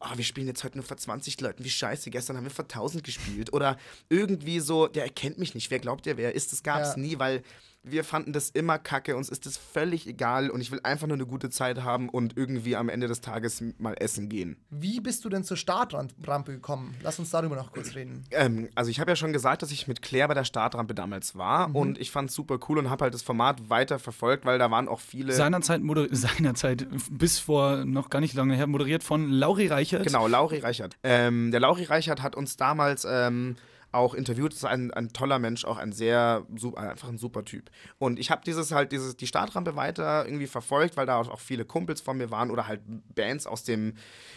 Oh, 0.04 0.16
wir 0.16 0.24
spielen 0.24 0.46
jetzt 0.46 0.64
heute 0.64 0.78
nur 0.78 0.84
vor 0.86 0.96
20 0.96 1.40
Leuten, 1.40 1.64
wie 1.64 1.70
scheiße, 1.70 2.10
gestern 2.10 2.36
haben 2.36 2.44
wir 2.44 2.50
vor 2.50 2.64
1000 2.64 3.04
gespielt. 3.04 3.52
Oder 3.52 3.78
irgendwie 4.08 4.60
so, 4.60 4.86
der 4.88 5.04
erkennt 5.04 5.38
mich 5.38 5.54
nicht, 5.54 5.70
wer 5.70 5.78
glaubt 5.78 6.06
der, 6.06 6.16
wer 6.16 6.34
ist, 6.34 6.52
das 6.52 6.62
gab 6.62 6.82
es 6.82 6.90
Ja. 6.90 6.96
nie, 6.98 7.18
weil 7.18 7.42
wir 7.84 8.04
fanden 8.04 8.32
das 8.32 8.48
immer 8.50 8.78
kacke, 8.78 9.16
uns 9.16 9.28
ist 9.28 9.44
das 9.46 9.56
völlig 9.56 10.06
egal 10.06 10.50
und 10.50 10.60
ich 10.60 10.70
will 10.70 10.80
einfach 10.84 11.06
nur 11.08 11.16
eine 11.16 11.26
gute 11.26 11.50
Zeit 11.50 11.82
haben 11.82 12.08
und 12.08 12.36
irgendwie 12.36 12.76
am 12.76 12.88
Ende 12.88 13.08
des 13.08 13.20
Tages 13.20 13.62
mal 13.78 13.94
essen 13.98 14.28
gehen. 14.28 14.56
Wie 14.70 15.00
bist 15.00 15.24
du 15.24 15.28
denn 15.28 15.42
zur 15.42 15.56
Startrampe 15.56 16.52
gekommen? 16.52 16.94
Lass 17.02 17.18
uns 17.18 17.30
darüber 17.30 17.56
noch 17.56 17.72
kurz 17.72 17.94
reden. 17.94 18.24
Ähm, 18.30 18.68
also 18.74 18.90
ich 18.90 19.00
habe 19.00 19.10
ja 19.10 19.16
schon 19.16 19.32
gesagt, 19.32 19.62
dass 19.62 19.70
ich 19.72 19.88
mit 19.88 20.00
Claire 20.02 20.28
bei 20.28 20.34
der 20.34 20.44
Startrampe 20.44 20.94
damals 20.94 21.36
war 21.36 21.68
Mhm. 21.68 21.76
und 21.76 21.98
ich 21.98 22.10
fand 22.10 22.30
es 22.30 22.36
super 22.36 22.58
cool 22.68 22.78
und 22.78 22.88
habe 22.90 23.04
halt 23.04 23.14
das 23.14 23.22
Format 23.22 23.68
weiter 23.68 23.98
verfolgt, 23.98 24.44
weil 24.44 24.58
da 24.58 24.70
waren 24.70 24.86
auch 24.88 25.00
viele... 25.00 25.32
Seinerzeit, 25.32 25.82
moder 25.82 26.06
seinerzeit 26.14 26.86
bis 27.10 27.38
vor 27.38 27.84
noch 27.84 28.10
gar 28.10 28.20
nicht 28.20 28.34
lange 28.34 28.54
her, 28.54 28.66
moderiert 28.66 29.02
von 29.02 29.28
Lauri 29.28 29.66
Reichert. 29.66 30.04
Genau, 30.04 30.28
Lauri 30.28 30.58
Reichert. 30.58 30.96
Ähm, 31.02 31.50
der 31.50 31.60
Lauri 31.60 31.84
Reichert 31.84 32.22
hat 32.22 32.36
uns 32.36 32.56
damals 32.56 33.06
ähm, 33.08 33.56
auch 33.92 34.14
interviewt. 34.14 34.52
Ist 34.52 34.64
ein, 34.64 34.90
ein 34.90 35.12
toller 35.12 35.38
Mensch, 35.38 35.64
auch 35.64 35.76
ein 35.76 35.92
sehr, 35.92 36.46
einfach 36.76 37.08
ein 37.08 37.18
super 37.18 37.44
Typ. 37.44 37.70
Und 37.98 38.18
ich 38.18 38.30
habe 38.30 38.42
dieses 38.44 38.72
halt, 38.72 38.92
dieses, 38.92 39.16
die 39.16 39.26
Startrampe 39.26 39.76
weiter 39.76 40.24
irgendwie 40.26 40.46
verfolgt, 40.46 40.96
weil 40.96 41.06
da 41.06 41.20
auch 41.20 41.40
viele 41.40 41.64
Kumpels 41.64 42.00
von 42.00 42.16
mir 42.16 42.30
waren 42.30 42.50
oder 42.50 42.66
halt 42.66 42.80
Bands 43.14 43.46
aus 43.46 43.64
dem 43.64 43.94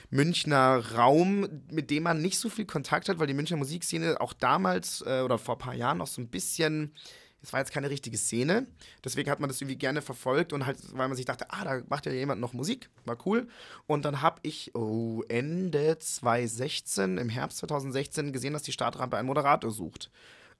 Münchner 0.09 0.83
Raum, 0.95 1.47
mit 1.71 1.89
dem 1.89 2.03
man 2.03 2.21
nicht 2.21 2.37
so 2.37 2.49
viel 2.49 2.65
Kontakt 2.65 3.09
hat, 3.09 3.19
weil 3.19 3.27
die 3.27 3.33
Münchner 3.33 3.57
Musikszene 3.57 4.19
auch 4.19 4.33
damals 4.33 5.03
äh, 5.07 5.21
oder 5.21 5.37
vor 5.37 5.55
ein 5.55 5.59
paar 5.59 5.73
Jahren 5.73 5.97
noch 5.97 6.07
so 6.07 6.21
ein 6.21 6.27
bisschen 6.27 6.93
es 7.45 7.53
war 7.53 7.59
jetzt 7.59 7.71
keine 7.71 7.91
richtige 7.91 8.17
Szene. 8.17 8.65
Deswegen 9.03 9.29
hat 9.29 9.39
man 9.39 9.49
das 9.49 9.61
irgendwie 9.61 9.77
gerne 9.77 10.01
verfolgt 10.01 10.51
und 10.51 10.65
halt, 10.65 10.77
weil 10.93 11.07
man 11.07 11.15
sich 11.15 11.25
dachte, 11.25 11.45
ah, 11.49 11.63
da 11.63 11.81
macht 11.89 12.07
ja 12.07 12.11
jemand 12.11 12.41
noch 12.41 12.53
Musik. 12.53 12.89
War 13.05 13.17
cool. 13.25 13.47
Und 13.85 14.03
dann 14.03 14.21
habe 14.21 14.39
ich 14.41 14.73
oh, 14.73 15.21
Ende 15.29 15.99
2016, 15.99 17.19
im 17.19 17.29
Herbst 17.29 17.59
2016, 17.59 18.33
gesehen, 18.33 18.53
dass 18.53 18.63
die 18.63 18.71
Startrampe 18.71 19.17
einen 19.17 19.27
Moderator 19.27 19.69
sucht. 19.69 20.09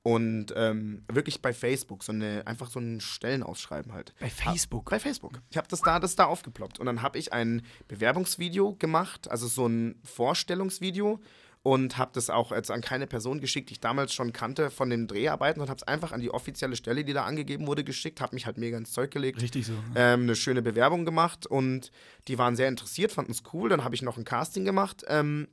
Und 0.04 0.54
ähm, 0.56 1.04
wirklich 1.12 1.42
bei 1.42 1.52
Facebook, 1.52 2.04
so 2.04 2.12
eine, 2.12 2.46
einfach 2.46 2.70
so 2.70 2.80
ein 2.80 3.02
Stellenausschreiben 3.02 3.92
halt. 3.92 4.14
Bei 4.20 4.30
Facebook? 4.30 4.92
Bei 4.92 5.00
Facebook. 5.00 5.42
Ich 5.50 5.58
habe 5.58 5.68
das 5.68 5.82
da, 5.82 6.00
das 6.00 6.16
da 6.16 6.26
aufgeploppt. 6.26 6.78
Und 6.78 6.86
dann 6.86 7.02
habe 7.02 7.18
ich 7.18 7.34
ein 7.34 7.64
Bewerbungsvideo 7.88 8.76
gemacht, 8.76 9.28
also 9.32 9.48
so 9.48 9.66
ein 9.66 10.00
Vorstellungsvideo 10.04 11.20
und 11.66 11.98
habe 11.98 12.12
das 12.14 12.30
auch 12.30 12.52
jetzt 12.52 12.70
an 12.70 12.82
keine 12.82 13.08
Person 13.08 13.40
geschickt, 13.42 13.70
die 13.70 13.74
ich 13.74 13.80
damals 13.80 14.14
schon 14.14 14.32
kannte 14.34 14.70
von 14.70 14.92
den 14.92 15.08
Dreharbeiten 15.08 15.60
und 15.62 15.68
habe 15.68 15.78
es 15.78 15.88
einfach 15.88 16.12
an 16.12 16.22
die 16.22 16.30
offizielle 16.30 16.76
Stelle, 16.76 17.04
die 17.04 17.14
da 17.14 17.26
angegeben 17.26 17.66
wurde, 17.66 17.84
geschickt, 17.84 18.22
habe 18.22 18.36
mich 18.36 18.46
halt 18.46 18.60
mega 18.60 18.78
ins 18.78 18.92
Zeug 18.94 19.10
gelegt. 19.10 19.42
Richtig 19.42 19.66
so. 19.66 19.74
Ähm, 19.96 20.22
eine 20.22 20.36
schöne 20.36 20.62
Bewerbung 20.62 21.06
gemacht 21.06 21.48
und 21.48 21.92
die 22.28 22.38
waren 22.38 22.56
sehr 22.56 22.68
interessiert, 22.68 23.12
fanden 23.12 23.32
es 23.32 23.42
cool. 23.52 23.68
Dann 23.70 23.84
habe 23.84 23.96
ich 23.96 24.04
noch 24.04 24.16
ein 24.18 24.26
Casting 24.26 24.64
gemacht 24.64 25.04
ähm, 25.08 25.48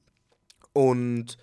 und 0.75 1.39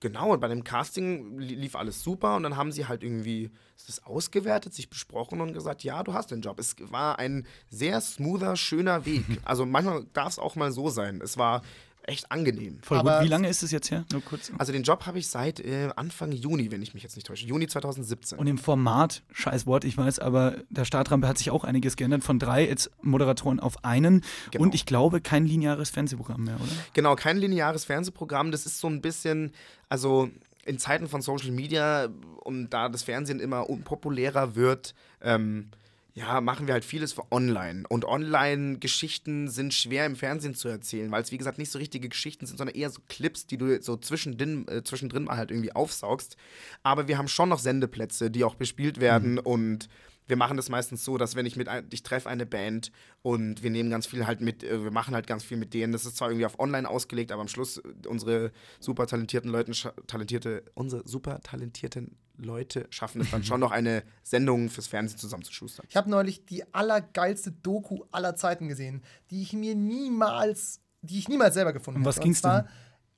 genau, 0.00 0.32
und 0.32 0.40
bei 0.40 0.48
dem 0.48 0.64
Casting 0.64 1.38
li- 1.38 1.54
lief 1.54 1.76
alles 1.76 2.02
super 2.02 2.36
und 2.36 2.44
dann 2.44 2.56
haben 2.56 2.72
sie 2.72 2.86
halt 2.86 3.02
irgendwie 3.02 3.50
das 3.86 4.02
ausgewertet, 4.04 4.72
sich 4.72 4.88
besprochen 4.88 5.42
und 5.42 5.52
gesagt, 5.52 5.84
ja, 5.84 6.02
du 6.02 6.14
hast 6.14 6.30
den 6.30 6.40
Job. 6.40 6.58
Es 6.58 6.76
war 6.90 7.18
ein 7.18 7.46
sehr 7.68 8.00
smoother, 8.00 8.56
schöner 8.56 9.04
Weg. 9.04 9.24
Also 9.44 9.66
manchmal 9.66 10.06
darf 10.14 10.28
es 10.30 10.38
auch 10.38 10.56
mal 10.56 10.72
so 10.72 10.88
sein. 10.88 11.20
Es 11.22 11.36
war 11.36 11.62
echt 12.06 12.30
angenehm. 12.30 12.78
Voll 12.82 12.98
Aber- 12.98 13.18
gut. 13.18 13.24
Wie 13.26 13.30
lange 13.30 13.48
ist 13.48 13.62
es 13.62 13.70
jetzt 13.70 13.90
her? 13.90 14.04
Nur 14.12 14.22
kurz. 14.22 14.52
Also 14.58 14.72
den 14.72 14.82
Job 14.82 15.06
habe 15.06 15.18
ich 15.18 15.28
seit 15.28 15.60
äh, 15.60 15.90
Anfang 15.96 16.32
Juni, 16.32 16.70
wenn 16.70 16.82
ich 16.82 16.94
mich 16.94 17.02
jetzt 17.02 17.16
nicht 17.16 17.26
täusche. 17.26 17.46
Juni 17.46 17.66
2017. 17.66 18.38
Und 18.38 18.46
im 18.46 18.58
Format, 18.58 19.22
scheiß 19.32 19.66
Wort, 19.66 19.84
ich 19.84 19.96
weiß, 19.96 20.18
aber 20.18 20.56
der 20.70 20.84
Startrampe 20.84 21.26
hat 21.26 21.38
sich 21.38 21.50
auch 21.50 21.64
einiges 21.64 21.96
geändert. 21.96 22.22
Von 22.24 22.38
drei 22.38 22.66
jetzt 22.66 22.90
Moderatoren 23.02 23.58
auf 23.60 23.84
einen. 23.84 24.22
Genau. 24.50 24.64
Und 24.64 24.74
ich 24.74 24.86
glaube, 24.86 25.20
kein 25.20 25.46
lineares 25.46 25.90
Fernsehprogramm 25.90 26.44
mehr, 26.44 26.56
oder? 26.56 26.72
Genau, 26.92 27.16
kein 27.16 27.36
lineares 27.38 27.84
Fernsehprogramm. 27.84 28.50
Das 28.50 28.66
ist 28.66 28.78
so 28.80 28.88
ein 28.88 29.00
bisschen, 29.00 29.52
also 29.88 30.28
in 30.66 30.78
Zeiten 30.78 31.08
von 31.08 31.20
Social 31.22 31.50
Media 31.50 32.08
und 32.42 32.70
da 32.70 32.88
das 32.88 33.02
Fernsehen 33.02 33.40
immer 33.40 33.68
unpopulärer 33.68 34.54
wird, 34.54 34.94
ähm, 35.20 35.70
ja, 36.16 36.40
machen 36.40 36.66
wir 36.68 36.74
halt 36.74 36.84
vieles 36.84 37.12
für 37.12 37.30
online. 37.32 37.84
Und 37.88 38.04
Online-Geschichten 38.04 39.48
sind 39.48 39.74
schwer 39.74 40.06
im 40.06 40.16
Fernsehen 40.16 40.54
zu 40.54 40.68
erzählen, 40.68 41.10
weil 41.10 41.22
es, 41.22 41.32
wie 41.32 41.38
gesagt, 41.38 41.58
nicht 41.58 41.70
so 41.70 41.78
richtige 41.78 42.08
Geschichten 42.08 42.46
sind, 42.46 42.56
sondern 42.56 42.76
eher 42.76 42.90
so 42.90 43.00
Clips, 43.08 43.46
die 43.46 43.58
du 43.58 43.80
so 43.82 43.96
zwischendrin, 43.96 44.66
äh, 44.68 44.82
zwischendrin 44.84 45.24
mal 45.24 45.36
halt 45.36 45.50
irgendwie 45.50 45.72
aufsaugst. 45.72 46.36
Aber 46.82 47.08
wir 47.08 47.18
haben 47.18 47.28
schon 47.28 47.48
noch 47.48 47.58
Sendeplätze, 47.58 48.30
die 48.30 48.44
auch 48.44 48.54
bespielt 48.54 49.00
werden 49.00 49.38
und 49.40 49.88
wir 50.26 50.36
machen 50.36 50.56
das 50.56 50.70
meistens 50.70 51.04
so, 51.04 51.18
dass 51.18 51.36
wenn 51.36 51.44
ich 51.44 51.56
mit 51.56 51.68
ein, 51.68 51.86
ich 51.92 52.02
treffe 52.02 52.30
eine 52.30 52.46
Band 52.46 52.92
und 53.20 53.62
wir 53.62 53.68
nehmen 53.70 53.90
ganz 53.90 54.06
viel 54.06 54.26
halt 54.26 54.40
mit, 54.40 54.62
äh, 54.64 54.82
wir 54.82 54.90
machen 54.90 55.14
halt 55.14 55.26
ganz 55.26 55.44
viel 55.44 55.58
mit 55.58 55.74
denen. 55.74 55.92
Das 55.92 56.06
ist 56.06 56.16
zwar 56.16 56.30
irgendwie 56.30 56.46
auf 56.46 56.58
online 56.58 56.88
ausgelegt, 56.88 57.30
aber 57.32 57.42
am 57.42 57.48
Schluss 57.48 57.78
äh, 57.78 58.08
unsere 58.08 58.52
super 58.80 59.06
talentierten 59.06 59.50
Leute, 59.50 59.72
scha- 59.72 59.92
talentierte, 60.06 60.62
unsere 60.74 61.06
super 61.06 61.40
talentierten 61.42 62.16
Leute 62.36 62.86
schaffen 62.90 63.20
es 63.20 63.30
dann 63.30 63.44
schon 63.44 63.60
noch 63.60 63.70
eine 63.70 64.02
Sendung 64.22 64.68
fürs 64.68 64.86
Fernsehen 64.86 65.18
zusammenzuschustern. 65.18 65.86
Ich 65.88 65.96
habe 65.96 66.10
neulich 66.10 66.44
die 66.46 66.64
allergeilste 66.74 67.52
Doku 67.52 68.04
aller 68.10 68.34
Zeiten 68.36 68.68
gesehen, 68.68 69.02
die 69.30 69.42
ich 69.42 69.52
mir 69.52 69.74
niemals, 69.74 70.80
die 71.02 71.18
ich 71.18 71.28
niemals 71.28 71.54
selber 71.54 71.72
gefunden 71.72 72.00
Um 72.00 72.04
was 72.06 72.16
hätte. 72.16 72.24
ging's 72.24 72.38
Und 72.38 72.42
zwar 72.42 72.62
denn? 72.62 72.70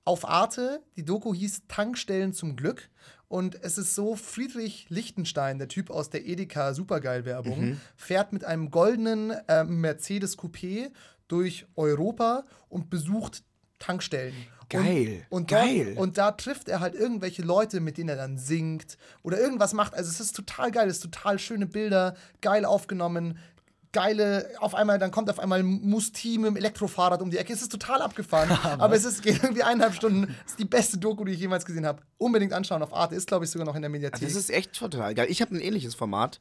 auf 0.04 0.28
Arte. 0.28 0.82
Die 0.96 1.04
Doku 1.04 1.34
hieß 1.34 1.62
Tankstellen 1.68 2.32
zum 2.32 2.56
Glück. 2.56 2.90
Und 3.28 3.60
es 3.64 3.76
ist 3.76 3.94
so, 3.96 4.14
Friedrich 4.14 4.86
Lichtenstein, 4.88 5.58
der 5.58 5.66
Typ 5.66 5.90
aus 5.90 6.10
der 6.10 6.26
Edeka 6.26 6.74
Supergeil-Werbung, 6.74 7.60
Mhm. 7.70 7.80
fährt 7.96 8.32
mit 8.32 8.44
einem 8.44 8.70
goldenen 8.70 9.30
äh, 9.48 9.64
Mercedes 9.64 10.38
Coupé 10.38 10.90
durch 11.26 11.66
Europa 11.74 12.44
und 12.68 12.88
besucht 12.88 13.42
Tankstellen. 13.80 14.34
Geil, 14.68 15.24
Und, 15.30 15.42
und 15.42 15.48
geil. 15.48 15.86
Dort, 15.94 15.98
und 15.98 16.18
da 16.18 16.32
trifft 16.32 16.68
er 16.68 16.80
halt 16.80 16.94
irgendwelche 16.94 17.42
Leute, 17.42 17.80
mit 17.80 17.98
denen 17.98 18.08
er 18.08 18.16
dann 18.16 18.36
singt 18.36 18.98
oder 19.22 19.38
irgendwas 19.38 19.72
macht. 19.72 19.94
Also 19.94 20.10
es 20.10 20.20
ist 20.20 20.34
total 20.34 20.70
geil, 20.70 20.88
es 20.88 20.96
ist 20.96 21.02
total 21.02 21.38
schöne 21.38 21.66
Bilder, 21.66 22.16
geil 22.40 22.64
aufgenommen, 22.64 23.38
geile, 23.92 24.50
auf 24.58 24.74
einmal, 24.74 24.98
dann 24.98 25.10
kommt 25.10 25.30
auf 25.30 25.38
einmal 25.38 25.62
Musti 25.62 26.36
mit 26.36 26.48
dem 26.48 26.56
Elektrofahrrad 26.56 27.22
um 27.22 27.30
die 27.30 27.38
Ecke. 27.38 27.52
Es 27.52 27.62
ist 27.62 27.72
total 27.72 28.02
abgefahren, 28.02 28.50
aber 28.78 28.94
es 28.94 29.04
ist, 29.04 29.22
geht 29.22 29.42
irgendwie 29.42 29.62
eineinhalb 29.62 29.94
Stunden. 29.94 30.34
Es 30.44 30.52
ist 30.52 30.58
die 30.58 30.64
beste 30.66 30.98
Doku, 30.98 31.24
die 31.24 31.32
ich 31.32 31.40
jemals 31.40 31.64
gesehen 31.64 31.86
habe. 31.86 32.02
Unbedingt 32.18 32.52
anschauen 32.52 32.82
auf 32.82 32.92
Arte, 32.92 33.14
ist 33.14 33.26
glaube 33.26 33.44
ich 33.44 33.50
sogar 33.50 33.66
noch 33.66 33.74
in 33.74 33.82
der 33.82 33.88
Mediathek. 33.88 34.20
Das 34.20 34.34
ist 34.34 34.50
echt 34.50 34.74
total 34.74 35.14
geil. 35.14 35.28
Ich 35.30 35.40
habe 35.40 35.54
ein 35.54 35.60
ähnliches 35.60 35.94
Format, 35.94 36.40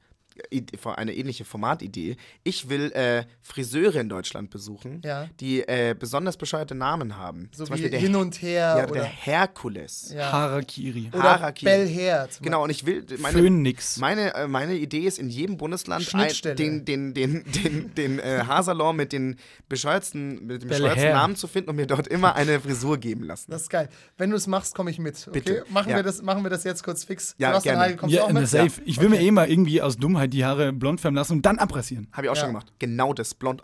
eine 0.95 1.13
ähnliche 1.15 1.45
Formatidee. 1.45 2.17
Ich 2.43 2.69
will 2.69 2.91
äh, 2.91 3.23
Friseure 3.41 3.95
in 4.01 4.09
Deutschland 4.09 4.49
besuchen, 4.49 5.01
Ja. 5.03 5.29
die 5.39 5.61
äh, 5.67 5.95
besonders 5.97 6.37
bescheuerte 6.37 6.75
Namen 6.75 7.17
haben. 7.17 7.49
So 7.51 7.65
Zum 7.65 7.67
wie 7.67 7.69
Beispiel 7.71 7.89
der, 7.91 7.99
Hin 7.99 8.15
und 8.15 8.41
Her 8.41 8.75
ja, 8.77 8.83
oder- 8.83 8.93
der 8.93 9.03
Herkules. 9.05 10.11
Ja. 10.15 10.31
Harakiri. 10.31 11.09
Oder 11.13 11.23
Harakiri. 11.23 11.65
Bell 11.71 11.87
Hair. 11.87 12.29
zum 12.29 12.43
Genau, 12.43 12.63
und 12.63 12.69
ich 12.69 12.85
will 12.85 13.05
meine, 13.19 13.37
Phönix. 13.37 13.97
meine, 13.97 14.33
äh, 14.35 14.47
meine 14.47 14.75
Idee 14.75 14.99
ist 15.05 15.19
in 15.19 15.29
jedem 15.29 15.57
Bundesland 15.57 16.13
ein, 16.15 16.31
den, 16.55 16.85
den, 16.85 17.13
den, 17.13 17.43
den, 17.51 17.93
den 17.95 18.19
äh, 18.19 18.43
Haarsalon 18.45 18.95
mit 18.95 19.11
den 19.13 19.37
bescheuertsten, 19.69 20.45
mit 20.45 20.61
dem 20.63 20.69
bescheuertsten. 20.69 21.11
Namen 21.11 21.35
zu 21.35 21.47
finden 21.47 21.69
und 21.69 21.75
mir 21.75 21.87
dort 21.87 22.07
immer 22.07 22.35
eine 22.35 22.59
Frisur 22.59 22.97
geben 22.97 23.23
lassen. 23.23 23.51
Das 23.51 23.63
ist 23.63 23.69
geil. 23.69 23.89
Wenn 24.17 24.29
du 24.29 24.35
es 24.35 24.47
machst, 24.47 24.75
komme 24.75 24.89
ich 24.91 24.99
mit. 24.99 25.15
Okay? 25.27 25.31
Bitte. 25.39 25.65
Machen, 25.69 25.89
Ja. 25.91 25.97
wir 25.97 26.03
das, 26.03 26.21
machen 26.21 26.43
wir 26.43 26.49
das 26.49 26.63
jetzt 26.63 26.83
kurz 26.83 27.03
fix. 27.03 27.35
Ja, 27.37 27.49
Sebastian 27.49 27.75
gerne. 27.75 27.85
Heigl, 27.89 27.97
kommst 27.97 28.13
du 28.13 28.17
Ja, 28.17 28.23
auch 28.25 28.31
na, 28.31 28.39
mit? 28.41 28.49
safe. 28.49 28.81
Ich 28.85 28.99
will 28.99 29.09
mir 29.09 29.19
eh 29.19 29.31
mal 29.31 29.49
irgendwie 29.49 29.81
aus 29.81 29.97
Dummheit 29.97 30.24
die 30.27 30.45
Haare 30.45 30.73
blond 30.73 31.01
färben 31.01 31.15
lassen 31.15 31.33
und 31.33 31.45
dann 31.45 31.57
abrasieren. 31.59 32.07
Habe 32.11 32.27
ich 32.27 32.29
auch 32.31 32.35
Ja. 32.35 32.41
schon 32.41 32.49
gemacht. 32.49 32.73
Genau 32.79 33.13
das, 33.13 33.33
blond 33.33 33.61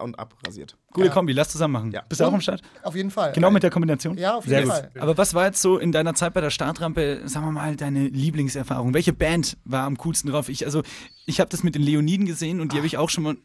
und 0.00 0.18
abrasiert. 0.18 0.76
Gute 0.92 1.06
Ja. 1.08 1.12
Kombi, 1.12 1.32
lass 1.32 1.48
zusammen 1.50 1.72
machen. 1.72 1.92
Ja. 1.92 2.02
Bist 2.08 2.20
du 2.20 2.24
auch 2.24 2.32
am 2.32 2.40
Start? 2.40 2.62
Auf 2.82 2.94
jeden 2.94 3.10
Fall. 3.10 3.32
Genau 3.32 3.50
mit 3.50 3.62
der 3.62 3.70
Kombination? 3.70 4.16
Ja, 4.16 4.36
auf 4.36 4.44
Sehr 4.44 4.60
jeden 4.60 4.70
gut. 4.70 4.78
Fall. 4.78 4.90
Aber 5.00 5.16
was 5.18 5.34
war 5.34 5.46
jetzt 5.46 5.60
so 5.60 5.78
in 5.78 5.92
deiner 5.92 6.14
Zeit 6.14 6.34
bei 6.34 6.40
der 6.40 6.50
Startrampe, 6.50 7.22
sagen 7.24 7.46
wir 7.46 7.52
mal, 7.52 7.76
deine 7.76 8.08
Lieblingserfahrung? 8.08 8.94
Welche 8.94 9.12
Band 9.12 9.56
war 9.64 9.84
am 9.84 9.96
coolsten 9.98 10.30
drauf? 10.30 10.48
Ich, 10.48 10.64
also, 10.64 10.82
ich 11.26 11.40
habe 11.40 11.50
das 11.50 11.62
mit 11.62 11.74
den 11.74 11.82
Leoniden 11.82 12.26
gesehen 12.26 12.60
und 12.60 12.72
die 12.72 12.76
habe 12.76 12.86
ich 12.86 12.96
auch 12.98 13.10
schon 13.10 13.24
mal 13.24 13.36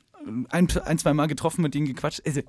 ein, 0.49 0.67
ein, 0.85 0.97
zwei 0.97 1.13
Mal 1.13 1.27
getroffen, 1.27 1.61
mit 1.61 1.73
denen 1.73 1.87
gequatscht. 1.87 2.21
Also, 2.25 2.41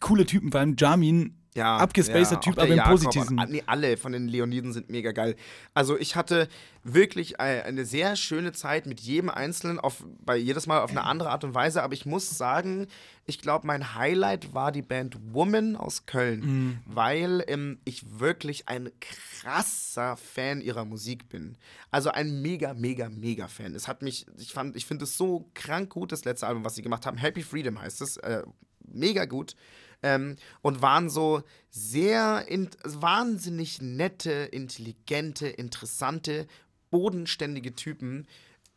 coole 0.00 0.24
Typen, 0.24 0.50
vor 0.52 0.60
allem 0.60 0.76
Jamin, 0.78 1.34
Ja, 1.58 1.76
abgespaceder 1.76 2.36
ja, 2.36 2.40
Typ, 2.40 2.58
aber 2.58 2.68
im 2.68 2.76
Jakob 2.76 2.92
Positiven. 3.02 3.38
Und, 3.38 3.50
nee, 3.50 3.62
alle 3.66 3.96
von 3.96 4.12
den 4.12 4.28
Leoniden 4.28 4.72
sind 4.72 4.88
mega 4.90 5.12
geil. 5.12 5.36
Also 5.74 5.98
ich 5.98 6.16
hatte 6.16 6.48
wirklich 6.84 7.38
ein- 7.40 7.62
eine 7.62 7.84
sehr 7.84 8.16
schöne 8.16 8.52
Zeit 8.52 8.86
mit 8.86 9.00
jedem 9.00 9.28
Einzelnen, 9.28 9.78
auf, 9.78 10.04
bei 10.24 10.36
jedes 10.36 10.66
Mal 10.66 10.80
auf 10.80 10.90
eine 10.90 11.04
andere 11.04 11.30
Art 11.30 11.44
und 11.44 11.54
Weise. 11.54 11.82
Aber 11.82 11.92
ich 11.92 12.06
muss 12.06 12.30
sagen, 12.38 12.86
ich 13.26 13.40
glaube, 13.40 13.66
mein 13.66 13.94
Highlight 13.94 14.54
war 14.54 14.72
die 14.72 14.80
Band 14.82 15.18
Woman 15.34 15.76
aus 15.76 16.06
Köln, 16.06 16.40
Mhm. 16.40 16.78
weil 16.86 17.44
ähm, 17.48 17.78
ich 17.84 18.18
wirklich 18.20 18.68
ein 18.68 18.90
krasser 19.00 20.16
Fan 20.16 20.60
ihrer 20.60 20.84
Musik 20.84 21.28
bin. 21.28 21.56
Also 21.90 22.10
ein 22.10 22.40
mega, 22.42 22.74
mega, 22.74 23.08
mega 23.08 23.48
Fan. 23.48 23.74
Es 23.74 23.86
hat 23.88 24.02
mich, 24.02 24.26
ich 24.38 24.52
fand, 24.52 24.76
ich 24.76 24.86
finde 24.86 25.04
es 25.04 25.16
so 25.16 25.48
krank 25.54 25.90
gut, 25.90 26.12
das 26.12 26.24
letzte 26.24 26.46
Album, 26.46 26.64
was 26.64 26.74
sie 26.74 26.82
gemacht 26.82 27.04
haben. 27.06 27.16
Happy 27.18 27.42
Freedom 27.42 27.80
heißt 27.80 28.00
es. 28.00 28.16
Äh, 28.18 28.42
mega 28.86 29.24
gut. 29.26 29.54
Ähm, 30.02 30.36
und 30.62 30.80
waren 30.80 31.10
so 31.10 31.42
sehr 31.70 32.46
in, 32.48 32.68
wahnsinnig 32.84 33.82
nette, 33.82 34.30
intelligente, 34.30 35.48
interessante, 35.48 36.46
bodenständige 36.90 37.74
Typen. 37.74 38.26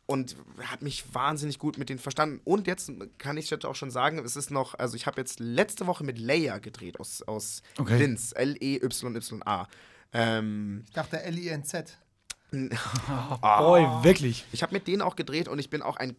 und 0.06 0.36
habe 0.64 0.84
mich 0.84 1.14
wahnsinnig 1.14 1.58
gut 1.58 1.78
mit 1.78 1.88
denen 1.88 2.00
verstanden. 2.00 2.40
Und 2.44 2.66
jetzt 2.66 2.90
kann 3.18 3.36
ich 3.38 3.48
jetzt 3.50 3.64
auch 3.64 3.76
schon 3.76 3.90
sagen, 3.90 4.18
es 4.18 4.36
ist 4.36 4.50
noch, 4.50 4.74
also 4.74 4.96
ich 4.96 5.06
habe 5.06 5.20
jetzt 5.20 5.38
letzte 5.40 5.86
Woche 5.86 6.04
mit 6.04 6.18
Leia 6.18 6.58
gedreht 6.58 6.98
aus, 7.00 7.22
aus 7.22 7.62
Okay. 7.78 7.98
Linz, 7.98 8.32
E 8.32 8.42
L-E-Y-Y-A. 8.42 9.68
Ähm, 10.12 10.84
Ich 10.88 10.92
dachte 10.92 11.22
L-I-N-Z. 11.22 11.96
Boy, 12.52 13.82
wirklich. 14.04 14.44
Ich 14.52 14.62
habe 14.62 14.74
mit 14.74 14.86
denen 14.86 15.00
auch 15.02 15.16
gedreht 15.16 15.48
und 15.48 15.58
ich 15.58 15.70
bin 15.70 15.80
auch 15.80 15.96
ein, 15.96 16.14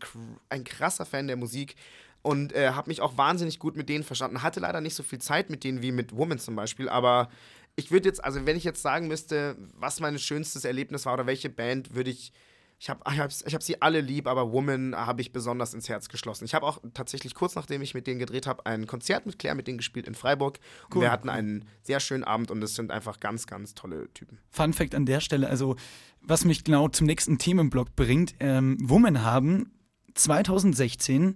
ein 0.49 0.63
krasser 0.63 1.05
Fan 1.05 1.27
der 1.27 1.35
Musik 1.37 1.75
und 2.23 2.53
äh, 2.53 2.71
habe 2.71 2.89
mich 2.89 3.01
auch 3.01 3.17
wahnsinnig 3.17 3.59
gut 3.59 3.75
mit 3.75 3.89
denen 3.89 4.03
verstanden. 4.03 4.41
Hatte 4.41 4.59
leider 4.59 4.81
nicht 4.81 4.95
so 4.95 5.03
viel 5.03 5.19
Zeit 5.19 5.49
mit 5.51 5.63
denen 5.63 5.83
wie 5.83 5.91
mit 5.91 6.15
Woman 6.15 6.39
zum 6.39 6.55
Beispiel, 6.55 6.89
aber 6.89 7.29
ich 7.75 7.91
würde 7.91 8.07
jetzt, 8.07 8.23
also 8.23 8.45
wenn 8.45 8.57
ich 8.57 8.63
jetzt 8.63 8.81
sagen 8.81 9.07
müsste, 9.07 9.57
was 9.75 9.99
mein 9.99 10.17
schönstes 10.17 10.65
Erlebnis 10.65 11.05
war 11.05 11.13
oder 11.13 11.27
welche 11.27 11.49
Band, 11.49 11.93
würde 11.93 12.09
ich. 12.09 12.33
Ich 12.79 12.89
habe 12.89 12.99
ich 13.09 13.19
hab, 13.19 13.31
ich 13.31 13.53
hab 13.53 13.63
sie 13.63 13.81
alle 13.81 14.01
lieb, 14.01 14.27
aber 14.27 14.51
Woman 14.51 14.93
habe 14.93 15.21
ich 15.21 15.31
besonders 15.31 15.73
ins 15.73 15.87
Herz 15.87 16.09
geschlossen. 16.09 16.43
Ich 16.43 16.53
habe 16.53 16.65
auch 16.65 16.79
tatsächlich 16.93 17.33
kurz 17.33 17.55
nachdem 17.55 17.81
ich 17.81 17.93
mit 17.93 18.07
denen 18.07 18.19
gedreht 18.19 18.45
habe, 18.45 18.65
ein 18.65 18.87
Konzert 18.87 19.25
mit 19.25 19.39
Claire 19.39 19.55
mit 19.55 19.67
denen 19.67 19.77
gespielt 19.77 20.05
in 20.05 20.15
Freiburg. 20.15 20.59
und 20.89 20.95
Cool, 20.95 21.01
wir 21.03 21.11
hatten 21.11 21.29
einen 21.29 21.65
sehr 21.81 22.01
schönen 22.01 22.25
Abend 22.25 22.51
und 22.51 22.61
es 22.61 22.75
sind 22.75 22.91
einfach 22.91 23.21
ganz, 23.21 23.47
ganz 23.47 23.73
tolle 23.73 24.11
Typen. 24.13 24.37
Fun 24.49 24.73
Fact 24.73 24.95
an 24.95 25.05
der 25.05 25.21
Stelle, 25.21 25.47
also 25.47 25.77
was 26.19 26.43
mich 26.43 26.65
genau 26.65 26.89
zum 26.89 27.07
nächsten 27.07 27.37
Themenblock 27.37 27.95
bringt, 27.95 28.35
ähm, 28.41 28.77
Women 28.81 29.23
haben 29.23 29.71
2016 30.15 31.35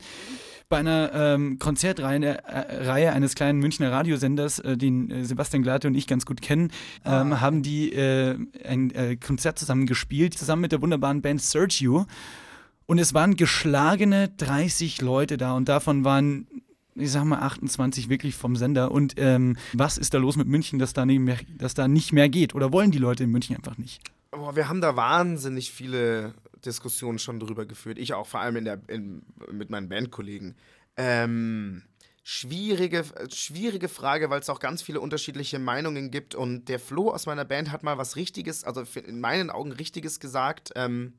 bei 0.70 0.78
einer 0.78 1.12
ähm, 1.14 1.60
Konzertreihe 1.60 2.44
äh, 2.44 2.86
Reihe 2.86 3.14
eines 3.14 3.36
kleinen 3.36 3.60
Münchner 3.60 3.92
Radiosenders, 3.92 4.60
äh, 4.60 4.78
den 4.78 5.10
äh, 5.10 5.26
Sebastian 5.26 5.64
Glate 5.64 5.88
und 5.88 5.96
ich 5.96 6.08
ganz 6.08 6.26
gut 6.26 6.42
kennen, 6.42 6.72
ähm, 7.06 7.40
haben 7.40 7.64
die 7.64 7.94
äh, 7.94 8.38
ein 8.66 8.92
äh, 8.92 9.16
Konzert 9.16 9.58
zusammen 9.60 9.86
gespielt, 9.86 10.38
zusammen 10.38 10.62
mit 10.62 10.72
der 10.72 10.82
wunderbaren 10.82 11.22
Band 11.22 11.42
Sergio. 11.42 12.06
Und 12.86 13.00
es 13.00 13.14
waren 13.14 13.36
geschlagene 13.36 14.30
30 14.38 15.02
Leute 15.02 15.38
da 15.38 15.54
und 15.54 15.68
davon 15.70 16.04
waren, 16.06 16.48
ich 16.96 17.12
sag 17.12 17.26
mal, 17.26 17.40
28 17.40 18.10
wirklich 18.10 18.36
vom 18.36 18.56
Sender. 18.56 18.92
Und 18.92 19.14
ähm, 19.18 19.58
was 19.74 19.98
ist 19.98 20.14
da 20.14 20.18
los 20.18 20.36
mit 20.36 20.48
München, 20.48 20.80
dass 20.80 20.94
da, 20.94 21.06
nicht 21.06 21.20
mehr, 21.20 21.38
dass 21.58 21.74
da 21.74 21.88
nicht 21.88 22.14
mehr 22.14 22.30
geht? 22.30 22.56
Oder 22.56 22.72
wollen 22.72 22.92
die 22.92 22.98
Leute 22.98 23.24
in 23.26 23.32
München 23.32 23.56
einfach 23.56 23.78
nicht? 23.78 24.02
Boah, 24.32 24.56
wir 24.56 24.70
haben 24.70 24.82
da 24.82 24.96
wahnsinnig 24.96 25.72
viele 25.72 26.34
Diskussionen 26.68 27.18
schon 27.18 27.40
drüber 27.40 27.66
geführt. 27.66 27.98
Ich 27.98 28.14
auch 28.14 28.28
vor 28.28 28.42
allem 28.42 28.58
in 28.58 28.66
der, 28.66 28.82
in, 28.88 29.24
mit 29.52 29.70
meinen 29.70 29.90
Bandkollegen. 29.90 30.56
Ähm, 30.98 31.84
schwierige, 32.24 33.06
schwierige 33.34 33.88
Frage, 33.88 34.30
weil 34.30 34.42
es 34.42 34.50
auch 34.50 34.60
ganz 34.60 34.82
viele 34.82 35.00
unterschiedliche 35.00 35.60
Meinungen 35.60 36.12
gibt. 36.12 36.36
Und 36.36 36.66
der 36.66 36.80
Flo 36.80 37.10
aus 37.10 37.26
meiner 37.26 37.46
Band 37.46 37.72
hat 37.72 37.84
mal 37.84 37.98
was 37.98 38.16
Richtiges, 38.16 38.64
also 38.64 38.84
in 39.00 39.20
meinen 39.20 39.50
Augen 39.50 39.72
Richtiges 39.72 40.20
gesagt. 40.20 40.72
Ähm, 40.76 41.14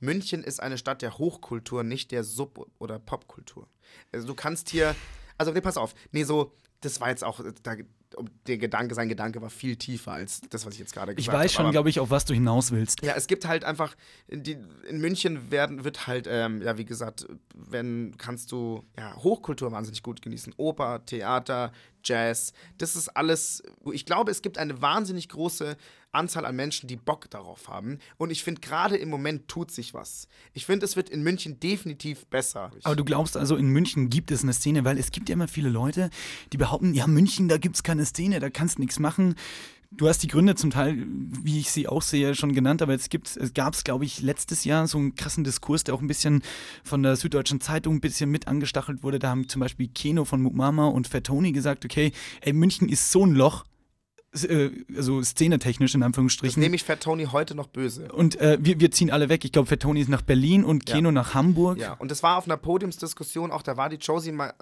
München 0.00 0.44
ist 0.44 0.60
eine 0.60 0.78
Stadt 0.78 1.02
der 1.02 1.18
Hochkultur, 1.18 1.82
nicht 1.82 2.10
der 2.10 2.24
Sub- 2.24 2.70
oder 2.78 2.98
Popkultur. 2.98 3.68
Also 4.12 4.26
du 4.26 4.34
kannst 4.34 4.70
hier, 4.70 4.94
also 5.38 5.52
nee, 5.52 5.60
pass 5.60 5.76
auf, 5.76 5.94
nee, 6.12 6.24
so, 6.24 6.54
das 6.80 7.00
war 7.00 7.10
jetzt 7.10 7.24
auch, 7.24 7.40
da, 7.62 7.76
um, 8.20 8.28
der 8.46 8.58
Gedanke, 8.58 8.94
sein 8.94 9.08
Gedanke 9.08 9.42
war 9.42 9.50
viel 9.50 9.76
tiefer 9.76 10.12
als 10.12 10.40
das, 10.50 10.64
was 10.66 10.74
ich 10.74 10.80
jetzt 10.80 10.92
gerade 10.94 11.14
gesagt 11.14 11.20
Ich 11.20 11.28
habe. 11.28 11.44
weiß 11.44 11.52
schon, 11.52 11.64
aber- 11.66 11.72
glaube 11.72 11.90
ich, 11.90 11.98
auf 12.00 12.10
was 12.10 12.24
du 12.24 12.34
hinaus 12.34 12.70
willst. 12.70 13.02
ja, 13.04 13.14
es 13.16 13.26
gibt 13.26 13.46
halt 13.46 13.64
einfach, 13.64 13.94
die, 14.28 14.56
in 14.88 15.00
München 15.00 15.50
werden, 15.50 15.84
wird 15.84 16.06
halt, 16.06 16.26
ähm, 16.30 16.62
ja, 16.62 16.78
wie 16.78 16.84
gesagt, 16.84 17.26
wenn 17.54 18.14
kannst 18.18 18.52
du 18.52 18.84
ja, 18.98 19.14
Hochkultur 19.16 19.72
wahnsinnig 19.72 20.02
gut 20.02 20.22
genießen. 20.22 20.54
Oper, 20.56 21.04
Theater, 21.04 21.72
Jazz, 22.04 22.52
das 22.78 22.96
ist 22.96 23.08
alles, 23.08 23.62
ich 23.92 24.06
glaube, 24.06 24.30
es 24.30 24.42
gibt 24.42 24.58
eine 24.58 24.80
wahnsinnig 24.82 25.28
große 25.28 25.76
Anzahl 26.12 26.44
an 26.44 26.56
Menschen, 26.56 26.88
die 26.88 26.96
Bock 26.96 27.30
darauf 27.30 27.68
haben. 27.68 27.98
Und 28.16 28.30
ich 28.30 28.42
finde, 28.42 28.60
gerade 28.60 28.96
im 28.96 29.08
Moment 29.08 29.48
tut 29.48 29.70
sich 29.70 29.94
was. 29.94 30.26
Ich 30.54 30.66
finde, 30.66 30.84
es 30.84 30.96
wird 30.96 31.08
in 31.08 31.22
München 31.22 31.60
definitiv 31.60 32.26
besser. 32.26 32.70
Aber 32.82 32.96
du 32.96 33.04
glaubst 33.04 33.36
also, 33.36 33.56
in 33.56 33.68
München 33.68 34.10
gibt 34.10 34.30
es 34.30 34.42
eine 34.42 34.52
Szene, 34.52 34.84
weil 34.84 34.98
es 34.98 35.12
gibt 35.12 35.28
ja 35.28 35.34
immer 35.34 35.48
viele 35.48 35.68
Leute, 35.68 36.10
die 36.52 36.56
behaupten, 36.56 36.94
ja, 36.94 37.06
München, 37.06 37.48
da 37.48 37.58
gibt 37.58 37.76
es 37.76 37.82
keine 37.82 38.04
Szene, 38.04 38.40
da 38.40 38.50
kannst 38.50 38.78
du 38.78 38.80
nichts 38.80 38.98
machen. 38.98 39.36
Du 39.92 40.08
hast 40.08 40.22
die 40.22 40.28
Gründe 40.28 40.54
zum 40.54 40.70
Teil, 40.70 41.04
wie 41.42 41.58
ich 41.58 41.72
sie 41.72 41.88
auch 41.88 42.00
sehe, 42.02 42.36
schon 42.36 42.54
genannt, 42.54 42.80
aber 42.80 42.94
es 42.94 43.08
gibt, 43.08 43.36
es 43.36 43.54
gab 43.54 43.74
es, 43.74 43.82
glaube 43.82 44.04
ich, 44.04 44.22
letztes 44.22 44.62
Jahr 44.62 44.86
so 44.86 44.98
einen 44.98 45.16
krassen 45.16 45.42
Diskurs, 45.42 45.82
der 45.82 45.94
auch 45.94 46.00
ein 46.00 46.06
bisschen 46.06 46.42
von 46.84 47.02
der 47.02 47.16
Süddeutschen 47.16 47.60
Zeitung 47.60 47.96
ein 47.96 48.00
bisschen 48.00 48.30
mit 48.30 48.46
angestachelt 48.46 49.02
wurde. 49.02 49.18
Da 49.18 49.30
haben 49.30 49.48
zum 49.48 49.58
Beispiel 49.58 49.88
Keno 49.88 50.24
von 50.24 50.42
Mama 50.54 50.86
und 50.86 51.08
Fettoni 51.08 51.50
gesagt, 51.50 51.84
okay, 51.84 52.12
ey, 52.40 52.52
München 52.52 52.88
ist 52.88 53.10
so 53.10 53.26
ein 53.26 53.32
Loch, 53.32 53.64
also 54.96 55.22
szenetechnisch 55.22 55.94
in 55.94 56.00
Das 56.00 56.06
Anführungsstrichen. 56.06 56.62
nehme 56.62 56.76
ich 56.76 56.84
Fat 56.84 57.02
Tony 57.02 57.24
heute 57.26 57.54
noch 57.56 57.66
böse. 57.66 58.12
Und 58.12 58.36
äh, 58.40 58.58
wir, 58.60 58.78
wir 58.78 58.90
ziehen 58.92 59.10
alle 59.10 59.28
weg. 59.28 59.44
Ich 59.44 59.50
glaube, 59.52 59.66
Fettoni 59.66 60.00
ist 60.00 60.08
nach 60.08 60.22
Berlin 60.22 60.64
und 60.64 60.88
Ja. 60.88 60.94
Keno 60.94 61.10
nach 61.10 61.34
Hamburg. 61.34 61.78
Ja, 61.78 61.94
und 61.94 62.10
das 62.12 62.22
war 62.22 62.36
auf 62.38 62.44
einer 62.44 62.56
Podiumsdiskussion, 62.56 63.50
auch 63.50 63.62
da 63.62 63.76
war 63.76 63.88
die 63.88 63.96
Josie 63.96 64.30
äh, 64.30 64.52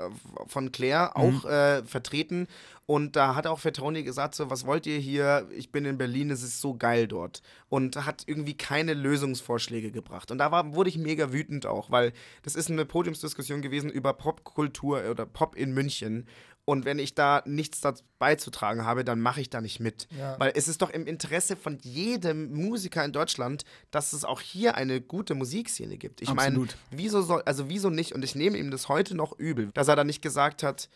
von 0.46 0.72
Claire 0.72 1.12
Mhm. 1.16 1.22
auch 1.22 1.44
äh, 1.44 1.83
vertreten. 1.85 2.46
Und 2.87 3.16
da 3.16 3.35
hat 3.35 3.46
auch 3.46 3.59
Fetroni 3.59 4.02
gesagt, 4.02 4.35
so, 4.35 4.48
was 4.48 4.64
wollt 4.64 4.87
ihr 4.87 4.96
hier? 4.98 5.46
Ich 5.54 5.70
bin 5.70 5.85
in 5.85 5.98
Berlin, 5.98 6.31
es 6.31 6.42
ist 6.42 6.62
so 6.62 6.72
geil 6.74 7.07
dort. 7.07 7.42
Und 7.68 8.07
hat 8.07 8.22
irgendwie 8.26 8.54
keine 8.57 8.94
Lösungsvorschläge 8.94 9.90
gebracht. 9.90 10.31
Und 10.31 10.38
da 10.38 10.50
war, 10.50 10.72
wurde 10.74 10.88
ich 10.88 10.96
mega 10.96 11.31
wütend 11.31 11.66
auch, 11.66 11.90
weil 11.90 12.14
das 12.42 12.54
ist 12.54 12.70
eine 12.70 12.87
Podiumsdiskussion 12.87 13.61
gewesen 13.61 13.90
über 13.90 14.14
Popkultur 14.14 15.02
oder 15.11 15.26
Pop 15.26 15.54
in 15.54 15.74
München. 15.74 16.26
Und 16.68 16.85
wenn 16.85 16.98
ich 16.98 17.14
da 17.14 17.42
nichts 17.46 17.81
dazu 17.81 18.04
beizutragen 18.18 18.85
habe, 18.85 19.02
dann 19.02 19.22
mache 19.22 19.40
ich 19.40 19.48
da 19.48 19.62
nicht 19.62 19.81
mit. 19.81 20.07
Ja. 20.11 20.38
Weil 20.38 20.52
es 20.54 20.68
ist 20.68 20.83
doch 20.83 20.90
im 20.90 21.07
Interesse 21.07 21.57
von 21.57 21.78
jedem 21.81 22.52
Musiker 22.52 23.02
in 23.07 23.12
Deutschland, 23.12 23.64
dass 23.90 24.12
es 24.12 24.22
auch 24.22 24.42
hier 24.42 24.74
eine 24.74 25.00
gute 25.00 25.35
Musikszene 25.35 25.96
gibt. 25.96 26.20
Ich 26.20 26.31
meine, 26.35 26.68
wieso 26.90 27.22
soll, 27.22 27.40
also 27.46 27.70
wieso 27.70 27.88
nicht? 27.88 28.12
Und 28.12 28.22
ich 28.22 28.35
nehme 28.35 28.59
ihm 28.59 28.70
das 28.70 28.90
heute 28.90 29.14
noch 29.14 29.38
übel, 29.38 29.70
dass 29.72 29.88
er 29.88 29.96
da 29.96 30.04
nicht 30.04 30.20
gesagt 30.20 30.62
hat, 30.62 30.90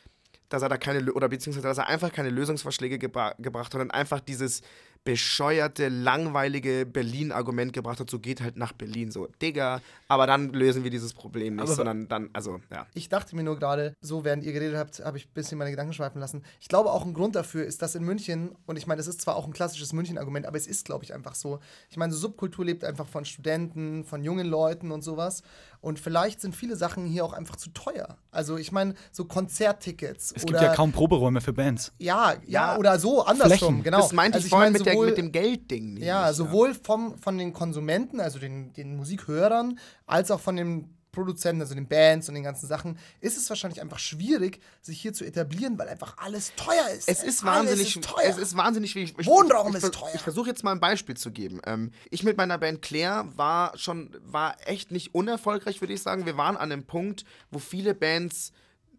dass 0.51 0.61
er 0.61 0.69
da 0.69 0.77
keine, 0.77 1.11
oder 1.15 1.31
beziehungsweise, 1.31 1.67
dass 1.67 1.79
er 1.79 1.87
einfach 1.87 2.13
keine 2.13 2.29
Lösungsvorschläge 2.29 2.99
gebra 2.99 3.35
gebracht 3.39 3.73
hat 3.73 3.81
und 3.81 3.93
einfach 3.93 4.21
dieses 4.21 4.61
bescheuerte, 5.05 5.89
langweilige 5.89 6.87
Berlin-Argument 6.87 7.73
gebracht 7.73 7.99
hat, 8.01 8.09
so 8.09 8.19
geht 8.21 8.41
halt 8.41 8.57
nach 8.57 8.73
Berlin, 8.73 9.11
so, 9.11 9.27
Digga, 9.41 9.81
aber 10.09 10.27
dann 10.27 10.53
lösen 10.53 10.85
wir 10.85 10.91
dieses 10.91 11.13
Problem 11.13 11.57
nicht, 11.57 11.63
Aber- 11.65 11.75
sondern 11.75 12.07
dann, 12.09 12.31
also, 12.33 12.61
ja. 12.71 12.87
Ich 12.95 13.09
dachte 13.09 13.35
mir 13.35 13.43
nur 13.43 13.59
gerade, 13.59 13.95
so 14.01 14.25
während 14.25 14.45
ihr 14.45 14.53
geredet 14.53 14.77
habt, 14.77 15.05
habe 15.05 15.17
ich 15.19 15.27
ein 15.27 15.33
bisschen 15.35 15.59
meine 15.59 15.71
Gedanken 15.71 15.93
schweifen 15.93 16.21
lassen. 16.21 16.45
Ich 16.61 16.69
glaube, 16.69 16.93
auch 16.93 17.05
ein 17.05 17.15
Grund 17.15 17.35
dafür 17.35 17.65
ist, 17.65 17.83
dass 17.83 17.95
in 17.95 18.05
München, 18.05 18.55
und 18.67 18.77
ich 18.77 18.87
meine, 18.87 18.99
das 18.99 19.09
ist 19.09 19.21
zwar 19.21 19.35
auch 19.37 19.47
ein 19.47 19.53
klassisches 19.53 19.93
München-Argument, 19.93 20.47
aber 20.47 20.57
es 20.57 20.67
ist, 20.69 20.85
glaube 20.85 21.05
ich, 21.05 21.13
einfach 21.13 21.35
so. 21.35 21.59
Ich 21.91 21.97
meine, 21.97 22.13
so 22.13 22.19
Subkultur 22.19 22.65
lebt 22.65 22.85
einfach 22.85 23.09
von 23.09 23.25
Studenten, 23.25 24.05
von 24.05 24.23
jungen 24.23 24.47
Leuten 24.47 24.93
und 24.93 25.03
sowas. 25.03 25.43
Und 25.83 25.99
vielleicht 25.99 26.41
sind 26.41 26.55
viele 26.57 26.77
Sachen 26.77 27.05
hier 27.07 27.25
auch 27.25 27.33
einfach 27.33 27.57
zu 27.57 27.69
teuer. 27.71 28.17
Also, 28.31 28.57
ich 28.57 28.71
meine, 28.73 28.95
so 29.11 29.25
Konzerttickets. 29.25 30.33
Es 30.35 30.45
oder, 30.45 30.53
gibt 30.53 30.63
ja 30.63 30.75
kaum 30.75 30.93
Proberäume 30.93 31.41
für 31.41 31.53
Bands. 31.53 31.93
Ja, 31.99 32.33
ja, 32.47 32.73
Ja, 32.73 32.77
oder 32.79 32.99
so, 32.99 33.25
andersrum, 33.25 33.59
Flächen. 33.59 33.83
genau. 33.83 33.99
Das 33.99 34.13
meinte 34.13 34.37
Also 34.37 34.47
ich 34.47 34.51
vorhin 34.51 34.73
meine, 34.73 34.85
mit, 34.85 34.87
der, 34.87 35.05
mit 35.05 35.19
dem 35.19 35.33
Geldding. 35.33 35.97
ja, 35.99 36.33
sowohl 36.33 36.73
vom, 36.75 37.19
von 37.19 37.37
den 37.37 37.53
Konsumenten, 37.53 38.21
also 38.21 38.39
den, 38.39 38.73
den 38.73 38.97
Musikhörern, 38.97 39.79
als 40.07 40.31
auch 40.31 40.41
von 40.41 40.57
den 40.57 40.89
Produzenten, 41.13 41.61
also 41.61 41.75
den 41.75 41.87
Bands 41.87 42.29
und 42.29 42.35
den 42.35 42.43
ganzen 42.43 42.67
Sachen, 42.67 42.99
ist 43.21 43.37
es 43.37 43.49
wahrscheinlich 43.49 43.81
einfach 43.81 43.99
schwierig, 43.99 44.61
sich 44.81 45.01
hier 45.01 45.13
zu 45.13 45.25
etablieren, 45.25 45.79
weil 45.79 45.89
einfach 45.89 46.17
alles 46.19 46.53
teuer 46.57 46.89
ist. 46.89 47.09
Es 47.09 47.23
ist 47.23 47.45
Alles 47.45 47.69
wahnsinnig, 47.69 47.97
ist 47.97 48.05
teuer. 48.05 48.25
es 48.29 48.39
ist 48.39 48.57
wahnsinnig 48.57 48.95
wie 48.95 49.03
ich, 49.03 49.27
Wohnraum 49.27 49.69
ich, 49.69 49.77
ist 49.77 49.85
ich, 49.85 49.91
teuer. 49.91 50.11
Ich 50.15 50.23
versuche 50.23 50.49
jetzt 50.49 50.65
mal 50.65 50.73
ein 50.73 50.81
Beispiel 50.81 51.17
zu 51.17 51.31
geben. 51.31 51.61
Ähm, 51.67 51.93
ich 52.11 52.25
mit 52.25 52.37
meiner 52.37 52.59
Band 52.59 52.83
Claire 52.83 53.29
war 53.37 53.77
schon, 53.79 54.11
war 54.25 54.57
echt 54.67 54.91
nicht 54.91 55.15
unerfolgreich, 55.15 55.81
würde 55.81 55.93
ich 55.93 56.03
sagen. 56.03 56.27
Wir 56.27 56.37
waren 56.37 56.57
an 56.57 56.73
einem 56.73 56.85
Punkt, 56.85 57.25
wo 57.51 57.59
viele 57.59 57.95
Bands 57.95 58.53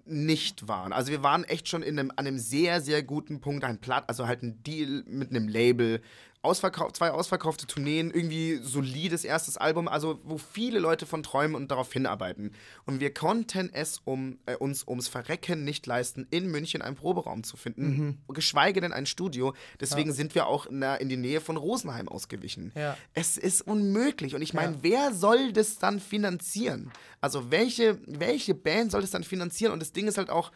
nicht 0.06 0.67
waren. 0.67 0.93
Also 0.93 1.12
wir 1.12 1.23
waren 1.23 1.43
echt 1.45 1.69
schon 1.69 1.82
in 1.82 1.97
einem, 1.97 2.12
an 2.12 2.28
einem 2.28 2.38
sehr, 2.38 2.82
sehr 2.82 3.04
guten 3.04 3.39
Punkt, 3.39 3.63
ein 3.63 3.80
Platt, 3.80 4.04
also 4.08 4.28
halt 4.28 4.43
ein 4.43 4.62
Deal 4.63 5.04
mit 5.08 5.30
einem 5.30 5.47
Label, 5.47 6.02
Ausverkauf, 6.43 6.91
zwei 6.91 7.12
ausverkaufte 7.12 7.65
Tourneen, 7.67 8.12
irgendwie 8.12 8.58
solides 8.62 9.23
erstes 9.23 9.56
Album, 9.58 9.88
also 9.88 10.19
wo 10.25 10.38
viele 10.38 10.79
Leute 10.79 11.06
von 11.06 11.23
träumen 11.23 11.56
und 11.56 11.71
darauf 11.71 11.91
hinarbeiten. 11.93 12.51
Und 12.86 12.99
wir 12.99 13.13
konnten 13.13 13.69
es 13.73 14.01
um, 14.03 14.38
äh, 14.45 14.56
uns 14.58 14.86
ums 14.88 15.08
Verrecken 15.08 15.63
nicht 15.63 15.88
leisten, 15.88 16.27
in 16.32 16.51
München 16.51 16.82
einen 16.82 16.97
Proberaum 16.97 17.43
zu 17.45 17.56
finden, 17.56 18.21
geschweige 18.27 18.82
denn 18.82 18.91
ein 18.91 19.06
Studio. 19.06 19.53
Deswegen 19.79 20.12
sind 20.12 20.36
wir 20.36 20.47
auch 20.47 20.67
na, 20.69 20.95
in 20.95 21.08
die 21.08 21.17
Nähe 21.17 21.39
von 21.39 21.56
Rosenheim 21.56 22.10
ausgewichen. 22.10 22.73
Ja. 22.75 22.97
Es 23.13 23.38
ist 23.38 23.62
unmöglich. 23.62 24.36
Und 24.36 24.41
ich 24.41 24.53
meine, 24.53 24.73
Ja. 24.73 24.79
wer 24.82 25.13
soll 25.13 25.53
das 25.53 25.77
dann 25.79 26.01
finanzieren? 26.01 26.91
Also 27.21 27.51
welche, 27.51 27.99
welche 28.06 28.53
Band 28.53 28.91
soll 28.91 28.99
das 29.01 29.12
dann 29.12 29.23
finanzieren? 29.23 29.71
Und 29.71 29.79
das 29.82 29.93
Ding 29.93 30.08
ist 30.08 30.17
halt 30.17 30.29
auch, 30.29 30.51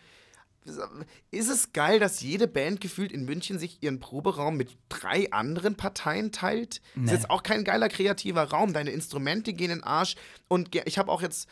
ist 1.32 1.49
es 1.49 1.73
geil, 1.73 1.99
dass 1.99 2.21
jede 2.21 2.47
Band 2.47 2.82
gefühlt 2.82 3.12
in 3.12 3.25
München 3.25 3.60
sich 3.60 3.82
ihren 3.82 3.99
Proberaum 3.99 4.58
mit 4.58 4.77
drei 4.89 5.32
anderen 5.32 5.75
Parteien 5.75 6.32
teilt? 6.32 6.82
Ist 7.06 7.12
jetzt 7.12 7.30
auch 7.30 7.43
kein 7.43 7.63
geiler 7.63 7.89
kreativer 7.89 8.43
Raum. 8.43 8.73
Deine 8.73 8.91
Instrumente 8.91 9.53
gehen 9.53 9.71
in 9.71 9.80
den 9.80 9.84
Arsch. 9.84 10.15
Und 10.47 10.75
ich 10.75 10.97
habe 10.97 11.12
auch 11.12 11.21
jetzt 11.21 11.47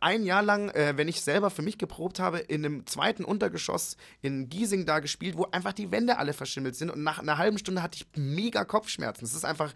ein 0.00 0.24
Jahr 0.24 0.42
lang, 0.42 0.70
äh, 0.70 0.96
wenn 0.96 1.08
ich 1.08 1.20
selber 1.20 1.50
für 1.50 1.62
mich 1.62 1.78
geprobt 1.78 2.20
habe, 2.20 2.38
in 2.38 2.64
einem 2.64 2.86
zweiten 2.86 3.24
Untergeschoss 3.24 3.96
in 4.22 4.48
Giesing 4.48 4.86
da 4.86 5.00
gespielt, 5.00 5.36
wo 5.36 5.46
einfach 5.50 5.72
die 5.72 5.90
Wände 5.90 6.18
alle 6.18 6.32
verschimmelt 6.32 6.76
sind. 6.76 6.90
Und 6.90 7.02
nach 7.02 7.18
einer 7.18 7.38
halben 7.38 7.58
Stunde 7.58 7.82
hatte 7.82 7.96
ich 7.96 8.06
mega 8.16 8.64
Kopfschmerzen. 8.64 9.24
Es 9.24 9.34
ist 9.34 9.44
einfach 9.44 9.74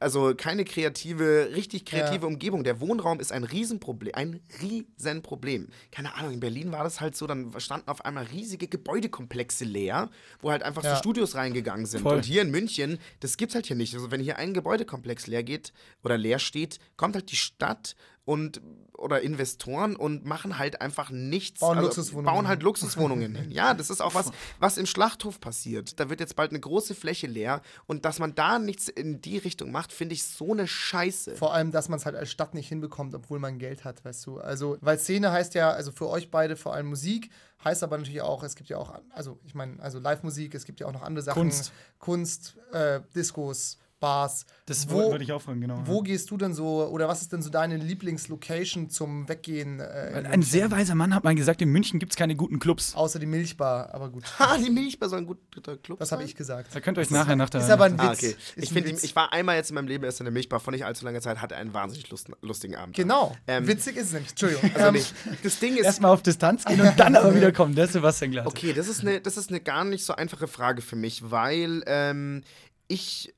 Also 0.00 0.34
keine 0.34 0.64
kreative, 0.64 1.50
richtig 1.54 1.84
kreative 1.84 2.22
Ja. 2.22 2.26
Umgebung. 2.26 2.64
Der 2.64 2.80
Wohnraum 2.80 3.20
ist 3.20 3.32
ein 3.32 3.44
Riesenproblem. 3.44 4.14
Ein 4.14 4.40
Riesenproblem. 4.62 5.68
Keine 5.92 6.14
Ahnung, 6.14 6.32
in 6.32 6.40
Berlin 6.40 6.72
war 6.72 6.84
das 6.84 7.00
halt 7.02 7.14
so, 7.16 7.26
dann 7.26 7.52
standen 7.60 7.88
auf 7.88 8.04
einmal 8.04 8.24
riesige 8.24 8.66
Gebäudekomplexe 8.66 9.64
leer, 9.66 10.10
wo 10.40 10.50
halt 10.50 10.62
einfach 10.62 10.82
Ja. 10.82 10.94
so 10.94 10.98
Studios 10.98 11.34
reingegangen 11.34 11.84
sind. 11.86 12.02
Voll. 12.02 12.16
Und 12.16 12.24
hier 12.24 12.40
in 12.42 12.50
München, 12.50 12.98
das 13.20 13.36
gibt's 13.36 13.54
halt 13.54 13.66
hier 13.66 13.76
nicht. 13.76 13.94
Also 13.94 14.10
wenn 14.10 14.20
hier 14.20 14.38
ein 14.38 14.54
Gebäudekomplex 14.54 15.26
leer 15.26 15.42
geht 15.42 15.72
oder 16.02 16.16
leer 16.16 16.38
steht, 16.38 16.78
kommt 16.96 17.14
halt 17.14 17.30
die 17.30 17.36
Stadt 17.36 17.94
und 18.30 18.62
oder 18.96 19.22
Investoren 19.22 19.96
und 19.96 20.24
machen 20.24 20.58
halt 20.58 20.80
einfach 20.80 21.10
nichts. 21.10 21.60
Bauen 21.60 21.78
also 21.78 21.88
Luxuswohnungen 21.88 22.34
Bauen 22.34 22.46
halt 22.46 22.62
Luxuswohnungen 22.62 23.34
hin. 23.34 23.50
Ja, 23.50 23.74
das 23.74 23.90
ist 23.90 24.00
auch 24.00 24.14
was, 24.14 24.30
was 24.60 24.76
im 24.76 24.86
Schlachthof 24.86 25.40
passiert. 25.40 25.98
Da 25.98 26.10
wird 26.10 26.20
jetzt 26.20 26.36
bald 26.36 26.50
eine 26.50 26.60
große 26.60 26.94
Fläche 26.94 27.26
leer 27.26 27.62
und 27.86 28.04
dass 28.04 28.18
man 28.20 28.34
da 28.34 28.58
nichts 28.58 28.88
in 28.88 29.20
die 29.20 29.38
Richtung 29.38 29.72
macht, 29.72 29.92
finde 29.92 30.14
ich 30.14 30.22
so 30.24 30.52
eine 30.52 30.68
Scheiße. 30.68 31.34
Vor 31.34 31.54
allem, 31.54 31.72
dass 31.72 31.88
man 31.88 31.98
es 31.98 32.06
halt 32.06 32.14
als 32.14 32.30
Stadt 32.30 32.54
nicht 32.54 32.68
hinbekommt, 32.68 33.14
obwohl 33.14 33.40
man 33.40 33.58
Geld 33.58 33.84
hat, 33.84 34.04
weißt 34.04 34.26
du. 34.26 34.38
Also, 34.38 34.76
weil 34.80 34.98
Szene 34.98 35.32
heißt 35.32 35.54
ja, 35.54 35.70
also 35.70 35.90
für 35.90 36.08
euch 36.08 36.30
beide 36.30 36.54
vor 36.54 36.74
allem 36.74 36.86
Musik, 36.86 37.30
heißt 37.64 37.82
aber 37.82 37.96
natürlich 37.98 38.22
auch, 38.22 38.42
es 38.44 38.54
gibt 38.54 38.68
ja 38.68 38.76
auch, 38.76 38.94
also 39.10 39.40
ich 39.44 39.54
meine, 39.54 39.80
also 39.80 39.98
Live-Musik, 39.98 40.54
es 40.54 40.64
gibt 40.64 40.78
ja 40.78 40.86
auch 40.86 40.92
noch 40.92 41.02
andere 41.02 41.24
Sachen. 41.24 41.40
Kunst. 41.40 41.72
Kunst, 41.98 42.56
äh, 42.72 43.00
Diskos, 43.14 43.78
Bars. 44.00 44.46
Das 44.66 44.90
wo, 44.90 45.10
wollte 45.10 45.22
ich 45.22 45.32
auch 45.32 45.42
fragen, 45.42 45.60
genau. 45.60 45.82
Wo 45.84 46.00
gehst 46.00 46.30
du 46.30 46.36
denn 46.36 46.54
so, 46.54 46.86
oder 46.88 47.06
was 47.06 47.20
ist 47.22 47.32
denn 47.32 47.42
so 47.42 47.50
deine 47.50 47.76
Lieblingslocation 47.76 48.88
zum 48.90 49.28
Weggehen? 49.28 49.78
Äh, 49.80 50.18
in 50.18 50.26
Ein 50.26 50.42
sehr 50.42 50.70
weiser 50.70 50.94
Mann 50.94 51.14
hat 51.14 51.22
mal 51.22 51.34
gesagt, 51.34 51.60
in 51.62 51.68
München 51.70 51.98
gibt 52.00 52.12
es 52.12 52.16
keine 52.16 52.34
guten 52.34 52.58
Clubs. 52.58 52.94
Außer 52.94 53.18
die 53.18 53.26
Milchbar, 53.26 53.94
aber 53.94 54.08
gut. 54.10 54.24
Ha, 54.38 54.56
die 54.58 54.70
Milchbar 54.70 55.08
soll 55.08 55.18
ein 55.18 55.26
guter 55.26 55.76
Club 55.76 55.98
Das 55.98 56.12
habe 56.12 56.24
ich 56.24 56.34
gesagt. 56.34 56.74
Da 56.74 56.80
könnt 56.80 56.98
ihr 56.98 57.02
euch 57.02 57.10
nachher 57.10 57.36
nach 57.36 57.50
der. 57.50 57.60
Ist 57.60 57.70
aber 57.70 57.84
ein 57.84 57.92
Witz. 57.94 58.00
Ah, 58.00 58.12
okay. 58.12 58.26
Ist 58.26 58.38
Ich, 58.56 58.70
ein 58.70 58.74
find, 58.74 58.86
Witz. 58.86 59.04
ich 59.04 59.14
war 59.14 59.32
einmal 59.32 59.56
jetzt 59.56 59.70
in 59.70 59.74
meinem 59.74 59.88
Leben 59.88 60.04
erst 60.04 60.20
in 60.20 60.24
der 60.24 60.32
Milchbar 60.32 60.60
vor 60.60 60.72
nicht 60.72 60.84
allzu 60.84 61.04
langer 61.04 61.20
Zeit, 61.20 61.40
hatte 61.42 61.56
einen 61.56 61.74
wahnsinnig 61.74 62.08
lust, 62.10 62.30
lustigen 62.40 62.76
Abend. 62.76 62.96
Genau. 62.96 63.36
Ähm, 63.46 63.66
Witzig 63.66 63.96
ist 63.96 64.06
es 64.06 64.12
nämlich. 64.12 64.30
Entschuldigung. 64.30 64.70
Also 64.74 64.88
Ähm, 64.88 64.94
nee, 64.94 65.36
das 65.42 65.58
Ding 65.58 65.76
ist. 65.76 65.84
Erstmal 65.84 66.12
auf 66.12 66.22
Distanz 66.22 66.64
gehen 66.64 66.80
und 66.80 66.98
dann 66.98 67.16
aber 67.16 67.34
wieder 67.34 67.52
kommen. 67.52 67.74
Das 67.74 67.86
ist 67.86 67.92
Sebastian 67.94 68.30
Glatte. 68.30 68.48
Okay, 68.48 68.72
das 68.72 68.88
ist 68.88 69.00
eine, 69.02 69.20
das 69.20 69.36
ist 69.36 69.50
eine 69.50 69.60
gar 69.60 69.84
nicht 69.84 70.04
so 70.04 70.14
einfache 70.14 70.48
Frage 70.48 70.80
für 70.80 70.96
mich, 70.96 71.30
weil 71.30 71.82
ähm, 71.86 72.42
ich 72.88 73.34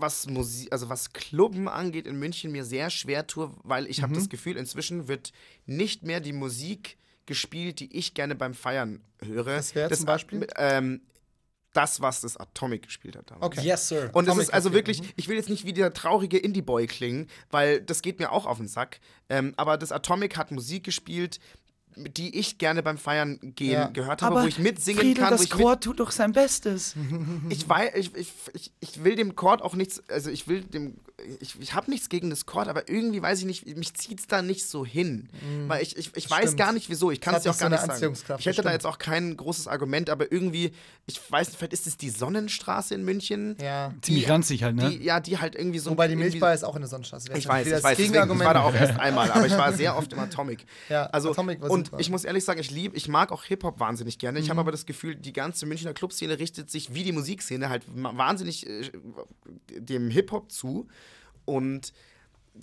was 0.00 0.26
Musik, 0.26 0.72
also 0.72 0.88
was 0.88 1.12
Clubben 1.12 1.68
angeht 1.68 2.06
in 2.06 2.16
München 2.18 2.52
mir 2.52 2.64
sehr 2.64 2.90
schwer 2.90 3.26
tue, 3.26 3.50
weil 3.62 3.86
ich 3.86 3.98
Mhm. 3.98 4.02
habe 4.02 4.14
das 4.14 4.28
Gefühl, 4.28 4.56
inzwischen 4.56 5.08
wird 5.08 5.32
nicht 5.66 6.02
mehr 6.02 6.20
die 6.20 6.32
Musik 6.32 6.96
gespielt, 7.26 7.80
die 7.80 7.96
ich 7.96 8.14
gerne 8.14 8.34
beim 8.34 8.54
Feiern 8.54 9.00
höre. 9.20 9.56
Das 9.56 9.74
wäre 9.74 9.90
zum 9.90 10.06
Beispiel? 10.06 10.46
Ähm, 10.56 11.02
das, 11.72 12.02
was 12.02 12.20
das 12.20 12.36
Atomic 12.36 12.82
gespielt 12.82 13.16
hat 13.16 13.30
damals. 13.30 13.56
Okay. 13.58 13.66
Yes, 13.66 13.88
sir. 13.88 14.10
Und 14.12 14.24
es 14.24 14.28
Atomic, 14.30 14.42
ist 14.48 14.52
also 14.54 14.72
wirklich, 14.74 15.02
mhm. 15.02 15.08
ich 15.16 15.28
will 15.28 15.36
jetzt 15.36 15.48
nicht 15.48 15.64
wie 15.64 15.72
der 15.72 15.92
traurige 15.94 16.36
Indie-Boy 16.36 16.86
klingen, 16.86 17.28
weil 17.50 17.80
das 17.80 18.02
geht 18.02 18.18
mir 18.18 18.30
auch 18.30 18.44
auf 18.44 18.58
den 18.58 18.68
Sack. 18.68 19.00
Ähm, 19.30 19.54
aber 19.56 19.78
das 19.78 19.90
Atomic 19.90 20.36
hat 20.36 20.50
Musik 20.50 20.84
gespielt, 20.84 21.40
die 21.96 22.38
ich 22.38 22.58
gerne 22.58 22.82
beim 22.82 22.98
Feiern 22.98 23.38
gehen 23.42 23.72
Ja. 23.72 23.86
gehört 23.88 24.22
habe, 24.22 24.42
wo 24.42 24.46
ich 24.46 24.58
mitsingen 24.58 25.00
Friedel, 25.00 25.22
kann. 25.24 25.32
wo 25.32 25.36
das 25.36 25.44
ich 25.44 25.50
mit- 25.54 25.60
Chor 25.60 25.80
tut 25.80 26.00
doch 26.00 26.10
sein 26.10 26.32
Bestes. 26.32 26.94
ich 27.48 27.68
weiß, 27.68 27.90
ich, 27.96 28.14
ich, 28.16 28.32
ich, 28.54 28.72
ich 28.80 29.04
will 29.04 29.14
dem 29.16 29.34
Chord 29.36 29.62
auch 29.62 29.74
nichts, 29.74 30.02
also 30.08 30.30
ich 30.30 30.48
will 30.48 30.62
dem, 30.62 30.96
ich, 31.40 31.58
ich 31.60 31.74
habe 31.74 31.90
nichts 31.90 32.08
gegen 32.08 32.30
das 32.30 32.46
Chord, 32.46 32.68
aber 32.68 32.88
irgendwie 32.88 33.22
weiß 33.22 33.38
ich 33.40 33.44
nicht, 33.44 33.76
mich 33.76 33.94
zieht 33.94 34.20
es 34.20 34.26
da 34.26 34.42
nicht 34.42 34.66
so 34.66 34.84
hin. 34.84 35.28
Weil 35.68 35.82
ich, 35.82 35.96
ich, 35.96 36.10
ich 36.16 36.30
weiß 36.30 36.42
stimmt. 36.44 36.58
gar 36.58 36.72
nicht 36.72 36.88
wieso, 36.90 37.10
ich 37.10 37.20
kann 37.20 37.34
Es 37.34 37.42
dir 37.42 37.50
hat 37.50 37.56
auch 37.56 37.60
gar 37.60 37.68
nicht 37.68 37.86
nicht 37.86 37.98
so 38.00 38.06
eine 38.06 38.14
sagen. 38.16 38.36
Ich 38.40 38.46
hätte 38.46 38.62
da 38.62 38.72
jetzt 38.72 38.86
auch 38.86 38.98
kein 38.98 39.36
großes 39.36 39.68
Argument, 39.68 40.10
aber 40.10 40.32
irgendwie, 40.32 40.72
ich 41.06 41.20
weiß 41.30 41.48
nicht, 41.48 41.58
vielleicht 41.58 41.72
ist 41.72 41.86
es 41.86 41.96
die 41.96 42.10
Sonnenstraße 42.10 42.94
in 42.94 43.04
München. 43.04 43.56
ja. 43.60 43.92
Ziemlich 44.02 44.28
ranzig 44.28 44.62
halt, 44.64 44.76
ne? 44.76 44.90
Die, 44.90 45.04
ja, 45.04 45.20
die 45.20 45.38
halt 45.38 45.54
irgendwie 45.54 45.78
so. 45.78 45.90
Wobei 45.90 46.08
die 46.08 46.16
Milchbar 46.16 46.54
ist 46.54 46.64
auch 46.64 46.74
in 46.74 46.82
der 46.82 46.88
Sonnenstraße. 46.88 47.28
ich 47.34 47.46
weiß, 47.46 47.66
ich 47.66 47.72
das 47.72 47.82
weiß, 47.84 47.96
deswegen, 47.96 48.32
ich 48.32 48.38
war 48.40 48.54
da 48.54 48.62
auch 48.62 48.74
erst 48.74 48.98
einmal, 48.98 49.30
aber 49.30 49.46
ich 49.46 49.52
war 49.56 49.72
sehr 49.72 49.96
oft 49.96 50.12
im 50.12 50.18
Atomic. 50.18 50.64
Ja, 50.88 51.06
also, 51.06 51.30
Atomic 51.30 51.60
war 51.60 51.70
und 51.70 51.81
super. 51.86 52.00
ich 52.00 52.10
muss 52.10 52.24
ehrlich 52.24 52.44
sagen, 52.44 52.60
ich 52.60 52.70
liebe, 52.70 52.96
ich 52.96 53.08
mag 53.08 53.32
auch 53.32 53.44
Hip-Hop 53.44 53.80
wahnsinnig 53.80 54.18
gerne. 54.18 54.38
Mhm. 54.38 54.44
Ich 54.44 54.50
habe 54.50 54.60
aber 54.60 54.72
das 54.72 54.86
Gefühl, 54.86 55.16
die 55.16 55.32
ganze 55.32 55.66
Münchner 55.66 55.94
Clubszene 55.94 56.38
richtet 56.38 56.70
sich 56.70 56.94
wie 56.94 57.04
die 57.04 57.12
Musikszene 57.12 57.68
halt 57.68 57.84
wahnsinnig 57.88 58.66
äh, 58.66 58.90
dem 59.70 60.10
Hip-Hop 60.10 60.50
zu. 60.50 60.88
Und 61.44 61.92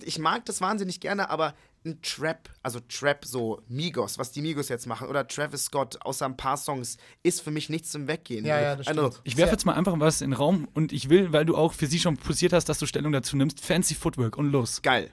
ich 0.02 0.18
mag 0.18 0.44
das 0.44 0.60
wahnsinnig 0.60 1.00
gerne, 1.00 1.30
aber 1.30 1.54
ein 1.84 2.00
Trap, 2.02 2.50
also 2.62 2.78
Trap, 2.80 3.24
so 3.24 3.62
Migos, 3.68 4.18
was 4.18 4.32
die 4.32 4.42
Migos 4.42 4.68
jetzt 4.68 4.86
machen, 4.86 5.08
oder 5.08 5.26
Travis 5.26 5.64
Scott, 5.64 5.98
außer 6.02 6.26
ein 6.26 6.36
paar 6.36 6.56
Songs, 6.56 6.98
ist 7.22 7.40
für 7.40 7.50
mich 7.50 7.70
nichts 7.70 7.90
zum 7.90 8.06
Weggehen. 8.06 8.44
Ja, 8.44 8.60
ja, 8.60 8.76
das 8.76 8.86
also, 8.86 9.08
stimmt. 9.08 9.20
Ich 9.24 9.36
werfe 9.36 9.52
jetzt 9.52 9.64
mal 9.64 9.74
einfach 9.74 9.98
was 9.98 10.20
in 10.20 10.30
den 10.30 10.36
Raum 10.36 10.68
und 10.74 10.92
ich 10.92 11.08
will, 11.08 11.32
weil 11.32 11.46
du 11.46 11.56
auch 11.56 11.72
für 11.72 11.86
sie 11.86 11.98
schon 11.98 12.16
posiert 12.16 12.52
hast, 12.52 12.68
dass 12.68 12.78
du 12.78 12.86
Stellung 12.86 13.12
dazu 13.12 13.36
nimmst, 13.36 13.60
Fancy 13.60 13.94
Footwork 13.94 14.36
und 14.36 14.50
los. 14.50 14.82
Geil. 14.82 15.10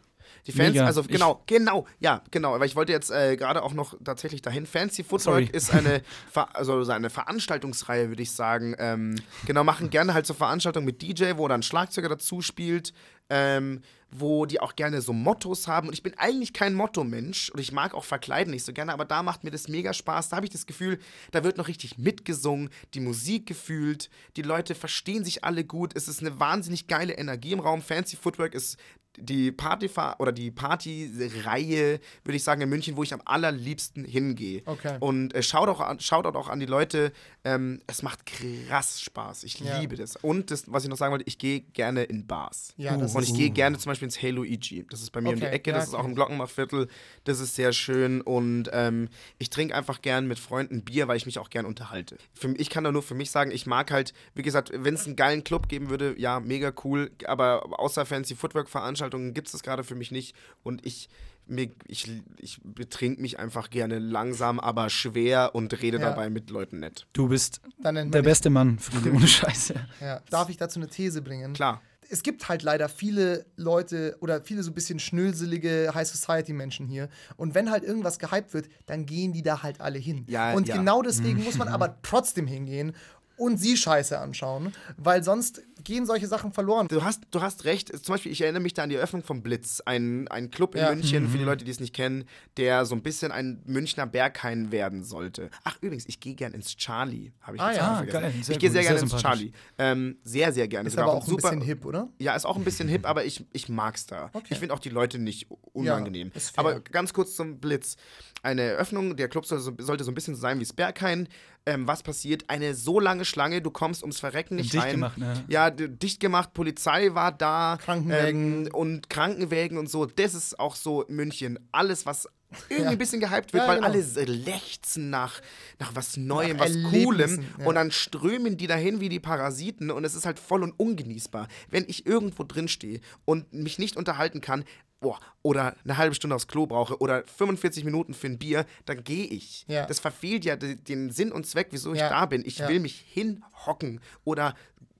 Die 0.47 0.51
Fans, 0.53 0.73
Mega. 0.73 0.85
also 0.85 1.01
Ich- 1.01 1.07
genau, 1.09 1.43
genau, 1.45 1.85
ja, 1.99 2.23
genau. 2.31 2.55
Aber 2.55 2.65
ich 2.65 2.75
wollte 2.75 2.91
jetzt 2.93 3.11
äh, 3.11 3.35
gerade 3.37 3.61
auch 3.61 3.73
noch 3.73 3.95
tatsächlich 4.03 4.41
dahin. 4.41 4.65
Fancy 4.65 5.03
Footwork 5.03 5.45
Sorry. 5.45 5.49
ist 5.51 5.71
eine, 5.71 6.01
Ver 6.31 6.55
also 6.55 6.83
so 6.83 6.91
eine 6.91 7.09
Veranstaltungsreihe, 7.09 8.09
würde 8.09 8.23
ich 8.23 8.31
sagen. 8.31 8.75
Ähm, 8.79 9.15
genau, 9.45 9.63
machen 9.63 9.89
gerne 9.89 10.13
halt 10.13 10.25
so 10.25 10.33
Veranstaltungen 10.33 10.85
mit 10.85 11.01
DJ, 11.01 11.33
wo 11.35 11.47
dann 11.47 11.61
Schlagzeuger 11.63 12.09
dazu 12.09 12.41
spielt, 12.41 12.93
ähm, 13.29 13.81
wo 14.09 14.45
die 14.45 14.61
auch 14.61 14.77
gerne 14.77 15.01
so 15.01 15.11
Mottos 15.11 15.67
haben. 15.67 15.89
Und 15.89 15.93
ich 15.93 16.01
bin 16.01 16.13
eigentlich 16.17 16.53
kein 16.53 16.73
Motto-Mensch 16.73 17.49
und 17.49 17.59
ich 17.59 17.73
mag 17.73 17.93
auch 17.93 18.05
Verkleiden 18.05 18.51
nicht 18.51 18.63
so 18.63 18.71
gerne, 18.71 18.93
aber 18.93 19.03
da 19.03 19.21
macht 19.21 19.43
mir 19.43 19.51
das 19.51 19.67
mega 19.67 19.91
Spaß. 19.91 20.29
Da 20.29 20.37
habe 20.37 20.45
ich 20.45 20.51
das 20.51 20.65
Gefühl, 20.65 20.97
da 21.31 21.43
wird 21.43 21.57
noch 21.57 21.67
richtig 21.67 21.97
mitgesungen, 21.97 22.69
die 22.93 23.01
Musik 23.01 23.45
gefühlt, 23.47 24.09
die 24.37 24.43
Leute 24.43 24.75
verstehen 24.75 25.25
sich 25.25 25.43
alle 25.43 25.65
gut. 25.65 25.91
Es 25.95 26.07
ist 26.07 26.21
eine 26.21 26.39
wahnsinnig 26.39 26.87
geile 26.87 27.13
Energie 27.17 27.51
im 27.51 27.59
Raum. 27.59 27.81
Fancy 27.81 28.15
Footwork 28.15 28.53
ist 28.55 28.77
die 29.17 29.51
Party 29.51 29.89
oder 30.19 30.31
die 30.31 30.51
Partyreihe, 30.51 31.99
würde 32.23 32.35
ich 32.35 32.43
sagen, 32.43 32.61
in 32.61 32.69
München, 32.69 32.95
wo 32.95 33.03
ich 33.03 33.13
am 33.13 33.21
allerliebsten 33.25 34.05
hingehe. 34.05 34.61
Okay. 34.65 34.97
Und 34.99 35.33
äh, 35.33 35.41
schaut 35.43 35.69
auch 35.69 35.81
an, 35.81 35.99
schaut 35.99 36.25
auch 36.25 36.47
an 36.49 36.59
die 36.59 36.65
Leute. 36.65 37.11
Ähm, 37.43 37.81
es 37.87 38.03
macht 38.03 38.25
krass 38.25 39.01
Spaß. 39.01 39.43
Ich 39.43 39.59
Ja. 39.59 39.79
liebe 39.79 39.95
das. 39.95 40.15
Und 40.17 40.51
das, 40.51 40.71
was 40.71 40.83
ich 40.83 40.89
noch 40.89 40.97
sagen 40.97 41.11
wollte, 41.11 41.25
ich 41.27 41.37
gehe 41.37 41.61
gerne 41.61 42.03
in 42.03 42.27
Bars. 42.27 42.73
Ja, 42.77 42.95
das 42.97 43.15
und 43.15 43.23
ich 43.23 43.33
gehe 43.33 43.49
gerne 43.49 43.77
zum 43.77 43.89
Beispiel 43.91 44.05
ins 44.05 44.21
Halo 44.21 44.43
EG. 44.43 44.85
Das 44.89 45.01
ist 45.01 45.11
bei 45.11 45.21
mir 45.21 45.29
um 45.29 45.35
die 45.35 45.43
Okay, 45.45 45.55
Ecke, 45.55 45.71
ja, 45.71 45.77
das 45.77 45.87
ist 45.87 45.93
auch 45.93 45.99
okay. 45.99 46.09
im 46.09 46.15
Glockenbachviertel. 46.15 46.87
Das 47.23 47.39
ist 47.39 47.55
sehr 47.55 47.73
schön. 47.73 48.21
Und 48.21 48.69
ähm, 48.73 49.09
ich 49.39 49.49
trinke 49.49 49.75
einfach 49.75 50.01
gern 50.01 50.27
mit 50.27 50.39
Freunden 50.39 50.83
Bier, 50.83 51.07
weil 51.07 51.17
ich 51.17 51.25
mich 51.25 51.39
auch 51.39 51.49
gern 51.49 51.65
unterhalte. 51.65 52.17
Für, 52.33 52.53
ich 52.57 52.69
kann 52.69 52.83
da 52.83 52.91
nur 52.91 53.03
für 53.03 53.15
mich 53.15 53.31
sagen, 53.31 53.51
ich 53.51 53.65
mag 53.65 53.91
halt, 53.91 54.13
wie 54.35 54.41
gesagt, 54.43 54.71
wenn 54.73 54.93
es 54.93 55.05
einen 55.05 55.15
geilen 55.15 55.43
Club 55.43 55.67
geben 55.69 55.89
würde, 55.89 56.13
ja, 56.17 56.39
mega 56.39 56.71
cool. 56.83 57.11
Aber 57.25 57.79
außer 57.79 58.05
Fancy 58.05 58.35
Footwork-Veranstaltungen 58.35 59.06
gibt 59.09 59.47
es 59.47 59.51
das 59.53 59.63
gerade 59.63 59.83
für 59.83 59.95
mich 59.95 60.11
nicht. 60.11 60.35
Und 60.63 60.85
ich. 60.85 61.09
Mir, 61.49 61.69
ich, 61.87 62.11
ich 62.39 62.59
betrink 62.61 63.19
mich 63.19 63.39
einfach 63.39 63.69
gerne 63.69 63.99
langsam, 63.99 64.59
aber 64.59 64.89
schwer 64.89 65.55
und 65.55 65.81
rede 65.81 65.97
Ja. 65.97 66.09
dabei 66.09 66.29
mit 66.29 66.49
Leuten 66.49 66.79
nett. 66.81 67.07
Du 67.13 67.29
bist 67.29 67.61
der 67.81 67.93
dich- 67.93 68.21
beste 68.21 68.49
Mann, 68.49 68.79
Friedel, 68.79 69.13
ohne 69.15 69.25
Scheiße. 69.25 69.73
Ja. 70.01 70.19
Darf 70.29 70.49
ich 70.49 70.57
dazu 70.57 70.77
eine 70.77 70.89
These 70.89 71.21
bringen? 71.21 71.53
Klar. 71.53 71.81
Es 72.09 72.21
gibt 72.23 72.49
halt 72.49 72.63
leider 72.63 72.89
viele 72.89 73.45
Leute 73.55 74.17
oder 74.19 74.41
viele 74.41 74.61
so 74.63 74.71
ein 74.71 74.73
bisschen 74.73 74.99
schnöselige 74.99 75.91
High 75.93 76.07
Society 76.07 76.51
Menschen 76.51 76.87
hier. 76.87 77.07
Und 77.37 77.55
wenn 77.55 77.71
halt 77.71 77.83
irgendwas 77.85 78.19
gehypt 78.19 78.53
wird, 78.53 78.67
dann 78.85 79.05
gehen 79.05 79.31
die 79.31 79.41
da 79.41 79.63
halt 79.63 79.79
alle 79.81 79.99
hin. 79.99 80.25
Ja, 80.29 80.53
und 80.53 80.67
ja. 80.67 80.75
genau 80.77 81.01
deswegen 81.01 81.43
muss 81.45 81.57
man 81.57 81.67
aber 81.69 82.01
trotzdem 82.01 82.47
hingehen 82.47 82.93
und 83.37 83.57
sie 83.57 83.77
Scheiße 83.77 84.17
anschauen, 84.19 84.73
weil 84.97 85.23
sonst 85.23 85.61
gehen 85.83 86.05
solche 86.05 86.27
Sachen 86.27 86.51
verloren. 86.51 86.87
Du 86.89 87.03
hast, 87.03 87.21
du 87.31 87.41
hast 87.41 87.63
recht. 87.63 87.89
Zum 88.03 88.13
Beispiel, 88.13 88.31
ich 88.31 88.41
erinnere 88.41 88.61
mich 88.61 88.73
da 88.73 88.83
an 88.83 88.89
die 88.89 88.95
Eröffnung 88.95 89.23
vom 89.23 89.41
Blitz. 89.43 89.81
Ein, 89.85 90.27
ein 90.27 90.49
Club 90.51 90.75
in 90.75 90.81
Ja. 90.81 90.89
München, 90.93 91.29
für 91.29 91.37
die 91.37 91.43
Leute, 91.43 91.63
die 91.63 91.71
es 91.71 91.79
nicht 91.79 91.93
kennen, 91.95 92.25
der 92.57 92.85
so 92.85 92.95
ein 92.95 93.03
bisschen 93.03 93.31
ein 93.31 93.61
Münchner 93.65 94.05
Berghain 94.07 94.71
werden 94.71 95.03
sollte. 95.03 95.49
Ach, 95.63 95.77
übrigens, 95.81 96.05
ich 96.07 96.19
gehe 96.19 96.33
gern 96.33 96.51
ins 96.53 96.75
Charlie. 96.75 97.31
Habe 97.41 97.55
ich 97.57 97.61
Ah, 97.61 97.67
jetzt 97.69 97.77
ja. 97.77 97.91
Ah, 97.91 97.95
vergessen. 97.97 98.21
geil, 98.21 98.33
ich 98.49 98.59
gehe 98.59 98.71
sehr 98.71 98.81
gerne 98.81 98.99
ins. 98.99 99.15
Charlie. 99.15 99.51
Ähm, 99.77 100.17
sehr, 100.23 100.51
sehr 100.51 100.67
gerne. 100.67 100.87
Ist 100.87 100.93
Sogar 100.93 101.09
aber 101.09 101.17
auch 101.19 101.23
auch 101.23 101.27
ein 101.29 101.35
bisschen 101.35 101.61
hip, 101.61 101.85
oder? 101.85 102.09
Ja, 102.19 102.35
ist 102.35 102.45
auch 102.45 102.57
ein 102.57 102.63
bisschen 102.65 102.89
hip, 102.89 103.05
aber 103.07 103.23
ich, 103.23 103.45
ich 103.53 103.69
mag's 103.69 104.07
da. 104.07 104.29
Okay. 104.33 104.47
Ich 104.49 104.59
finde 104.59 104.73
auch 104.73 104.79
die 104.79 104.89
Leute 104.89 105.19
nicht 105.19 105.47
unangenehm. 105.73 106.31
fair. 106.31 106.51
aber 106.55 106.79
ganz 106.81 107.13
kurz 107.13 107.35
zum 107.35 107.59
Blitz. 107.59 107.95
Eine 108.43 108.61
Eröffnung, 108.63 109.15
der 109.15 109.29
Club 109.29 109.45
soll 109.45 109.59
so, 109.59 109.73
sollte 109.79 110.03
so 110.03 110.11
ein 110.11 110.15
bisschen 110.15 110.35
so 110.35 110.41
sein 110.41 110.57
wie 110.59 110.63
das 110.63 110.73
Berghain. 110.73 111.27
Ähm, 111.67 111.85
was 111.85 112.01
passiert? 112.01 112.45
Eine 112.47 112.73
so 112.73 112.99
lange 112.99 113.25
Schlange, 113.25 113.61
du 113.61 113.69
kommst 113.71 114.01
ums 114.01 114.19
Verrecken 114.19 114.55
nicht 114.55 114.73
Dicht 114.73 114.83
rein. 114.83 114.91
gemacht, 114.93 115.17
ne? 115.17 115.43
Ja, 115.49 115.69
dicht 115.69 116.19
gemacht, 116.21 116.53
Polizei 116.53 117.13
war 117.13 117.31
da. 117.31 117.77
Krankenwägen. 117.83 118.67
Ähm, 118.67 118.73
und 118.73 119.09
Krankenwägen 119.09 119.77
und 119.77 119.89
so. 119.89 120.05
Das 120.05 120.33
ist 120.33 120.59
auch 120.59 120.75
so 120.75 121.03
München. 121.09 121.59
Alles, 121.73 122.05
was 122.05 122.27
irgendwie 122.69 122.83
Ja. 122.85 122.89
ein 122.91 122.97
bisschen 122.97 123.19
gehypt 123.19 123.51
wird, 123.51 123.63
Ja, 123.63 123.67
weil 123.67 123.75
genau. 123.81 123.87
alle 123.89 124.01
lechzen 124.25 125.09
nach, 125.09 125.41
nach 125.79 125.93
was 125.95 126.15
Neuem, 126.15 126.55
Nach 126.55 126.65
was 126.65 126.77
Coolem. 126.91 127.43
ja. 127.59 127.65
Und 127.65 127.75
dann 127.75 127.91
strömen 127.91 128.55
die 128.55 128.67
dahin 128.67 129.01
wie 129.01 129.09
die 129.09 129.19
Parasiten 129.19 129.91
und 129.91 130.05
es 130.05 130.15
ist 130.15 130.25
halt 130.25 130.39
voll 130.39 130.63
und 130.63 130.71
ungenießbar. 130.79 131.49
Wenn 131.69 131.83
ich 131.89 132.05
irgendwo 132.05 132.43
drin 132.45 132.69
stehe 132.69 133.01
und 133.25 133.51
mich 133.53 133.79
nicht 133.79 133.97
unterhalten 133.97 134.39
kann, 134.39 134.63
boah, 134.99 135.19
oder 135.43 135.75
eine 135.83 135.97
halbe 135.97 136.15
Stunde 136.15 136.35
aufs 136.35 136.47
Klo 136.47 136.65
brauche 136.65 136.97
oder 136.99 137.23
45 137.25 137.83
Minuten 137.83 138.13
für 138.13 138.27
ein 138.27 138.37
Bier, 138.39 138.65
dann 138.85 139.03
gehe 139.03 139.25
ich. 139.25 139.65
Ja. 139.67 139.85
Das 139.85 139.99
verfehlt 139.99 140.43
ja 140.45 140.55
de- 140.55 140.75
den 140.75 141.11
Sinn 141.11 141.31
und 141.31 141.45
Zweck, 141.45 141.67
wieso 141.71 141.93
ich 141.93 141.99
Ja. 141.99 142.09
da 142.09 142.25
bin. 142.25 142.43
Ich 142.45 142.59
Ja. 142.59 142.67
will 142.67 142.79
mich 142.79 143.05
hinhocken 143.07 144.01
oder 144.23 144.55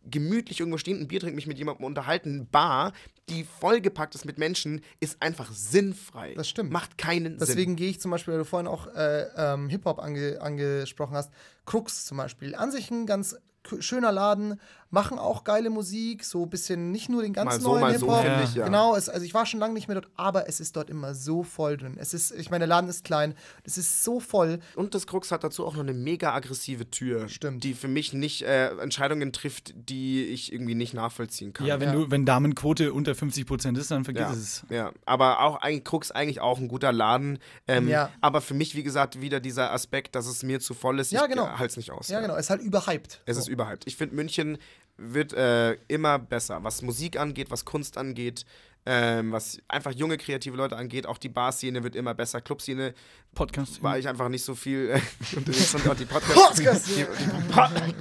gemütlich 0.09 0.59
irgendwo 0.61 0.77
stehen, 0.77 1.01
ein 1.01 1.07
Bier 1.09 1.19
trinken, 1.19 1.35
mich 1.35 1.47
mit 1.47 1.57
jemandem 1.57 1.85
unterhalten, 1.85 2.33
eine 2.35 2.43
Bar, 2.45 2.93
die 3.29 3.43
vollgepackt 3.43 4.15
ist 4.15 4.23
mit 4.23 4.37
Menschen, 4.37 4.81
ist 5.01 5.21
einfach 5.21 5.51
sinnfrei. 5.51 6.33
Das 6.35 6.47
stimmt. 6.47 6.71
Macht 6.71 6.97
keinen 6.97 7.37
Sinn. 7.37 7.47
Deswegen 7.47 7.75
gehe 7.75 7.89
ich 7.89 7.99
zum 7.99 8.11
Beispiel, 8.11 8.33
weil 8.33 8.39
du 8.39 8.45
vorhin 8.45 8.67
auch 8.67 8.87
äh, 8.95 9.23
ähm, 9.35 9.67
Hip-Hop 9.67 9.99
ange 9.99 10.39
angesprochen 10.39 11.15
hast, 11.17 11.31
Krux 11.65 12.05
zum 12.05 12.17
Beispiel. 12.17 12.55
An 12.55 12.71
sich 12.71 12.89
ein 12.89 13.05
ganz 13.05 13.35
schöner 13.79 14.13
Laden, 14.13 14.61
machen 14.89 15.19
auch 15.19 15.43
geile 15.43 15.69
Musik, 15.69 16.23
so 16.23 16.43
ein 16.43 16.49
bisschen 16.49 16.91
nicht 16.91 17.09
nur 17.09 17.21
den 17.21 17.33
ganz 17.33 17.51
Mal 17.55 17.59
so, 17.61 17.69
neuen 17.71 17.81
mal 17.81 17.99
so, 17.99 18.05
Hip-Hop. 18.07 18.21
finde 18.25 18.43
ich, 18.43 18.55
ja. 18.55 18.65
Genau, 18.65 18.95
es, 18.95 19.09
also 19.09 19.25
ich 19.25 19.33
war 19.33 19.45
schon 19.45 19.59
lange 19.59 19.73
nicht 19.73 19.87
mehr 19.87 19.95
dort, 19.95 20.09
aber 20.15 20.47
es 20.47 20.59
ist 20.59 20.75
dort 20.75 20.89
immer 20.89 21.13
so 21.13 21.43
voll 21.43 21.77
drin. 21.77 21.95
Es 21.99 22.13
ist, 22.13 22.31
ich 22.31 22.49
meine, 22.49 22.61
der 22.61 22.67
Laden 22.69 22.89
ist 22.89 23.03
klein, 23.03 23.33
es 23.63 23.77
ist 23.77 24.03
so 24.03 24.19
voll. 24.19 24.59
Und 24.75 24.95
das 24.95 25.05
Krux 25.07 25.31
hat 25.31 25.43
dazu 25.43 25.65
auch 25.65 25.73
noch 25.73 25.81
eine 25.81 25.93
mega 25.93 26.33
aggressive 26.33 26.89
Tür, 26.89 27.27
Stimmt. 27.27 27.63
die 27.63 27.73
für 27.73 27.87
mich 27.87 28.13
nicht 28.13 28.43
äh, 28.43 28.69
Entscheidungen 28.77 29.33
trifft, 29.33 29.73
die 29.75 30.25
ich 30.25 30.53
irgendwie 30.53 30.75
nicht 30.75 30.93
nachvollziehen 30.93 31.53
kann. 31.53 31.67
Ja, 31.67 31.79
wenn, 31.79 31.91
Du, 31.91 32.09
wenn 32.11 32.25
Damenquote 32.25 32.93
unter 32.93 33.11
50% 33.13 33.77
ist, 33.77 33.91
dann 33.91 34.03
vergiss 34.05 34.21
Ja, 34.21 34.31
es. 34.33 34.65
ja, 34.69 34.91
aber 35.05 35.41
auch 35.41 35.57
eigentlich 35.61 35.83
Krux 35.83 36.11
eigentlich 36.11 36.39
auch 36.39 36.59
ein 36.59 36.67
guter 36.67 36.91
Laden. 36.93 37.39
Ähm, 37.67 37.87
Ja. 37.87 38.09
Aber 38.21 38.41
für 38.41 38.53
mich, 38.53 38.75
wie 38.75 38.83
gesagt, 38.83 39.21
wieder 39.21 39.39
dieser 39.39 39.71
Aspekt, 39.73 40.15
dass 40.15 40.27
es 40.27 40.43
mir 40.43 40.59
zu 40.59 40.73
voll 40.73 40.99
ist. 40.99 41.11
Ja, 41.11 41.23
ich 41.23 41.29
genau. 41.31 41.47
halte 41.47 41.65
es 41.65 41.77
nicht 41.77 41.91
aus. 41.91 42.07
Ja, 42.07 42.21
genau, 42.21 42.35
es 42.35 42.45
ist 42.45 42.49
halt 42.49 42.61
überhyped. 42.61 43.21
Es 43.25 43.35
so. 43.35 43.41
ist 43.41 43.47
überhyped. 43.47 43.83
Ich 43.85 43.95
finde, 43.95 44.15
München 44.15 44.57
wird 44.97 45.33
äh, 45.33 45.73
immer 45.87 46.19
besser, 46.19 46.63
was 46.63 46.81
Musik 46.81 47.19
angeht, 47.19 47.51
was 47.51 47.65
Kunst 47.65 47.97
angeht, 47.97 48.45
ähm, 48.89 49.33
was 49.33 49.59
einfach 49.67 49.91
junge, 49.91 50.17
kreative 50.17 50.55
Leute 50.55 50.77
angeht. 50.77 51.05
Auch 51.07 51.17
die 51.17 51.27
Bar-Szene 51.27 51.83
wird 51.83 51.93
immer 51.95 52.13
besser. 52.13 52.39
Club-Szene 52.39 52.93
Podcast. 53.35 53.83
war 53.83 53.99
ich 53.99 54.07
einfach 54.07 54.29
nicht 54.29 54.43
so 54.45 54.55
viel 54.55 54.89
äh, 54.91 55.01
unterwegs 55.35 55.75
und 55.75 55.87
auch 55.89 55.95
die 55.95 56.05
Podcast- 56.05 56.33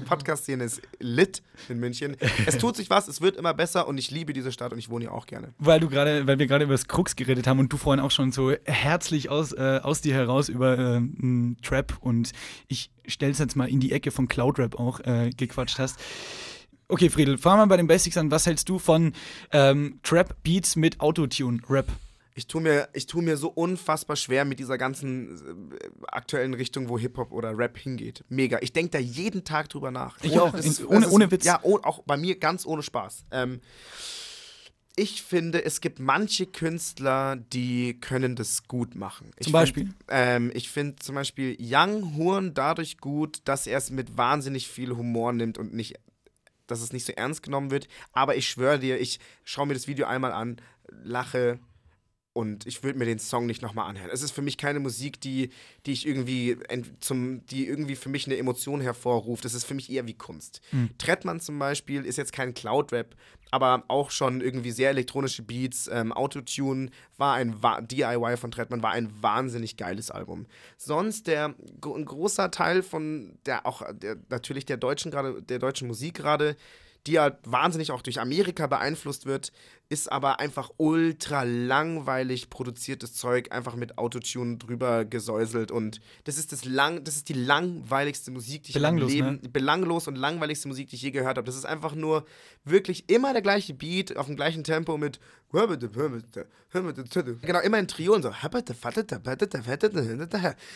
Podcast-Szene. 0.07 0.65
ist 0.65 0.81
lit 1.01 1.43
in 1.69 1.79
München. 1.81 2.17
Es 2.47 2.59
tut 2.59 2.77
sich 2.77 2.89
was, 2.91 3.09
es 3.09 3.21
wird 3.21 3.37
immer 3.37 3.53
besser 3.53 3.89
und 3.89 3.99
ich 3.99 4.11
liebe 4.11 4.33
diese 4.33 4.53
Stadt 4.53 4.73
und 4.73 4.79
ich 4.79 4.89
wohne 4.89 5.07
hier 5.07 5.13
auch 5.13 5.27
gerne. 5.27 5.53
Weil 5.59 5.81
du 5.81 5.89
gerade, 5.89 6.27
weil 6.27 6.39
wir 6.39 6.47
gerade 6.47 6.65
über 6.65 6.75
das 6.75 6.87
Krux 6.89 7.17
geredet 7.17 7.47
haben 7.47 7.59
und 7.59 7.73
du 7.73 7.77
vorhin 7.77 8.03
auch 8.03 8.11
schon 8.13 8.33
so 8.33 8.53
herzlich 8.65 9.29
aus, 9.29 9.53
äh, 9.53 9.81
aus 9.83 10.01
dir 10.01 10.15
heraus 10.15 10.49
über 10.49 10.79
äh, 10.79 10.97
m, 10.97 11.57
Trap 11.63 11.95
und 12.01 12.33
ich 12.69 12.91
stell's 13.07 13.39
jetzt 13.39 13.57
mal 13.57 13.69
in 13.69 13.81
die 13.81 13.93
Ecke 13.93 14.11
von 14.11 14.29
Cloud 14.29 14.59
Rap 14.59 14.79
auch 14.79 15.01
äh, 15.01 15.31
gequatscht 15.37 15.79
hast. 15.79 15.99
Okay, 16.89 17.11
Friedel, 17.11 17.37
fangen 17.37 17.62
wir 17.62 17.66
bei 17.66 17.76
den 17.76 17.87
Basics 17.89 18.16
an. 18.16 18.30
Was 18.30 18.47
hältst 18.47 18.68
du 18.68 18.78
von 18.78 19.12
ähm, 19.53 19.99
Trap 20.05 20.37
Beats 20.45 20.76
mit 20.76 21.01
Autotune 21.01 21.61
Rap? 21.68 21.87
Ich 22.37 22.47
tue 22.47 22.61
mir, 22.61 22.89
ich 22.93 23.07
tu 23.07 23.22
mir 23.22 23.37
so 23.39 23.49
unfassbar 23.49 24.14
schwer 24.14 24.45
mit 24.45 24.59
dieser 24.61 24.76
ganzen 24.78 25.72
äh, 25.72 25.89
aktuellen 26.09 26.55
Richtung, 26.55 26.89
wo 26.89 26.99
Hip-Hop 26.99 27.32
oder 27.32 27.57
Rap 27.57 27.76
hingeht. 27.78 28.24
Mega. 28.28 28.59
Ich 28.61 28.72
denke 28.72 28.91
da 28.91 28.99
jeden 28.99 29.43
Tag 29.43 29.68
drüber 29.70 29.91
nach. 29.91 30.18
Ich 30.22 30.39
auch. 30.39 30.55
ist- 30.55 30.87
ohne- 30.87 31.07
ist- 31.07 31.12
ohne 31.12 31.30
Witz. 31.30 31.45
Ja, 31.45 31.59
oh, 31.62 31.78
auch 31.82 32.03
bei 32.05 32.16
mir 32.16 32.39
ganz 32.39 32.66
ohne 32.66 32.82
Spaß. 32.82 33.24
Ähm, 33.32 33.61
ich 34.95 35.22
finde, 35.22 35.64
es 35.64 35.80
gibt 35.80 35.99
manche 35.99 36.47
Künstler, 36.47 37.37
die 37.37 37.99
können 38.01 38.37
das 38.37 38.68
gut 38.68 38.95
machen. 38.95 39.30
Ich 39.39 39.45
Zum 39.45 39.53
Beispiel? 39.53 39.84
Find, 39.87 39.97
ähm, 40.09 40.51
ich 40.55 40.68
finde 40.70 40.97
zum 40.97 41.16
Beispiel 41.16 41.57
Young 41.59 42.16
Horn 42.16 42.55
dadurch 42.55 42.99
gut, 42.99 43.41
dass 43.45 43.66
er 43.66 43.78
es 43.78 43.91
mit 43.91 44.16
wahnsinnig 44.16 44.68
viel 44.68 44.91
Humor 44.97 45.32
nimmt 45.32 45.59
und 45.59 45.74
nicht 45.74 45.97
dass 46.67 46.81
es 46.81 46.93
nicht 46.93 47.07
so 47.07 47.12
ernst 47.12 47.43
genommen 47.43 47.71
wird. 47.71 47.89
Aber 48.12 48.37
ich 48.37 48.49
schwöre 48.49 48.79
dir, 48.79 49.01
ich 49.01 49.21
schaue 49.45 49.67
mir 49.67 49.75
das 49.75 49.87
Video 49.87 50.07
einmal 50.07 50.33
an, 50.33 50.57
lache 50.89 51.59
und 52.37 52.66
ich 52.66 52.84
würde 52.84 52.99
mir 52.99 53.07
den 53.07 53.18
Song 53.18 53.47
nicht 53.47 53.62
nochmal 53.62 53.89
anhören. 53.89 54.11
Es 54.12 54.22
ist 54.22 54.32
für 54.32 54.43
mich 54.43 54.59
keine 54.59 54.78
Musik, 54.78 55.18
die, 55.22 55.49
die 55.87 55.93
ich 55.93 56.07
irgendwie 56.07 56.59
zum, 57.01 57.47
die 57.47 57.66
irgendwie 57.66 57.97
für 57.97 58.11
mich 58.11 58.26
eine 58.26 58.37
Emotion 58.37 58.82
hervorruft. 58.82 59.47
Es 59.47 59.55
ist 59.55 59.64
für 59.64 59.72
mich 59.72 59.91
eher 59.91 60.07
wie 60.07 60.12
Kunst. 60.12 60.61
Mhm. 60.70 60.91
Trettmann 60.99 61.41
zum 61.41 61.59
Beispiel 61.59 62.05
ist 62.05 62.18
jetzt 62.18 62.34
kein 62.34 62.53
Cloud-Rap, 62.53 63.16
aber 63.51 63.84
auch 63.89 64.11
schon 64.11 64.43
irgendwie 64.43 64.70
sehr 64.70 64.91
elektronische 64.91 65.43
Beats. 65.43 65.89
Ähm, 65.91 66.12
Autotune 66.12 66.91
war 67.16 67.37
ein 67.37 67.62
Wa 67.62 67.80
DIY 67.80 68.37
von 68.37 68.51
Trettmann 68.51 68.82
war 68.82 68.91
ein 68.91 69.11
wahnsinnig 69.22 69.78
geiles 69.78 70.11
Album. 70.11 70.45
Sonst 70.76 71.28
der 71.28 71.55
ein 71.82 72.05
großer 72.05 72.51
Teil 72.51 72.82
von 72.82 73.39
der 73.47 73.64
auch 73.64 73.82
der, 73.95 74.18
natürlich 74.28 74.66
der 74.66 74.76
deutschen 74.76 75.11
gerade 75.11 75.41
der 75.41 75.59
deutschen 75.59 75.89
Musik 75.89 76.14
gerade 76.14 76.55
die 77.07 77.12
ja 77.12 77.39
wahnsinnig 77.45 77.93
auch 77.93 78.03
durch 78.03 78.20
Amerika 78.20 78.66
beeinflusst 78.66 79.26
wird, 79.26 79.53
ist 79.89 80.11
aber 80.11 80.41
einfach 80.41 80.70
ultra 80.78 81.45
langweilig 81.45 82.51
produziertes 82.51 83.14
Zeug, 83.14 83.53
einfach 83.53 83.76
mit 83.76 83.99
Autotune 83.99 84.57
drüber 84.57 85.05
gesäuselt 85.05 85.70
und 85.70 86.01
das 86.24 86.39
ist 86.39 86.53
das 86.53 86.64
lang, 86.64 87.05
das 87.05 87.16
ist 87.16 87.28
die 87.28 87.34
langweiligste 87.34 88.30
Musik, 88.30 88.64
die 88.64 88.70
ich 88.70 88.74
Belanglos, 88.74 89.12
meinem 89.14 89.34
Leben, 89.41 89.53
belanglos 89.53 90.09
und 90.09 90.16
langweiligste 90.16 90.66
Musik, 90.68 90.89
die 90.89 90.97
ich 90.97 91.03
je 91.03 91.11
gehört 91.12 91.37
habe. 91.39 91.47
Das 91.47 91.57
ist 91.57 91.66
einfach 91.66 91.95
nur 91.95 92.26
wirklich 92.64 93.09
immer 93.09 93.32
der 93.32 93.43
gleiche 93.43 93.74
Beat 93.74 94.16
auf 94.16 94.26
dem 94.26 94.37
gleichen 94.37 94.64
Tempo 94.64 94.99
mit 94.99 95.20
genau 97.43 97.61
immer 97.61 97.78
in 97.78 97.87
Trio 97.87 98.14
und 98.14 98.22
so 98.22 98.32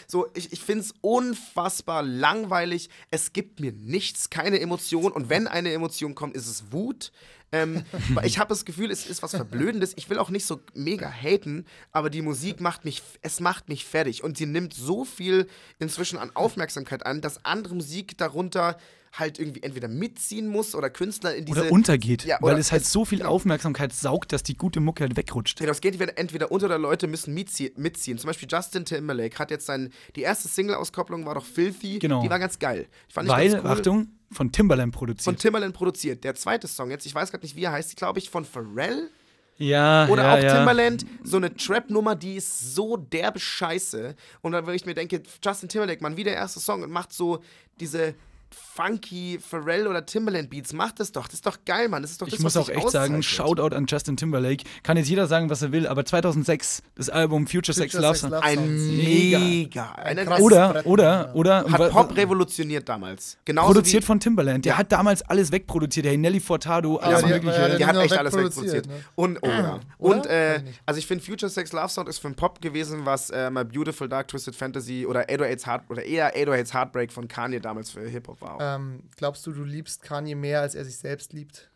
so 0.07 0.29
ich, 0.35 0.53
ich 0.53 0.61
finde 0.61 0.85
es 0.85 0.95
unfassbar 1.01 2.03
langweilig. 2.03 2.89
Es 3.11 3.33
gibt 3.33 3.59
mir 3.59 3.73
nichts, 3.73 4.31
keine 4.31 4.61
Emotion 4.61 5.11
und 5.11 5.29
wenn 5.29 5.49
eine 5.49 5.73
Emotion 5.73 6.15
kommt, 6.15 6.37
ist 6.37 6.47
es 6.47 6.73
Wut. 6.73 7.11
Ähm, 7.53 7.85
ich 8.25 8.39
habe 8.39 8.49
das 8.49 8.65
Gefühl, 8.65 8.91
es 8.91 9.07
ist 9.07 9.23
was 9.23 9.33
Verblödendes. 9.33 9.93
Ich 9.97 10.09
will 10.09 10.19
auch 10.19 10.31
nicht 10.31 10.47
so 10.47 10.61
mega 10.75 11.11
haten, 11.11 11.67
aber 11.93 12.11
die 12.11 12.23
Musik 12.23 12.61
macht 12.61 12.85
mich, 12.85 13.03
es 13.23 13.41
macht 13.41 13.69
mich 13.69 13.85
fertig. 13.85 14.23
Und 14.23 14.37
sie 14.37 14.47
nimmt 14.47 14.75
so 14.75 15.05
viel 15.05 15.49
inzwischen 15.79 16.19
an 16.19 16.35
Aufmerksamkeit 16.35 17.05
an, 17.05 17.21
dass 17.21 17.45
andere 17.45 17.75
Musik 17.75 18.17
darunter 18.19 18.77
halt 19.13 19.39
irgendwie 19.41 19.63
entweder 19.63 19.89
mitziehen 19.89 20.47
muss 20.49 20.75
oder 20.75 20.89
Künstler 20.89 21.35
in 21.35 21.45
diese. 21.45 21.63
Oder 21.63 21.73
untergeht, 21.73 22.25
Ja, 22.25 22.39
weil 22.41 22.53
oder 22.53 22.61
es 22.61 22.71
halt 22.71 22.87
so 22.87 23.05
viel 23.05 23.23
Aufmerksamkeit 23.23 23.93
saugt, 23.93 24.33
dass 24.33 24.43
die 24.45 24.57
gute 24.57 24.79
Mucke 24.81 25.03
halt 25.03 25.17
wegrutscht. 25.17 25.59
Genau, 25.59 25.73
es 25.73 25.81
geht 25.81 25.95
entweder- 25.95 26.17
entweder 26.17 26.53
unter 26.53 26.67
oder 26.67 26.79
Leute 26.79 27.07
müssen 27.09 27.35
mitzie 27.35 27.73
mitziehen. 27.77 28.19
Zum 28.19 28.29
Beispiel 28.29 28.47
Justin 28.51 28.85
Timberlake 28.85 29.37
hat 29.39 29.51
jetzt 29.51 29.67
sein, 29.67 29.93
die 30.15 30.23
erste 30.23 30.47
Single-Auskopplung 30.49 31.27
war 31.27 31.35
doch 31.35 31.45
Filthy. 31.45 31.99
Genau. 31.99 32.23
Die 32.23 32.31
war 32.31 32.39
ganz 32.39 32.59
geil. 32.59 32.87
Weil, 33.15 33.27
ganz 33.51 33.65
cool. 33.65 33.71
Achtung, 33.71 34.09
von 34.31 34.53
Timbaland 34.53 34.95
produziert. 34.95 35.25
Von 35.25 35.37
Timbaland 35.37 35.75
produziert. 35.75 36.23
Der 36.23 36.37
zweite 36.37 36.69
Song 36.69 36.91
jetzt, 36.91 37.05
ich 37.05 37.15
weiß 37.15 37.33
gerade 37.33 37.45
nicht, 37.45 37.57
wie 37.57 37.65
er 37.65 37.73
heißt, 37.73 37.97
glaube 37.97 38.21
ich, 38.21 38.31
von 38.31 38.45
Pharrell. 38.45 39.11
ja, 39.59 40.07
Oder 40.09 40.23
ja, 40.23 40.35
auch 40.35 40.43
ja. 40.43 40.57
Timbaland, 40.57 41.05
so 41.25 41.37
eine 41.37 41.53
Trap-Nummer, 41.55 42.15
die 42.15 42.37
ist 42.37 42.75
so 42.77 42.97
derbe 42.97 43.41
Scheiße. 43.41 44.15
Und 44.41 44.53
dann, 44.53 44.67
wenn 44.69 44.75
ich 44.75 44.87
mir 44.87 44.95
denke, 44.95 45.21
Justin 45.45 45.69
Timberlake, 45.69 46.01
Mann, 46.01 46.17
wie 46.17 46.25
der 46.25 46.35
erste 46.35 46.61
Song 46.61 46.83
und 46.85 46.91
macht 46.93 47.13
so 47.13 47.43
diese 47.81 48.15
funky 48.55 49.39
Pharrell 49.39 49.87
oder 49.87 50.05
Timbaland 50.07 50.51
Beats, 50.51 50.73
macht 50.73 51.01
das 51.01 51.13
doch. 51.13 51.27
Das 51.27 51.35
ist 51.35 51.47
doch 51.47 51.59
geil, 51.65 51.89
Mann. 51.89 52.03
Das 52.03 52.11
ist 52.11 52.21
doch 52.23 52.27
das, 52.29 52.35
Ich 52.39 52.43
muss 52.43 52.55
was 52.55 52.65
auch 52.65 52.69
echt 52.69 52.91
sagen. 52.91 53.23
Shoutout 53.23 53.75
an 53.75 53.87
Justin 53.89 54.17
Timberlake. 54.17 54.65
Kann 54.83 54.97
jetzt 54.97 55.09
jeder 55.09 55.27
sagen, 55.27 55.51
was 55.51 55.63
er 55.63 55.73
will, 55.73 55.87
aber 55.87 56.05
2006 56.05 56.83
das 56.95 57.09
Album 57.11 57.47
Future, 57.47 57.75
Sex 57.75 57.93
Future 57.93 58.03
Love 58.09 58.19
Sex 58.19 58.21
Song. 58.21 58.31
Love 58.31 58.43
Ein 58.43 58.59
Songs. 58.59 59.05
mega. 59.05 59.93
Ein 59.93 60.19
Ein 60.19 60.27
krasses 60.27 60.45
Oder, 60.45 60.83
oder, 60.87 61.31
oder. 61.35 61.65
hat 61.71 61.91
Pop 61.91 62.17
revolutioniert 62.17 62.89
damals. 62.89 63.39
Genauso 63.45 63.73
produziert 63.73 64.03
wie, 64.03 64.07
von 64.07 64.21
Timbaland. 64.21 64.65
Der 64.65 64.73
Ja. 64.73 64.79
hat 64.79 64.93
damals 64.93 65.23
alles 65.23 65.53
wegproduziert. 65.53 66.07
Hey, 66.07 66.17
Nelly 66.17 66.41
Furtado, 66.41 66.97
alles 66.97 67.23
die- 67.23 67.27
Mögliche. 67.29 67.57
ja, 67.69 67.77
Die 67.77 67.87
hat 67.87 67.97
echt 67.97 68.17
alles 68.17 68.35
wegproduziert, 68.35 68.87
ne? 68.87 68.95
Und, 69.15 69.39
oh 69.43 69.49
ja. 69.49 69.81
Oder? 69.99 70.17
Und, 70.17 70.27
äh, 70.27 70.63
also 70.87 70.99
ich 70.99 71.07
finde, 71.07 71.25
Future 71.25 71.51
Sex 71.51 71.73
Love 71.73 71.89
Sound 71.89 72.09
ist 72.09 72.19
für 72.19 72.29
den 72.29 72.35
Pop 72.37 72.61
gewesen, 72.61 73.01
was 73.05 73.31
äh, 73.31 73.51
My 73.51 73.65
Beautiful 73.65 74.09
Dark 74.09 74.29
Twisted 74.29 74.55
Fantasy 74.57 75.07
oder 75.07 75.29
808's 75.29 75.67
Heart, 75.67 75.83
oder 75.91 76.05
eher 76.05 76.35
808's 76.37 76.73
Heartbreak 76.75 77.13
von 77.13 77.29
Kanye 77.29 77.61
damals 77.61 77.91
für 77.91 78.01
Hip-Hop 78.09 78.40
war. 78.40 78.40
Auch. 78.43 78.59
Ähm, 78.61 79.05
glaubst 79.17 79.47
du, 79.47 79.53
du 79.53 79.65
liebst 79.65 80.03
Kanye 80.03 80.35
mehr, 80.35 80.61
als 80.61 80.75
er 80.75 80.85
sich 80.85 80.99
selbst 80.99 81.33
liebt? 81.33 81.71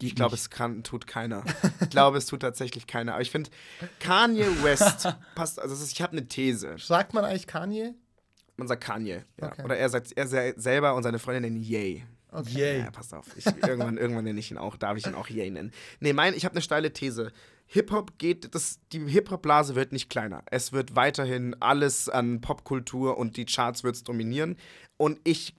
Ich 0.00 0.16
glaube, 0.16 0.34
es 0.34 0.50
kann, 0.50 0.82
tut 0.82 1.06
keiner. 1.06 1.44
Ich 1.80 1.90
glaube, 1.90 2.18
es 2.18 2.26
tut 2.26 2.40
tatsächlich 2.40 2.86
keiner. 2.88 3.12
Aber 3.12 3.22
ich 3.22 3.30
finde, 3.30 3.50
Kanye 4.00 4.46
West 4.62 5.08
passt, 5.36 5.60
also 5.60 5.76
ich 5.84 6.02
habe 6.02 6.12
eine 6.12 6.26
These. 6.26 6.74
Sagt 6.78 7.14
man 7.14 7.24
eigentlich 7.24 7.46
Kanye? 7.46 7.94
Man 8.56 8.66
sagt 8.66 8.82
Kanye. 8.82 9.24
Ja. 9.40 9.52
Okay. 9.52 9.62
Oder 9.62 9.76
er 9.76 9.88
sagt 9.88 10.12
er 10.16 10.26
se- 10.26 10.54
selber 10.56 10.94
und 10.94 11.02
seine 11.04 11.18
Freundin 11.18 11.42
nennen 11.52 11.62
Yay. 11.62 12.04
Okay. 12.32 12.50
Yay. 12.58 12.78
Ja, 12.80 12.90
passt 12.90 13.14
auf. 13.14 13.26
Ich, 13.36 13.46
irgendwann, 13.46 13.96
irgendwann 13.96 14.24
nenne 14.24 14.40
ich 14.40 14.50
ihn 14.50 14.58
auch, 14.58 14.76
darf 14.76 14.96
ich 14.98 15.06
ihn 15.06 15.14
auch 15.14 15.28
Yay 15.28 15.50
nennen. 15.50 15.70
Nee, 16.00 16.12
mein, 16.12 16.34
ich 16.34 16.44
habe 16.44 16.54
eine 16.54 16.62
steile 16.62 16.92
These. 16.92 17.30
Hip-Hop 17.66 18.18
geht, 18.18 18.54
das, 18.54 18.80
die 18.92 19.00
Hip-Hop-Blase 19.06 19.74
wird 19.74 19.92
nicht 19.92 20.08
kleiner. 20.10 20.42
Es 20.50 20.72
wird 20.72 20.96
weiterhin 20.96 21.54
alles 21.60 22.08
an 22.08 22.40
Popkultur 22.40 23.18
und 23.18 23.36
die 23.36 23.44
Charts 23.46 23.84
wird 23.84 23.94
es 23.96 24.04
dominieren. 24.04 24.56
Und 24.96 25.20
ich, 25.24 25.54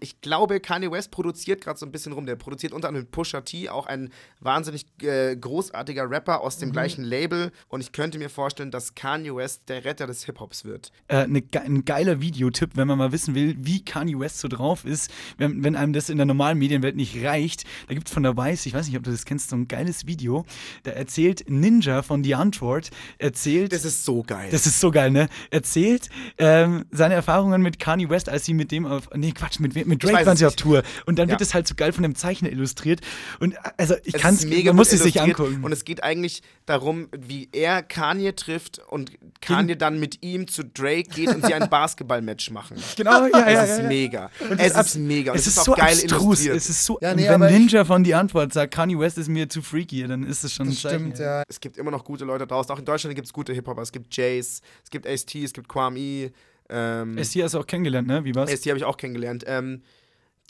ich 0.00 0.20
glaube, 0.20 0.60
Kanye 0.60 0.90
West 0.90 1.10
produziert 1.10 1.60
gerade 1.60 1.78
so 1.78 1.84
ein 1.84 1.90
bisschen 1.90 2.12
rum. 2.12 2.26
Der 2.26 2.36
produziert 2.36 2.72
unter 2.72 2.88
anderem 2.88 3.08
Pusha 3.08 3.40
T, 3.40 3.68
auch 3.68 3.86
ein 3.86 4.10
wahnsinnig 4.40 4.86
äh, 5.02 5.36
großartiger 5.36 6.08
Rapper 6.08 6.42
aus 6.42 6.58
dem 6.58 6.70
gleichen 6.70 7.02
Label. 7.02 7.50
Und 7.68 7.80
ich 7.80 7.90
könnte 7.90 8.18
mir 8.18 8.30
vorstellen, 8.30 8.70
dass 8.70 8.94
Kanye 8.94 9.34
West 9.34 9.62
der 9.68 9.84
Retter 9.84 10.06
des 10.06 10.24
Hip-Hops 10.24 10.64
wird. 10.64 10.92
äh, 11.08 11.26
ne, 11.26 11.42
ein 11.54 11.84
geiler 11.84 12.20
Videotipp, 12.20 12.70
wenn 12.74 12.86
man 12.86 12.98
mal 12.98 13.10
wissen 13.10 13.34
will, 13.34 13.56
wie 13.58 13.84
Kanye 13.84 14.18
West 14.18 14.38
so 14.38 14.48
drauf 14.48 14.84
ist, 14.84 15.10
wenn, 15.38 15.64
wenn 15.64 15.74
einem 15.74 15.92
das 15.92 16.08
in 16.08 16.18
der 16.18 16.26
normalen 16.26 16.58
Medienwelt 16.58 16.94
nicht 16.94 17.24
reicht. 17.24 17.64
Da 17.88 17.94
gibt 17.94 18.08
es 18.08 18.14
von 18.14 18.22
der 18.22 18.36
Weiß, 18.36 18.64
ich 18.66 18.74
weiß 18.74 18.86
nicht, 18.86 18.96
ob 18.96 19.02
du 19.02 19.10
das 19.10 19.24
kennst, 19.24 19.50
so 19.50 19.56
ein 19.56 19.66
geiles 19.66 20.06
Video. 20.06 20.44
Da 20.84 20.92
erzählt 20.92 21.44
Ninja 21.48 22.02
von 22.02 22.22
Die 22.22 22.34
Antwort, 22.34 22.90
erzählt. 23.18 23.72
Das 23.72 23.84
ist 23.84 24.04
so 24.04 24.22
geil. 24.22 24.50
Das 24.52 24.66
ist 24.66 24.78
so 24.78 24.90
geil, 24.90 25.10
ne? 25.10 25.28
Erzählt 25.50 26.08
ähm, 26.38 26.84
seine 26.90 27.14
Erfahrungen 27.14 27.62
mit 27.62 27.78
Kanye 27.80 28.08
West, 28.08 28.28
als 28.28 28.44
sie 28.44 28.54
mit 28.54 28.70
dem 28.70 28.86
auf. 28.86 29.08
Nee, 29.14 29.32
Quatsch, 29.32 29.47
Quatsch, 29.48 29.60
mit, 29.60 29.86
mit 29.86 30.02
Drake 30.04 30.26
waren 30.26 30.34
es 30.34 30.38
sie 30.40 30.46
auf. 30.46 30.56
Tour. 30.56 30.82
Und 31.06 31.18
dann 31.18 31.28
wird 31.28 31.40
Ja. 31.40 31.44
es 31.46 31.54
halt 31.54 31.66
so 31.68 31.74
geil 31.74 31.92
von 31.92 32.02
dem 32.02 32.14
Zeichner 32.14 32.50
illustriert. 32.50 33.00
Und 33.40 33.54
also 33.76 33.94
ich 34.04 34.14
Es 34.14 34.20
kann 34.20 34.34
es, 34.34 34.44
mega 34.46 34.70
man 34.70 34.76
muss 34.76 34.92
es 34.92 35.02
sich 35.02 35.20
angucken. 35.20 35.64
Und 35.64 35.72
es 35.72 35.84
geht 35.84 36.02
eigentlich 36.02 36.42
darum, 36.66 37.08
wie 37.16 37.48
er 37.52 37.82
Kanye 37.82 38.34
trifft 38.34 38.80
und 38.88 39.12
Kanye 39.40 39.76
dann 39.76 39.98
mit 40.00 40.22
ihm 40.22 40.46
zu 40.48 40.64
Drake 40.64 41.08
geht 41.14 41.28
und 41.34 41.44
sie 41.46 41.54
ein 41.54 41.68
Basketballmatch 41.70 42.50
machen. 42.50 42.76
Genau, 42.96 43.26
ja, 43.26 43.50
ja, 43.50 43.64
Es 43.64 43.70
ist 43.70 43.78
ja, 43.78 43.88
mega. 43.88 44.30
Und 44.50 44.60
es 44.60 44.74
ist 44.76 44.96
mega. 44.96 45.32
Und 45.32 45.38
es 45.38 45.46
ist 45.46 45.58
auch 45.60 45.64
so 45.64 45.72
geil 45.72 45.92
abstrus. 45.92 46.22
illustriert. 46.22 46.56
Es 46.56 46.68
ist 46.68 46.84
so, 46.84 46.98
Ja, 47.00 47.14
nee, 47.14 47.28
wenn 47.28 47.40
Ninja 47.40 47.84
von 47.84 48.04
die 48.04 48.14
Antwort 48.14 48.52
sagt, 48.52 48.74
Kanye 48.74 48.98
West 48.98 49.18
ist 49.18 49.28
mir 49.28 49.48
zu 49.48 49.62
freaky, 49.62 50.06
dann 50.06 50.24
ist 50.24 50.44
es 50.44 50.52
schon 50.54 50.66
ein 50.66 50.70
Das 50.70 50.82
Zeichen. 50.82 50.98
stimmt, 51.00 51.18
ja. 51.18 51.42
Es 51.48 51.60
gibt 51.60 51.76
immer 51.78 51.90
noch 51.90 52.04
gute 52.04 52.24
Leute 52.24 52.46
draußen. 52.46 52.70
Auch 52.72 52.78
in 52.78 52.84
Deutschland 52.84 53.14
gibt 53.14 53.26
es 53.26 53.32
gute 53.32 53.52
Hip-Hopper. 53.52 53.82
Es 53.82 53.92
gibt 53.92 54.14
Jace, 54.16 54.60
es 54.84 54.90
gibt 54.90 55.06
Ace-T, 55.06 55.44
es 55.44 55.52
gibt 55.52 55.68
Kwame. 55.68 56.30
Ähm, 56.70 57.22
ST 57.22 57.36
hast 57.42 57.54
du 57.54 57.58
auch 57.58 57.66
kennengelernt, 57.66 58.06
ne? 58.08 58.24
Wie 58.24 58.34
war's? 58.34 58.50
Ace-T 58.50 58.68
habe 58.70 58.78
ich 58.78 58.84
auch 58.84 58.96
kennengelernt. 58.96 59.44
Ähm, 59.46 59.82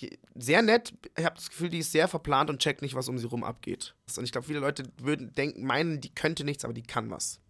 die, 0.00 0.18
sehr 0.36 0.62
nett. 0.62 0.92
Ich 1.16 1.24
habe 1.24 1.36
das 1.36 1.48
Gefühl, 1.50 1.68
die 1.68 1.78
ist 1.78 1.92
sehr 1.92 2.08
verplant 2.08 2.50
und 2.50 2.60
checkt 2.60 2.82
nicht, 2.82 2.94
was 2.94 3.08
um 3.08 3.18
sie 3.18 3.26
rum 3.26 3.44
abgeht. 3.44 3.94
Und 4.16 4.24
ich 4.24 4.32
glaube, 4.32 4.46
viele 4.46 4.60
Leute 4.60 4.84
würden 5.02 5.32
denken, 5.34 5.64
meinen, 5.64 6.00
die 6.00 6.10
könnte 6.14 6.44
nichts, 6.44 6.64
aber 6.64 6.72
die 6.74 6.82
kann 6.82 7.10
was. 7.10 7.40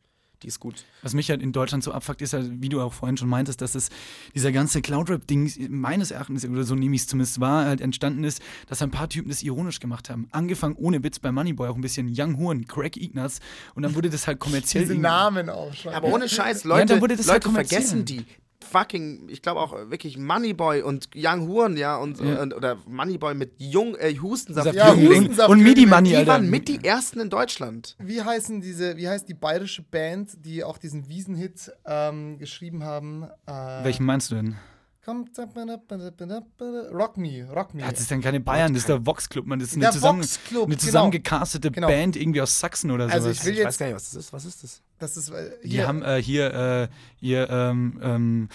Die 0.44 0.46
ist 0.46 0.60
gut. 0.60 0.84
Was 1.02 1.14
mich 1.14 1.30
halt 1.30 1.42
in 1.42 1.50
Deutschland 1.50 1.82
so 1.82 1.90
abfuckt, 1.90 2.22
ist 2.22 2.32
halt, 2.32 2.62
wie 2.62 2.68
du 2.68 2.80
auch 2.80 2.92
vorhin 2.92 3.16
schon 3.16 3.28
meintest, 3.28 3.60
dass 3.60 3.74
es 3.74 3.90
dieser 4.36 4.52
ganze 4.52 4.80
Cloud-Rap-Ding 4.80 5.52
meines 5.68 6.12
Erachtens, 6.12 6.44
oder 6.46 6.62
so 6.62 6.76
nehme 6.76 6.94
ich 6.94 7.02
es 7.02 7.06
zumindest 7.08 7.40
wahr, 7.40 7.64
halt 7.64 7.80
entstanden 7.80 8.22
ist, 8.22 8.40
dass 8.68 8.80
ein 8.80 8.92
paar 8.92 9.08
Typen 9.08 9.30
das 9.30 9.42
ironisch 9.42 9.80
gemacht 9.80 10.08
haben. 10.10 10.28
Angefangen 10.30 10.76
ohne 10.76 11.02
Witz 11.02 11.18
bei 11.18 11.32
Moneyboy, 11.32 11.68
auch 11.68 11.74
ein 11.74 11.80
bisschen 11.80 12.08
Young 12.16 12.38
Horn, 12.38 12.68
Craig 12.68 12.96
Ignatz 12.96 13.40
und 13.74 13.82
dann 13.82 13.96
wurde 13.96 14.10
das 14.10 14.28
halt 14.28 14.38
kommerziell. 14.40 14.84
Diese 14.84 14.94
Namen 14.94 15.50
auch 15.50 15.74
schon. 15.74 15.92
Aber 15.92 16.06
ohne 16.06 16.28
Scheiß, 16.28 16.62
Ja, 16.62 16.68
Leute, 16.68 16.86
dann 16.86 17.00
wurde 17.00 17.16
das 17.16 17.26
halt 17.26 17.42
Leute 17.44 17.48
kommerziell. 17.48 17.80
vergessen 17.82 18.04
die. 18.04 18.24
Fucking, 18.64 19.28
ich 19.28 19.40
glaube 19.40 19.60
auch 19.60 19.72
wirklich 19.90 20.18
Moneyboy 20.18 20.82
und 20.82 21.08
Young 21.14 21.46
Huren, 21.48 21.76
ja, 21.76 21.96
und, 21.96 22.20
Ja. 22.20 22.42
und 22.42 22.54
oder 22.54 22.76
Moneyboy 22.86 23.34
mit 23.34 23.52
Jung, 23.58 23.94
äh, 23.96 24.14
Hustensaft. 24.18 24.64
Saft 24.66 24.76
Ja, 24.76 24.92
Jung 24.94 25.08
Hustensaft 25.16 25.48
und, 25.50 25.62
Midi 25.62 25.86
Money, 25.86 26.10
Die 26.10 26.16
Alter. 26.16 26.32
waren 26.32 26.50
mit 26.50 26.68
die 26.68 26.84
ersten 26.84 27.20
in 27.20 27.30
Deutschland. 27.30 27.96
Wie 27.98 28.20
heißen 28.22 28.60
diese, 28.60 28.96
wie 28.96 29.08
heißt 29.08 29.28
die 29.28 29.34
bayerische 29.34 29.82
Band, 29.82 30.30
die 30.44 30.64
auch 30.64 30.78
diesen 30.78 31.08
Wiesenhit 31.08 31.72
ähm, 31.86 32.38
geschrieben 32.38 32.82
haben? 32.84 33.24
Äh, 33.46 33.84
Welchen 33.84 34.04
meinst 34.04 34.30
du 34.30 34.34
denn? 34.34 34.56
Kommt, 35.04 35.30
Rock 35.38 37.16
Me, 37.16 37.48
Rock 37.54 37.74
Me. 37.74 37.80
Ja, 37.82 37.90
das 37.90 38.00
ist 38.00 38.10
dann 38.10 38.20
keine 38.20 38.40
Bayern, 38.40 38.74
das 38.74 38.82
ist 38.82 38.88
der 38.88 39.06
Vox 39.06 39.28
Club, 39.28 39.46
man. 39.46 39.58
Das 39.58 39.68
ist 39.68 39.74
eine, 39.76 39.84
Der 39.84 39.92
zusammen, 39.92 40.20
Vox 40.20 40.38
Club, 40.44 40.66
eine 40.66 40.74
genau. 40.76 40.84
zusammengecastete 40.86 41.70
Genau. 41.70 41.86
Band 41.88 42.16
irgendwie 42.16 42.40
aus 42.42 42.58
Sachsen 42.58 42.90
oder 42.90 43.04
sowas. 43.04 43.14
Also 43.14 43.30
ich 43.30 43.44
will 43.44 43.52
Ich 43.54 43.58
weiß 43.60 43.64
jetzt, 43.64 43.78
gar 43.78 43.86
nicht, 43.86 43.94
was 43.94 44.10
das 44.10 44.24
ist. 44.24 44.32
Was 44.32 44.44
ist 44.44 44.62
das? 44.64 44.82
Das 44.98 45.16
ist, 45.16 45.30
äh, 45.30 45.50
Die 45.62 45.68
hier, 45.70 45.88
haben 45.88 46.02
äh, 46.02 46.22
hier, 46.22 46.54
äh, 46.54 46.88
hier, 47.20 47.48
ähm, 47.50 48.00
ähm, 48.02 48.48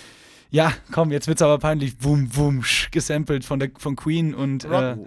ja, 0.51 0.71
komm, 0.91 1.11
jetzt 1.11 1.27
wird's 1.27 1.41
aber 1.41 1.57
peinlich, 1.57 1.95
wum, 2.01 2.35
wum, 2.35 2.63
sch, 2.63 2.91
gesampelt 2.91 3.43
von, 3.43 3.59
der, 3.59 3.71
von 3.77 3.95
Queen 3.95 4.33
und. 4.35 4.65
Äh, 4.65 4.97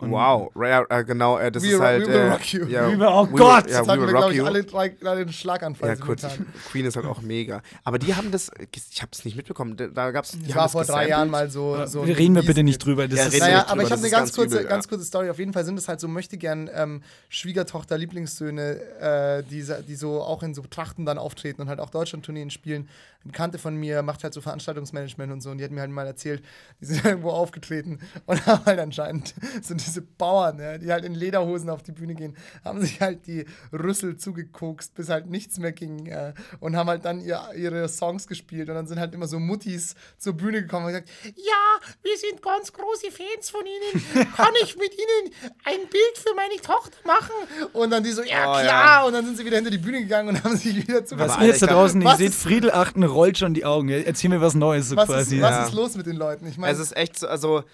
und 0.00 0.10
Wow, 0.10 0.50
ja, 0.60 0.84
äh, 0.88 1.04
genau, 1.04 1.38
äh, 1.38 1.52
das 1.52 1.62
We 1.62 1.68
ist 1.68 1.80
halt. 1.80 2.02
we 2.02 2.08
will 2.08 2.14
äh, 2.16 2.30
rock 2.30 2.52
you. 2.52 2.66
Ja, 2.66 2.86
We 2.88 2.98
will- 2.98 3.06
oh 3.06 3.26
we 3.30 3.36
Gott, 3.36 3.64
will, 3.66 3.72
ja, 3.72 3.78
jetzt 3.78 3.86
we 3.86 3.92
hatten 3.92 4.00
wir, 4.02 4.08
glaube 4.08 4.34
ich, 4.34 4.42
alle 4.42 4.64
drei 4.64 4.88
gerade 4.88 5.24
den 5.24 5.32
Schlaganfall 5.32 5.88
Ja, 5.90 5.96
kurz. 5.96 6.26
Queen 6.70 6.86
ist 6.86 6.96
halt 6.96 7.06
auch 7.06 7.20
mega. 7.22 7.62
Aber 7.84 7.98
die 7.98 8.14
haben 8.14 8.30
das, 8.30 8.50
ich 8.74 9.00
habe 9.02 9.10
das 9.12 9.24
nicht 9.24 9.36
mitbekommen. 9.36 9.76
Da- 9.76 10.10
gab's, 10.10 10.32
die 10.32 10.46
Das 10.46 10.56
war 10.56 10.62
das 10.64 10.72
vor 10.72 10.84
drei. 10.84 11.08
Jahren 11.08 11.30
mal 11.30 11.50
so. 11.50 11.84
so 11.86 12.02
reden 12.02 12.34
wir 12.34 12.42
bitte 12.42 12.62
nicht 12.62 12.78
drüber. 12.84 13.06
Das 13.08 13.18
Ja, 13.18 13.24
ist, 13.26 13.38
Naja, 13.38 13.58
nicht 13.58 13.68
aber 13.70 13.82
ich 13.82 13.88
drüber, 13.88 13.90
habe 13.90 13.90
das 13.90 14.00
eine 14.00 14.10
ganz 14.10 14.20
ganz 14.30 14.34
kurze, 14.36 14.54
übel, 14.56 14.64
ja. 14.64 14.68
ganz 14.70 14.88
kurze 14.88 15.04
Story. 15.04 15.30
Auf 15.30 15.38
jeden 15.38 15.52
Fall 15.52 15.64
sind 15.64 15.78
es 15.78 15.88
halt 15.88 16.00
so 16.00 16.08
möchte 16.08 16.36
gern 16.38 16.70
ähm, 16.74 17.02
Schwiegertochter, 17.28 17.98
Lieblingssöhne, 17.98 18.80
äh, 19.00 19.42
die, 19.42 19.64
die 19.86 19.94
so 19.96 20.20
auch 20.22 20.42
in 20.42 20.54
so 20.54 20.62
Trachten 20.62 21.04
dann 21.06 21.18
auftreten 21.18 21.62
und 21.62 21.68
halt 21.68 21.80
auch 21.80 21.90
Deutschlandtourneen 21.90 22.50
spielen. 22.50 22.88
Eine 23.22 23.32
Bekannte 23.32 23.58
von 23.58 23.76
mir 23.76 24.02
macht 24.02 24.24
halt 24.24 24.32
so 24.32 24.40
Veranstaltungsmanagement 24.40 25.30
und 25.32 25.40
so 25.42 25.50
und 25.50 25.58
die 25.58 25.64
hat 25.64 25.70
mir 25.70 25.80
halt 25.80 25.90
mal 25.90 26.06
erzählt, 26.06 26.42
die 26.80 26.86
sind 26.86 27.04
irgendwo 27.04 27.30
aufgetreten 27.30 27.98
und 28.26 28.46
haben 28.46 28.64
halt 28.64 28.78
anscheinend 28.78 29.34
so 29.62 29.74
diese 29.90 30.02
Bauern, 30.02 30.58
ja, 30.60 30.78
die 30.78 30.90
halt 30.92 31.04
in 31.04 31.14
Lederhosen 31.14 31.68
auf 31.70 31.82
die 31.82 31.92
Bühne 31.92 32.14
gehen, 32.14 32.36
haben 32.64 32.80
sich 32.80 33.00
halt 33.00 33.26
die 33.26 33.44
Rüssel 33.72 34.16
zugekokst, 34.16 34.94
bis 34.94 35.08
halt 35.08 35.26
nichts 35.28 35.58
mehr 35.58 35.72
ging 35.72 36.06
äh, 36.06 36.32
und 36.60 36.76
haben 36.76 36.88
halt 36.88 37.04
dann 37.04 37.20
ihr, 37.20 37.40
ihre 37.56 37.88
Songs 37.88 38.26
gespielt 38.28 38.68
und 38.68 38.76
dann 38.76 38.86
sind 38.86 39.00
halt 39.00 39.12
immer 39.14 39.26
so 39.26 39.38
Muttis 39.40 39.94
zur 40.18 40.34
Bühne 40.34 40.62
gekommen 40.62 40.86
und 40.86 40.92
gesagt, 40.92 41.08
ja, 41.24 41.88
wir 42.02 42.16
sind 42.16 42.42
ganz 42.42 42.72
große 42.72 43.10
Fans 43.10 43.50
von 43.50 43.62
Ihnen, 43.66 44.26
kann 44.36 44.52
ich 44.62 44.76
mit 44.76 44.92
Ihnen 44.94 45.34
ein 45.64 45.88
Bild 45.90 46.16
für 46.18 46.34
meine 46.36 46.54
Tochter 46.62 46.96
machen? 47.04 47.70
Und 47.72 47.90
dann 47.90 48.04
die 48.04 48.12
so, 48.12 48.22
ja 48.22 48.40
Oh, 48.50 48.52
klar, 48.62 48.64
ja. 48.64 49.04
und 49.04 49.12
dann 49.12 49.24
sind 49.26 49.36
sie 49.36 49.44
wieder 49.44 49.56
hinter 49.56 49.70
die 49.70 49.78
Bühne 49.78 50.00
gegangen 50.00 50.28
und 50.30 50.44
haben 50.44 50.56
sich 50.56 50.74
wieder 50.76 51.04
zu 51.04 51.18
was 51.18 51.36
ihr 51.38 51.46
jetzt 51.46 51.62
da 51.62 51.66
draußen 51.66 51.98
nicht 51.98 52.08
was 52.08 52.18
seht, 52.18 52.32
Friedel 52.34 52.70
Achten 52.70 53.02
rollt 53.02 53.38
schon 53.38 53.54
die 53.54 53.64
Augen. 53.64 53.88
Erzähl 53.88 54.30
mir 54.30 54.40
was 54.40 54.54
Neues 54.54 54.88
so 54.90 54.96
was, 54.96 55.06
quasi. 55.08 55.36
ist, 55.36 55.42
was 55.42 55.50
Ja. 55.50 55.64
ist 55.64 55.72
los 55.74 55.96
mit 55.96 56.06
den 56.06 56.16
Leuten? 56.16 56.46
Ich 56.46 56.56
meine, 56.58 56.72
Es 56.72 56.78
ist 56.78 56.96
echt 56.96 57.18
so, 57.18 57.26
also 57.28 57.64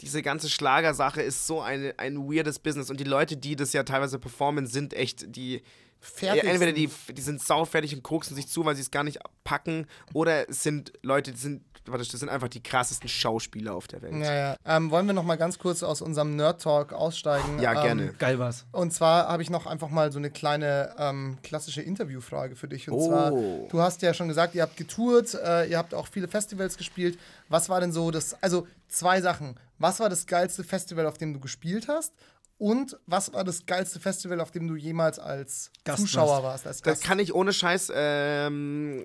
diese 0.00 0.22
ganze 0.22 0.48
Schlagersache 0.48 1.22
ist 1.22 1.46
so 1.46 1.60
eine, 1.60 1.94
ein 1.98 2.18
weirdes 2.18 2.58
Business 2.58 2.90
und 2.90 3.00
die 3.00 3.04
Leute, 3.04 3.36
die 3.36 3.56
das 3.56 3.72
ja 3.72 3.82
teilweise 3.82 4.18
performen, 4.18 4.66
sind 4.66 4.94
echt 4.94 5.36
die. 5.36 5.62
Fertigsten. 6.04 6.46
Ja, 6.46 6.52
entweder 6.52 6.72
die, 6.72 6.90
die 7.12 7.22
sind 7.22 7.42
saufertig 7.42 7.94
und 7.94 8.02
koksen 8.02 8.36
sich 8.36 8.48
zu, 8.48 8.64
weil 8.64 8.76
sie 8.76 8.82
es 8.82 8.90
gar 8.90 9.02
nicht 9.04 9.18
packen, 9.42 9.86
oder 10.12 10.48
es 10.48 10.62
sind 10.62 10.92
Leute, 11.02 11.32
die 11.32 11.38
sind, 11.38 11.62
warte, 11.86 12.04
das 12.10 12.20
sind 12.20 12.28
einfach 12.28 12.48
die 12.48 12.62
krassesten 12.62 13.08
Schauspieler 13.08 13.74
auf 13.74 13.86
der 13.88 14.02
Welt. 14.02 14.12
Naja, 14.14 14.56
ähm, 14.66 14.90
wollen 14.90 15.06
wir 15.06 15.12
noch 15.14 15.22
mal 15.24 15.36
ganz 15.36 15.58
kurz 15.58 15.82
aus 15.82 16.00
unserem 16.02 16.36
Nerd-Talk 16.36 16.92
aussteigen? 16.92 17.58
Ja, 17.60 17.72
ähm, 17.72 17.82
gerne. 17.82 18.12
Geil 18.18 18.38
war's. 18.38 18.66
Und 18.72 18.92
zwar 18.92 19.28
habe 19.28 19.42
ich 19.42 19.50
noch 19.50 19.66
einfach 19.66 19.88
mal 19.88 20.12
so 20.12 20.18
eine 20.18 20.30
kleine 20.30 20.94
ähm, 20.98 21.38
klassische 21.42 21.82
Interviewfrage 21.82 22.56
für 22.56 22.68
dich. 22.68 22.88
Und 22.88 22.94
Oh. 22.98 23.08
zwar, 23.08 23.30
du 23.30 23.80
hast 23.80 24.02
ja 24.02 24.14
schon 24.14 24.28
gesagt, 24.28 24.54
ihr 24.54 24.62
habt 24.62 24.76
getourt, 24.76 25.34
äh, 25.34 25.66
ihr 25.66 25.78
habt 25.78 25.94
auch 25.94 26.06
viele 26.08 26.28
Festivals 26.28 26.76
gespielt. 26.76 27.18
Was 27.48 27.68
war 27.68 27.80
denn 27.80 27.92
so 27.92 28.10
das, 28.10 28.36
also 28.42 28.66
zwei 28.88 29.20
Sachen. 29.20 29.56
Was 29.78 29.98
war 30.00 30.08
das 30.08 30.26
geilste 30.26 30.62
Festival, 30.64 31.04
auf 31.06 31.18
dem 31.18 31.34
du 31.34 31.40
gespielt 31.40 31.88
hast? 31.88 32.12
Und 32.58 32.96
was 33.06 33.32
war 33.32 33.44
das 33.44 33.66
geilste 33.66 34.00
Festival, 34.00 34.40
auf 34.40 34.50
dem 34.50 34.68
du 34.68 34.76
jemals 34.76 35.18
als 35.18 35.70
Gast 35.84 36.00
Zuschauer 36.00 36.42
warst. 36.42 36.66
Als 36.66 36.82
Das 36.82 37.00
kann 37.00 37.18
ich 37.18 37.34
ohne 37.34 37.52
Scheiß, 37.52 37.92
ähm, 37.94 39.04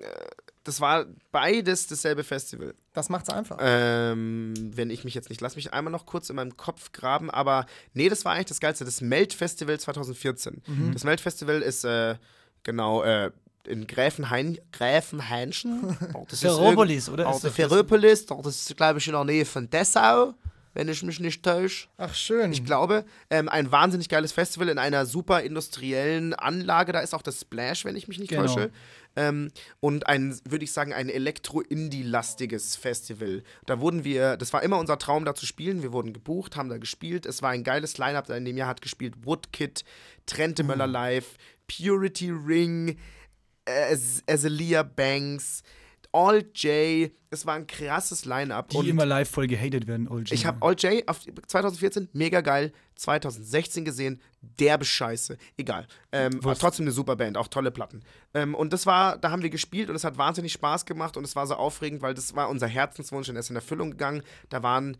das 0.64 0.80
war 0.80 1.06
beides 1.32 1.86
dasselbe 1.86 2.22
Festival. 2.22 2.74
Das 2.92 3.08
macht's 3.08 3.28
einfach. 3.28 3.58
Ähm, 3.60 4.54
wenn 4.74 4.90
ich 4.90 5.04
mich 5.04 5.14
jetzt 5.14 5.30
nicht, 5.30 5.40
lass 5.40 5.56
mich 5.56 5.72
einmal 5.72 5.90
noch 5.90 6.06
kurz 6.06 6.30
in 6.30 6.36
meinem 6.36 6.56
Kopf 6.56 6.92
graben, 6.92 7.30
aber 7.30 7.66
nee, 7.92 8.08
das 8.08 8.24
war 8.24 8.32
eigentlich 8.32 8.46
das 8.46 8.60
Geilste, 8.60 8.84
das 8.84 9.00
Melt-Festival 9.00 9.80
2014. 9.80 10.62
Mhm. 10.66 10.92
Das 10.92 11.04
Melt-Festival 11.04 11.62
ist, 11.62 11.84
äh, 11.84 12.16
genau, 12.62 13.02
äh, 13.02 13.30
in 13.66 13.86
Gräfenhain. 13.86 14.58
Oh, 16.14 16.26
ist 16.30 16.40
Ferropolis, 16.40 17.08
oder? 17.08 17.28
Oh, 17.28 17.38
Ferropolis, 17.38 18.26
das 18.26 18.46
ist, 18.46 18.76
glaube 18.76 18.98
ich, 18.98 19.06
in 19.06 19.12
der 19.12 19.24
Nähe 19.24 19.44
von 19.44 19.68
Dessau, 19.68 20.34
wenn 20.74 20.88
ich 20.88 21.02
mich 21.02 21.18
nicht 21.20 21.42
täusche. 21.42 21.88
Ach, 21.96 22.14
schön. 22.14 22.52
Ich 22.52 22.64
glaube, 22.64 23.04
ähm, 23.30 23.48
ein 23.48 23.72
wahnsinnig 23.72 24.08
geiles 24.08 24.32
Festival 24.32 24.68
in 24.68 24.78
einer 24.78 25.04
super 25.06 25.42
industriellen 25.42 26.32
Anlage. 26.34 26.92
Da 26.92 27.00
ist 27.00 27.14
auch 27.14 27.22
das 27.22 27.40
Splash, 27.40 27.84
wenn 27.84 27.96
ich 27.96 28.06
mich 28.08 28.18
nicht 28.18 28.28
Genau. 28.30 28.42
täusche. 28.46 28.70
Ähm, 29.16 29.50
und 29.80 30.06
ein, 30.06 30.38
würde 30.48 30.64
ich 30.64 30.72
sagen, 30.72 30.92
ein 30.92 31.08
Elektro-Indie-lastiges 31.08 32.76
Festival. 32.76 33.42
Da 33.66 33.80
wurden 33.80 34.04
wir, 34.04 34.36
das 34.36 34.52
war 34.52 34.62
immer 34.62 34.78
unser 34.78 34.98
Traum, 34.98 35.24
da 35.24 35.34
zu 35.34 35.46
spielen. 35.46 35.82
Wir 35.82 35.92
wurden 35.92 36.12
gebucht, 36.12 36.56
haben 36.56 36.68
da 36.68 36.78
gespielt. 36.78 37.26
Es 37.26 37.42
war 37.42 37.50
ein 37.50 37.64
geiles 37.64 37.98
Line-Up. 37.98 38.30
In 38.30 38.44
dem 38.44 38.56
Jahr 38.56 38.68
hat 38.68 38.82
gespielt 38.82 39.14
Woodkid, 39.24 39.84
Trente 40.26 40.62
Möller 40.62 40.86
Uh. 40.86 40.90
Live, 40.90 41.36
Purity 41.66 42.30
Ring, 42.30 42.98
äh, 43.64 43.92
Az- 43.92 44.22
Azalea 44.28 44.82
Banks, 44.82 45.62
All 46.12 46.42
J. 46.54 47.10
Es 47.32 47.46
war 47.46 47.54
ein 47.54 47.66
krasses 47.66 48.24
Line-Up. 48.24 48.70
Die 48.70 48.76
Und- 48.76 48.88
immer 48.88 49.06
live 49.06 49.30
voll 49.30 49.46
gehatet 49.46 49.86
werden, 49.86 50.08
OG. 50.08 50.32
ich 50.32 50.44
habe 50.46 50.58
All 50.66 50.74
J 50.74 51.06
auf 51.06 51.20
2014 51.46 52.08
mega 52.12 52.40
geil, 52.40 52.72
2016 52.96 53.84
gesehen, 53.84 54.20
derbe 54.40 54.84
Scheiße. 54.84 55.36
Egal. 55.56 55.86
Ähm, 56.10 56.42
war 56.42 56.56
trotzdem 56.56 56.84
eine 56.84 56.92
super 56.92 57.14
Band, 57.16 57.36
auch 57.36 57.46
tolle 57.48 57.70
Platten. 57.70 58.02
Ähm, 58.34 58.54
und 58.56 58.72
das 58.72 58.86
war, 58.86 59.16
da 59.18 59.30
haben 59.30 59.42
wir 59.42 59.50
gespielt 59.50 59.88
und 59.90 59.94
es 59.96 60.02
hat 60.04 60.18
wahnsinnig 60.18 60.52
Spaß 60.52 60.86
gemacht 60.86 61.16
und 61.16 61.24
es 61.24 61.36
war 61.36 61.46
so 61.46 61.54
aufregend, 61.54 62.02
weil 62.02 62.14
das 62.14 62.34
war 62.34 62.48
unser 62.48 62.66
Herzenswunsch 62.66 63.28
und 63.28 63.36
er 63.36 63.40
ist 63.40 63.50
in 63.50 63.56
Erfüllung 63.56 63.92
gegangen. 63.92 64.22
Da 64.48 64.62
waren 64.64 64.96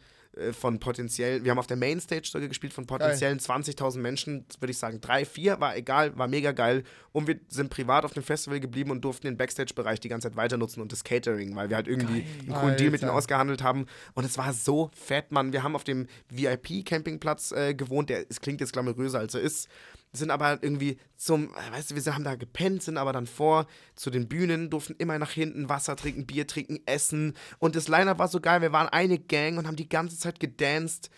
von 0.53 0.79
potenziell, 0.79 1.43
wir 1.43 1.51
haben 1.51 1.59
auf 1.59 1.67
der 1.67 1.77
Mainstage 1.77 2.29
sogar 2.31 2.49
gespielt, 2.49 2.73
von 2.73 2.87
potenziellen 2.87 3.41
20.000 3.41 3.99
Menschen, 3.99 4.47
würde 4.61 4.71
ich 4.71 4.79
sagen, 4.79 5.01
drei, 5.01 5.25
vier, 5.25 5.61
war 5.61 5.77
egal, 5.77 6.17
war 6.17 6.29
mega 6.29 6.53
geil. 6.53 6.85
Und 7.11 7.27
wir 7.27 7.41
sind 7.49 7.69
privat 7.69 8.05
auf 8.05 8.13
dem 8.13 8.23
Festival 8.23 8.61
geblieben 8.61 8.93
und 8.93 9.01
durften 9.05 9.27
den 9.27 9.37
Backstage-Bereich 9.37 9.99
die 9.99 10.09
ganze 10.09 10.29
Zeit 10.29 10.37
weiter 10.37 10.57
nutzen 10.57 10.81
und 10.81 10.93
das 10.93 11.03
Catering, 11.03 11.57
weil 11.57 11.69
wir 11.69 11.77
halt 11.77 11.89
irgendwie 11.89 12.25
einen 12.41 12.55
coolen 12.55 12.77
Deal 12.77 12.91
mit 12.91 13.03
denen 13.03 13.11
Alter. 13.11 13.19
ausgehandelt 13.19 13.63
haben. 13.63 13.87
Und 14.15 14.25
es 14.25 14.39
war 14.39 14.53
so 14.53 14.91
fett, 14.95 15.33
Mann. 15.33 15.53
Wir 15.53 15.65
haben 15.65 15.75
auf 15.75 15.85
dem 15.85 16.07
VIP-Campingplatz 16.29 17.51
äh, 17.51 17.75
gewohnt, 17.75 18.09
der 18.09 18.25
es 18.31 18.41
klingt 18.41 18.61
jetzt 18.61 18.73
glamouröser 18.73 19.19
als 19.19 19.35
er 19.35 19.41
ist. 19.41 19.69
Sind 20.13 20.31
aber 20.31 20.47
halt 20.47 20.65
irgendwie 20.65 20.99
zum, 21.17 21.55
äh, 21.55 21.73
weißt 21.73 21.91
du, 21.93 21.97
wir 21.97 22.15
haben 22.15 22.25
da 22.25 22.35
gepennt, 22.35 22.83
sind 22.83 22.97
aber 22.97 23.13
dann 23.13 23.27
vor 23.27 23.67
zu 23.95 24.11
den 24.11 24.29
Bühnen, 24.29 24.69
durften 24.69 24.97
immer 24.99 25.19
nach 25.19 25.31
hinten 25.31 25.69
Wasser 25.69 25.95
trinken, 25.95 26.27
Bier 26.27 26.47
trinken, 26.47 26.81
essen. 26.87 27.35
Und 27.59 27.77
das 27.77 27.87
Line-Up 27.87 28.19
war 28.19 28.29
so 28.29 28.41
geil. 28.41 28.61
Wir 28.61 28.73
waren 28.73 28.89
eine 28.89 29.19
Gang 29.19 29.57
und 29.59 29.67
haben 29.69 29.77
die 29.77 29.89
ganze 29.89 30.19
Zeit 30.19 30.41
gedanced. 30.41 31.11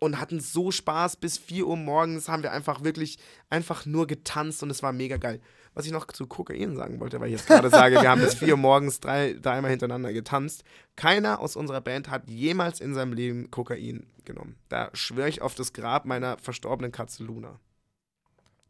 und 0.00 0.20
hatten 0.20 0.38
so 0.40 0.70
Spaß. 0.70 1.16
Bis 1.16 1.38
4 1.38 1.66
Uhr 1.66 1.76
morgens 1.76 2.28
haben 2.28 2.42
wir 2.44 2.52
einfach 2.52 2.84
wirklich 2.84 3.18
einfach 3.50 3.84
nur 3.84 4.06
getanzt 4.06 4.62
und 4.62 4.70
es 4.70 4.82
war 4.82 4.92
mega 4.92 5.16
geil. 5.16 5.40
Was 5.74 5.86
ich 5.86 5.92
noch 5.92 6.06
zu 6.06 6.26
Kokain 6.26 6.76
sagen 6.76 7.00
wollte, 7.00 7.20
weil 7.20 7.28
ich 7.28 7.32
jetzt 7.36 7.48
gerade 7.48 7.68
sage, 7.70 8.00
wir 8.00 8.08
haben 8.08 8.20
bis 8.20 8.34
4 8.36 8.50
Uhr 8.52 8.56
morgens 8.56 9.00
drei, 9.00 9.34
dreimal 9.34 9.70
hintereinander 9.70 10.12
getanzt. 10.12 10.62
Keiner 10.96 11.40
aus 11.40 11.56
unserer 11.56 11.80
Band 11.80 12.10
hat 12.10 12.28
jemals 12.30 12.80
in 12.80 12.94
seinem 12.94 13.12
Leben 13.12 13.50
Kokain 13.50 14.06
genommen. 14.24 14.56
Da 14.68 14.90
schwöre 14.92 15.28
ich 15.28 15.42
auf 15.42 15.54
das 15.56 15.72
Grab 15.72 16.04
meiner 16.04 16.38
verstorbenen 16.38 16.92
Katze 16.92 17.24
Luna. 17.24 17.58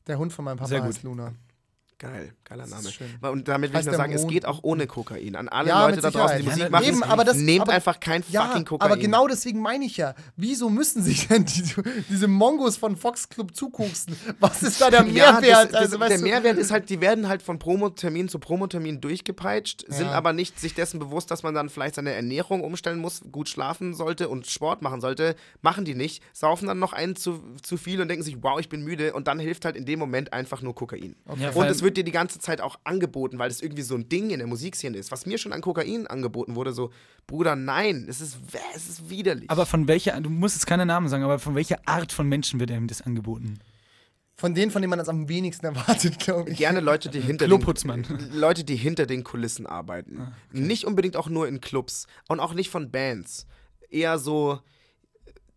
Der 0.08 0.18
Hund 0.18 0.32
von 0.32 0.44
meinem 0.44 0.56
Papa 0.56 0.68
Sehr 0.68 0.80
gut. 0.80 0.88
heißt 0.88 1.02
Luna. 1.04 1.32
Geil, 2.00 2.32
geiler 2.44 2.68
Name. 2.68 2.88
schön. 2.90 3.08
Und 3.20 3.48
damit 3.48 3.72
will 3.72 3.80
ich 3.80 3.86
nur 3.86 3.96
sagen, 3.96 4.12
es 4.12 4.20
Mond- 4.22 4.32
geht 4.32 4.46
auch 4.46 4.60
ohne 4.62 4.86
Kokain. 4.86 5.34
An 5.34 5.48
alle 5.48 5.70
Ja, 5.70 5.84
Leute 5.88 6.00
da 6.00 6.12
draußen, 6.12 6.38
die. 6.38 6.44
Musik 6.44 6.62
Ja, 6.62 6.70
machen, 6.70 6.84
eben, 6.84 7.02
aber 7.02 7.24
das- 7.24 7.36
nehmt 7.38 7.62
aber- 7.62 7.72
einfach 7.72 7.98
kein 7.98 8.22
Ja, 8.30 8.44
fucking 8.46 8.64
Kokain. 8.66 8.86
aber 8.92 9.00
genau 9.00 9.26
deswegen 9.26 9.60
meine 9.60 9.84
ich 9.84 9.96
ja, 9.96 10.14
wieso 10.36 10.70
müssen 10.70 11.02
sich 11.02 11.26
denn 11.26 11.44
die, 11.44 11.64
diese 12.08 12.28
Mongos 12.28 12.76
von 12.76 12.96
Fox 12.96 13.28
Club 13.28 13.56
zukoksen? 13.56 14.16
Was 14.38 14.62
ist 14.62 14.80
da 14.80 14.90
der 14.90 15.00
Ja, 15.08 15.32
Mehrwert? 15.40 15.64
das, 15.64 15.70
das, 15.72 15.80
also, 15.80 15.98
weißt 15.98 16.10
der 16.12 16.18
du, 16.18 16.24
Mehrwert 16.24 16.58
ist 16.58 16.70
halt, 16.70 16.88
die 16.88 17.00
werden 17.00 17.26
halt 17.28 17.42
von 17.42 17.58
Promotermin 17.58 18.28
zu 18.28 18.38
Promotermin 18.38 19.00
durchgepeitscht, 19.00 19.84
sind 19.88 20.06
Ja. 20.06 20.12
aber 20.12 20.32
nicht 20.32 20.60
sich 20.60 20.74
dessen 20.74 21.00
bewusst, 21.00 21.32
dass 21.32 21.42
man 21.42 21.52
dann 21.54 21.68
vielleicht 21.68 21.96
seine 21.96 22.12
Ernährung 22.12 22.62
umstellen 22.62 23.00
muss, 23.00 23.22
gut 23.32 23.48
schlafen 23.48 23.92
sollte 23.94 24.28
und 24.28 24.46
Sport 24.46 24.82
machen 24.82 25.00
sollte. 25.00 25.34
Machen 25.62 25.84
die 25.84 25.96
nicht, 25.96 26.22
saufen 26.32 26.68
dann 26.68 26.78
noch 26.78 26.92
einen 26.92 27.16
zu, 27.16 27.42
zu 27.60 27.76
viel 27.76 28.00
und 28.00 28.06
denken 28.06 28.22
sich, 28.22 28.36
wow, 28.40 28.60
ich 28.60 28.68
bin 28.68 28.84
müde 28.84 29.14
und 29.14 29.26
dann 29.26 29.40
hilft 29.40 29.64
halt 29.64 29.74
in 29.74 29.84
dem 29.84 29.98
Moment 29.98 30.32
einfach 30.32 30.62
nur 30.62 30.76
Kokain. 30.76 31.16
Ja, 31.38 31.50
vor 31.50 31.62
und 31.64 31.68
es 31.68 31.82
wird 31.82 31.87
dir 31.96 32.04
die 32.04 32.12
ganze 32.12 32.38
Zeit 32.38 32.60
auch 32.60 32.78
angeboten, 32.84 33.38
weil 33.38 33.50
es 33.50 33.62
irgendwie 33.62 33.82
so 33.82 33.94
ein 33.94 34.08
Ding 34.08 34.30
in 34.30 34.38
der 34.38 34.46
Musikszene 34.46 34.96
ist. 34.96 35.10
Was 35.10 35.26
mir 35.26 35.38
schon 35.38 35.52
an 35.52 35.60
Kokain 35.60 36.06
angeboten 36.06 36.54
wurde, 36.54 36.72
so, 36.72 36.90
Bruder, 37.26 37.56
nein, 37.56 38.06
es 38.08 38.20
ist, 38.20 38.38
es 38.74 38.88
ist 38.88 39.10
widerlich. 39.10 39.50
Aber 39.50 39.66
von 39.66 39.88
welcher, 39.88 40.20
du 40.20 40.30
musst 40.30 40.56
jetzt 40.56 40.66
keine 40.66 40.86
Namen 40.86 41.08
sagen, 41.08 41.24
aber 41.24 41.38
von 41.38 41.54
welcher 41.54 41.80
Art 41.86 42.12
von 42.12 42.28
Menschen 42.28 42.60
wird 42.60 42.70
einem 42.70 42.86
das 42.86 43.02
angeboten? 43.02 43.58
Von 44.36 44.54
denen, 44.54 44.70
von 44.70 44.80
denen 44.80 44.90
man 44.90 45.00
das 45.00 45.08
am 45.08 45.28
wenigsten 45.28 45.66
erwartet, 45.66 46.20
glaube 46.20 46.50
ich. 46.50 46.58
Gerne 46.58 46.78
Leute, 46.78 47.08
die 47.08 47.20
hinter 47.20 47.48
den 47.48 48.30
Leute, 48.32 48.62
die 48.62 48.76
hinter 48.76 49.04
den 49.04 49.24
Kulissen 49.24 49.66
arbeiten. 49.66 50.32
Nicht 50.52 50.84
unbedingt 50.84 51.16
auch 51.16 51.28
nur 51.28 51.48
in 51.48 51.60
Clubs 51.60 52.06
und 52.28 52.38
auch 52.38 52.54
nicht 52.54 52.70
von 52.70 52.92
Bands. 52.92 53.46
Eher 53.90 54.18
so 54.18 54.60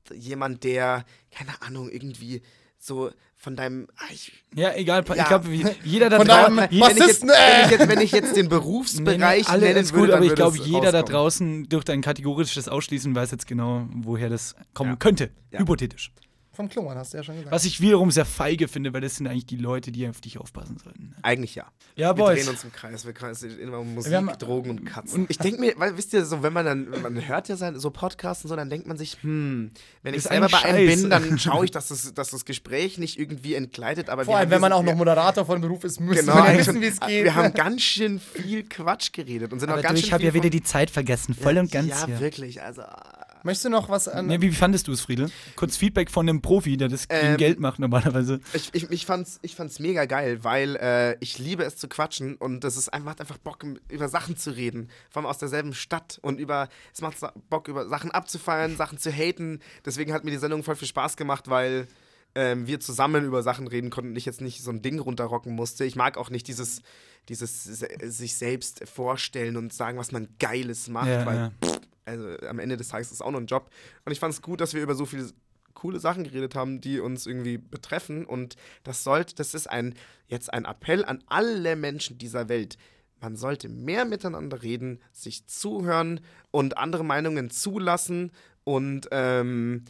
äh, 0.10 0.16
jemand, 0.16 0.64
der 0.64 1.06
keine 1.30 1.62
Ahnung 1.62 1.92
irgendwie 1.92 2.42
so 2.80 3.12
von 3.42 3.56
deinem 3.56 3.88
ah, 3.98 4.04
ich, 4.14 4.32
Ja, 4.54 4.74
egal, 4.76 5.04
Ja. 5.08 5.16
ich 5.16 5.26
glaube, 5.28 5.50
jeder 5.84 6.10
da 6.12 6.20
draußen. 6.24 6.68
jeder- 6.70 6.88
wenn, 6.88 6.98
ich 6.98 7.08
jetzt, 7.08 7.22
wenn, 7.24 7.30
ich 7.30 7.36
äh. 7.36 7.72
jetzt, 7.72 7.88
wenn 7.90 8.02
ich 8.02 8.12
jetzt 8.12 8.36
den 8.36 8.50
Berufsbereich 8.56 9.48
nee, 9.48 9.52
alle 9.52 9.74
nennen 9.74 9.84
gut, 9.90 9.94
würde, 9.94 10.16
aber 10.18 10.26
ich 10.26 10.36
glaube, 10.36 10.58
jeder 10.60 10.92
da 10.92 11.00
rauskommen. 11.00 11.06
draußen 11.12 11.70
durch 11.70 11.84
dein 11.84 12.02
kategorisches 12.02 12.68
Ausschließen 12.70 13.16
weiß 13.16 13.32
jetzt 13.32 13.48
genau, 13.48 13.88
woher 13.96 14.30
das 14.30 14.56
kommen 14.76 14.92
Ja. 14.92 14.96
könnte. 14.98 15.32
Ja. 15.52 15.60
Hypothetisch. 15.60 16.12
Vom 16.54 16.68
Kloman 16.68 16.98
hast 16.98 17.14
du 17.14 17.18
ja 17.18 17.24
schon 17.24 17.36
gesagt. 17.36 17.54
Was 17.54 17.64
ich 17.64 17.80
wiederum 17.80 18.12
sehr 18.12 18.26
feige 18.26 18.68
finde, 18.68 18.94
weil 18.94 19.00
das 19.00 19.16
sind 19.16 19.26
eigentlich 19.26 19.46
die 19.46 19.56
Leute, 19.56 19.90
die 19.94 20.06
auf 20.10 20.20
dich 20.20 20.38
aufpassen 20.38 20.78
sollten. 20.84 21.16
Eigentlich 21.22 21.56
ja. 21.56 21.66
Ja, 21.96 22.10
Wir 22.18 22.26
Boys. 22.26 22.40
drehen 22.44 22.50
uns 22.50 22.64
im 22.66 22.74
Kreis. 22.74 23.06
Wir 23.06 23.14
ist 23.32 23.44
immer 23.58 23.80
um 23.80 23.94
Musik, 23.96 24.12
Wir 24.12 24.18
haben- 24.18 24.38
Drogen 24.38 24.70
und 24.72 24.86
Katzen. 24.86 25.28
ich 25.30 25.38
denke 25.38 25.62
mir, 25.62 25.74
weil, 25.78 25.96
wisst 25.96 26.12
ihr, 26.12 26.26
so, 26.26 26.44
wenn 26.44 26.52
man 26.52 26.66
dann, 26.66 26.90
man 27.02 27.26
hört 27.26 27.48
ja 27.48 27.56
sein- 27.56 27.80
so 27.80 27.90
Podcasts 27.90 28.44
und 28.44 28.50
so, 28.50 28.58
dann 28.58 28.70
denkt 28.70 28.86
man 28.86 28.98
sich, 28.98 29.18
hm, 29.22 29.72
wenn 30.04 30.14
ich 30.14 30.18
ist 30.18 30.28
selber 30.28 30.50
bei 30.50 30.58
ein 30.64 30.76
einem 30.76 30.88
bin, 30.88 31.10
dann 31.10 31.40
schaue 31.40 31.64
ich, 31.64 31.72
dass 31.72 31.88
das, 31.88 32.14
dass 32.14 32.32
das 32.32 32.44
Gespräch 32.44 32.98
nicht 32.98 33.18
irgendwie 33.18 33.56
entgleitet. 33.56 34.10
Aber 34.10 34.26
Vor 34.26 34.34
wir 34.34 34.38
allem, 34.40 34.48
haben 34.48 34.52
wenn 34.52 34.62
man 34.62 34.74
auch 34.74 34.84
noch 34.84 34.96
Moderator 34.96 35.46
von 35.46 35.62
Beruf 35.62 35.86
ist, 35.86 36.02
müsste 36.02 36.26
Genau, 36.26 36.36
man 36.36 36.44
ja 36.44 36.50
eigentlich 36.52 36.68
wissen, 36.68 36.82
wie 36.82 36.86
es 36.88 36.98
schon- 36.98 37.08
geht. 37.08 37.24
wir 37.24 37.36
haben 37.36 37.54
ganz 37.54 37.82
schön 37.82 38.20
viel 38.20 38.64
Quatsch 38.64 39.14
geredet 39.14 39.54
und 39.54 39.62
sind 39.62 39.70
Aber 39.70 39.80
auch 39.80 39.84
ganz 39.84 40.00
du, 40.00 40.02
schön 40.02 40.08
ich 40.08 40.14
habe 40.14 40.22
viel 40.22 40.28
ja 40.28 40.34
wieder 40.34 40.44
von- 40.44 40.52
die 40.52 40.64
Zeit 40.64 40.90
vergessen, 40.92 41.34
voll 41.34 41.58
und 41.58 41.72
ganz 41.72 41.88
Ja, 41.90 42.06
hier. 42.08 42.20
wirklich, 42.20 42.62
also 42.62 42.82
ah. 42.82 43.20
Möchtest 43.44 43.66
du 43.66 43.70
noch 43.70 43.90
was 43.90 44.08
an. 44.08 44.28
Nee, 44.28 44.40
wie 44.42 44.52
fandest 44.52 44.88
du 44.88 44.92
es, 44.92 45.02
Friedel? 45.02 45.32
Kurz 45.56 45.76
Feedback 45.78 46.12
von 46.12 46.28
einem 46.30 46.42
Profi, 46.42 46.78
der 46.78 46.88
das 46.90 47.08
gegen 47.08 47.22
Ähm, 47.26 47.38
Geld 47.38 47.60
macht 47.60 47.80
normalerweise. 47.80 48.40
Ich, 48.54 48.70
ich, 48.74 48.90
ich, 48.92 49.06
fand's, 49.06 49.40
ich 49.42 49.56
fand's 49.56 49.80
mega 49.80 50.06
geil, 50.06 50.44
weil 50.44 50.76
äh, 50.76 51.18
ich 51.20 51.40
liebe 51.40 51.64
es 51.64 51.76
zu 51.78 51.88
quatschen 51.88 52.36
und 52.36 52.64
es 52.64 52.78
ist 52.78 52.90
einfach, 52.90 53.06
macht 53.06 53.22
einfach 53.22 53.38
Bock, 53.40 53.66
über 53.90 54.10
Sachen 54.10 54.38
zu 54.38 54.52
reden. 54.56 54.90
Vor 55.10 55.22
allem 55.22 55.30
aus 55.30 55.38
derselben 55.40 55.74
Stadt 55.74 56.20
und 56.22 56.40
über, 56.40 56.70
es 56.94 57.02
macht 57.02 57.18
Bock, 57.50 57.68
über 57.68 57.88
Sachen 57.88 58.12
abzufeiern, 58.12 58.78
Sachen 58.78 58.98
zu 58.98 59.12
haten. 59.12 59.60
Deswegen 59.86 60.14
hat 60.14 60.24
mir 60.24 60.32
die 60.32 60.38
Sendung 60.38 60.64
voll 60.64 60.76
viel 60.76 60.88
Spaß 60.88 61.18
gemacht, 61.18 61.50
weil 61.50 61.88
ähm, 62.36 62.66
wir 62.68 62.80
zusammen 62.80 63.26
über 63.26 63.44
Sachen 63.44 63.68
reden 63.68 63.90
konnten 63.90 64.12
und 64.12 64.16
ich 64.16 64.26
jetzt 64.26 64.40
nicht 64.42 64.64
so 64.64 64.72
ein 64.72 64.82
Ding 64.82 65.00
runterrocken 65.00 65.54
musste. 65.54 65.84
Ich 65.84 65.96
mag 65.96 66.18
auch 66.18 66.30
nicht 66.30 66.48
dieses, 66.48 66.82
dieses 67.28 67.64
se- 67.66 67.90
sich 68.04 68.36
selbst 68.38 68.88
vorstellen 68.88 69.58
und 69.58 69.74
sagen, 69.74 69.98
was 69.98 70.12
man 70.14 70.28
Geiles 70.40 70.88
macht, 70.88 71.08
Ja, 71.10 71.26
weil 71.26 71.36
ja. 71.36 71.52
pff, 71.64 71.80
also 72.12 72.48
am 72.48 72.60
Ende 72.60 72.78
des 72.78 72.90
Tages 72.90 73.08
ist 73.08 73.14
es 73.16 73.22
auch 73.22 73.32
nur 73.32 73.42
ein 73.42 73.48
Job. 73.48 73.70
Und 74.06 74.12
ich 74.12 74.20
fand 74.20 74.34
es 74.34 74.42
gut, 74.42 74.62
dass 74.62 74.74
wir 74.74 74.82
über 74.82 74.96
so 74.96 75.06
viele 75.06 75.30
coole 75.74 76.00
Sachen 76.00 76.24
geredet 76.24 76.56
haben, 76.56 76.82
die 76.82 77.00
uns 77.00 77.26
irgendwie 77.26 77.58
betreffen. 77.58 78.26
Und 78.26 78.56
das 78.84 79.04
sollte, 79.04 79.36
das 79.36 79.54
ist 79.54 79.70
ein 79.70 79.96
jetzt 80.28 80.54
ein 80.54 80.66
Appell 80.66 81.06
an 81.06 81.24
alle 81.28 81.76
Menschen 81.76 82.18
dieser 82.18 82.50
Welt. 82.50 82.78
Man 83.20 83.36
sollte 83.36 83.70
mehr 83.70 84.06
miteinander 84.06 84.64
reden, 84.64 85.00
sich 85.12 85.46
zuhören 85.48 86.22
und 86.50 86.78
andere 86.78 87.06
Meinungen 87.06 87.52
zulassen 87.52 88.32
und 88.64 89.08
ähm, 89.12 89.86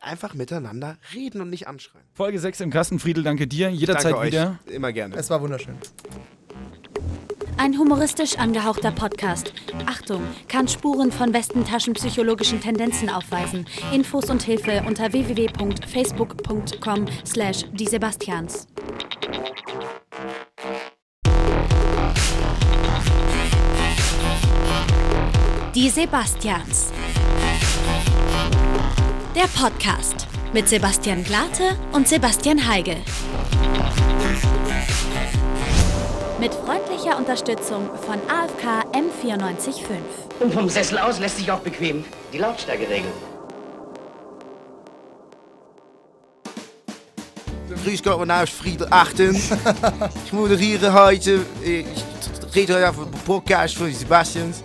einfach 0.00 0.34
miteinander 0.34 0.98
reden 1.14 1.40
und 1.40 1.50
nicht 1.50 1.68
anschreien. 1.68 2.04
Folge 2.14 2.38
6 2.38 2.60
im 2.60 2.70
Kasten, 2.70 2.98
Friedel, 2.98 3.22
danke 3.22 3.46
dir. 3.46 3.70
Jederzeit 3.70 4.12
Danke 4.12 4.18
euch. 4.18 4.26
wieder. 4.28 4.58
Immer 4.66 4.92
gerne. 4.92 5.16
Es 5.16 5.30
war 5.30 5.40
wunderschön. 5.40 5.76
Ein 7.56 7.78
humoristisch 7.78 8.36
angehauchter 8.38 8.90
Podcast. 8.90 9.52
Achtung, 9.86 10.22
kann 10.48 10.68
Spuren 10.68 11.12
von 11.12 11.32
westentaschenpsychologischen 11.32 12.60
Tendenzen 12.60 13.08
aufweisen. 13.08 13.66
Infos 13.92 14.28
und 14.28 14.42
Hilfe 14.42 14.82
unter 14.86 15.12
www.facebook.com 15.12 17.06
slash 17.24 17.64
die 17.72 17.86
Sebastians. 17.86 18.66
Die 25.74 25.88
Sebastians. 25.88 26.92
Der 29.34 29.48
Podcast 29.60 30.28
mit 30.52 30.68
Sebastian 30.68 31.24
Glate 31.24 31.76
und 31.92 32.06
Sebastian 32.06 32.68
Heigel. 32.68 32.96
Mit 36.40 36.52
freundlicher 36.52 37.16
Unterstützung 37.16 37.88
von 38.04 38.18
AFK 38.28 38.90
M945. 38.92 40.40
Und 40.40 40.52
vom 40.52 40.68
Sessel 40.68 40.98
aus 40.98 41.20
lässt 41.20 41.38
sich 41.38 41.50
auch 41.50 41.60
bequem 41.60 42.04
die 42.32 42.38
Lautstärke 42.38 42.88
regeln. 42.88 43.12
Grüß 47.84 48.02
Gott, 48.02 48.18
mein 48.18 48.28
Name 48.28 48.44
ist 48.44 48.52
Friedel 48.52 48.88
Achten. 48.90 49.36
Ich 50.24 50.32
moderiere 50.32 50.92
heute, 50.92 51.40
ich 51.62 51.86
rede 52.54 52.74
heute 52.74 52.90
auf 52.90 52.96
dem 52.96 53.10
Podcast 53.24 53.76
von 53.76 53.92
Sebastians. 53.92 54.64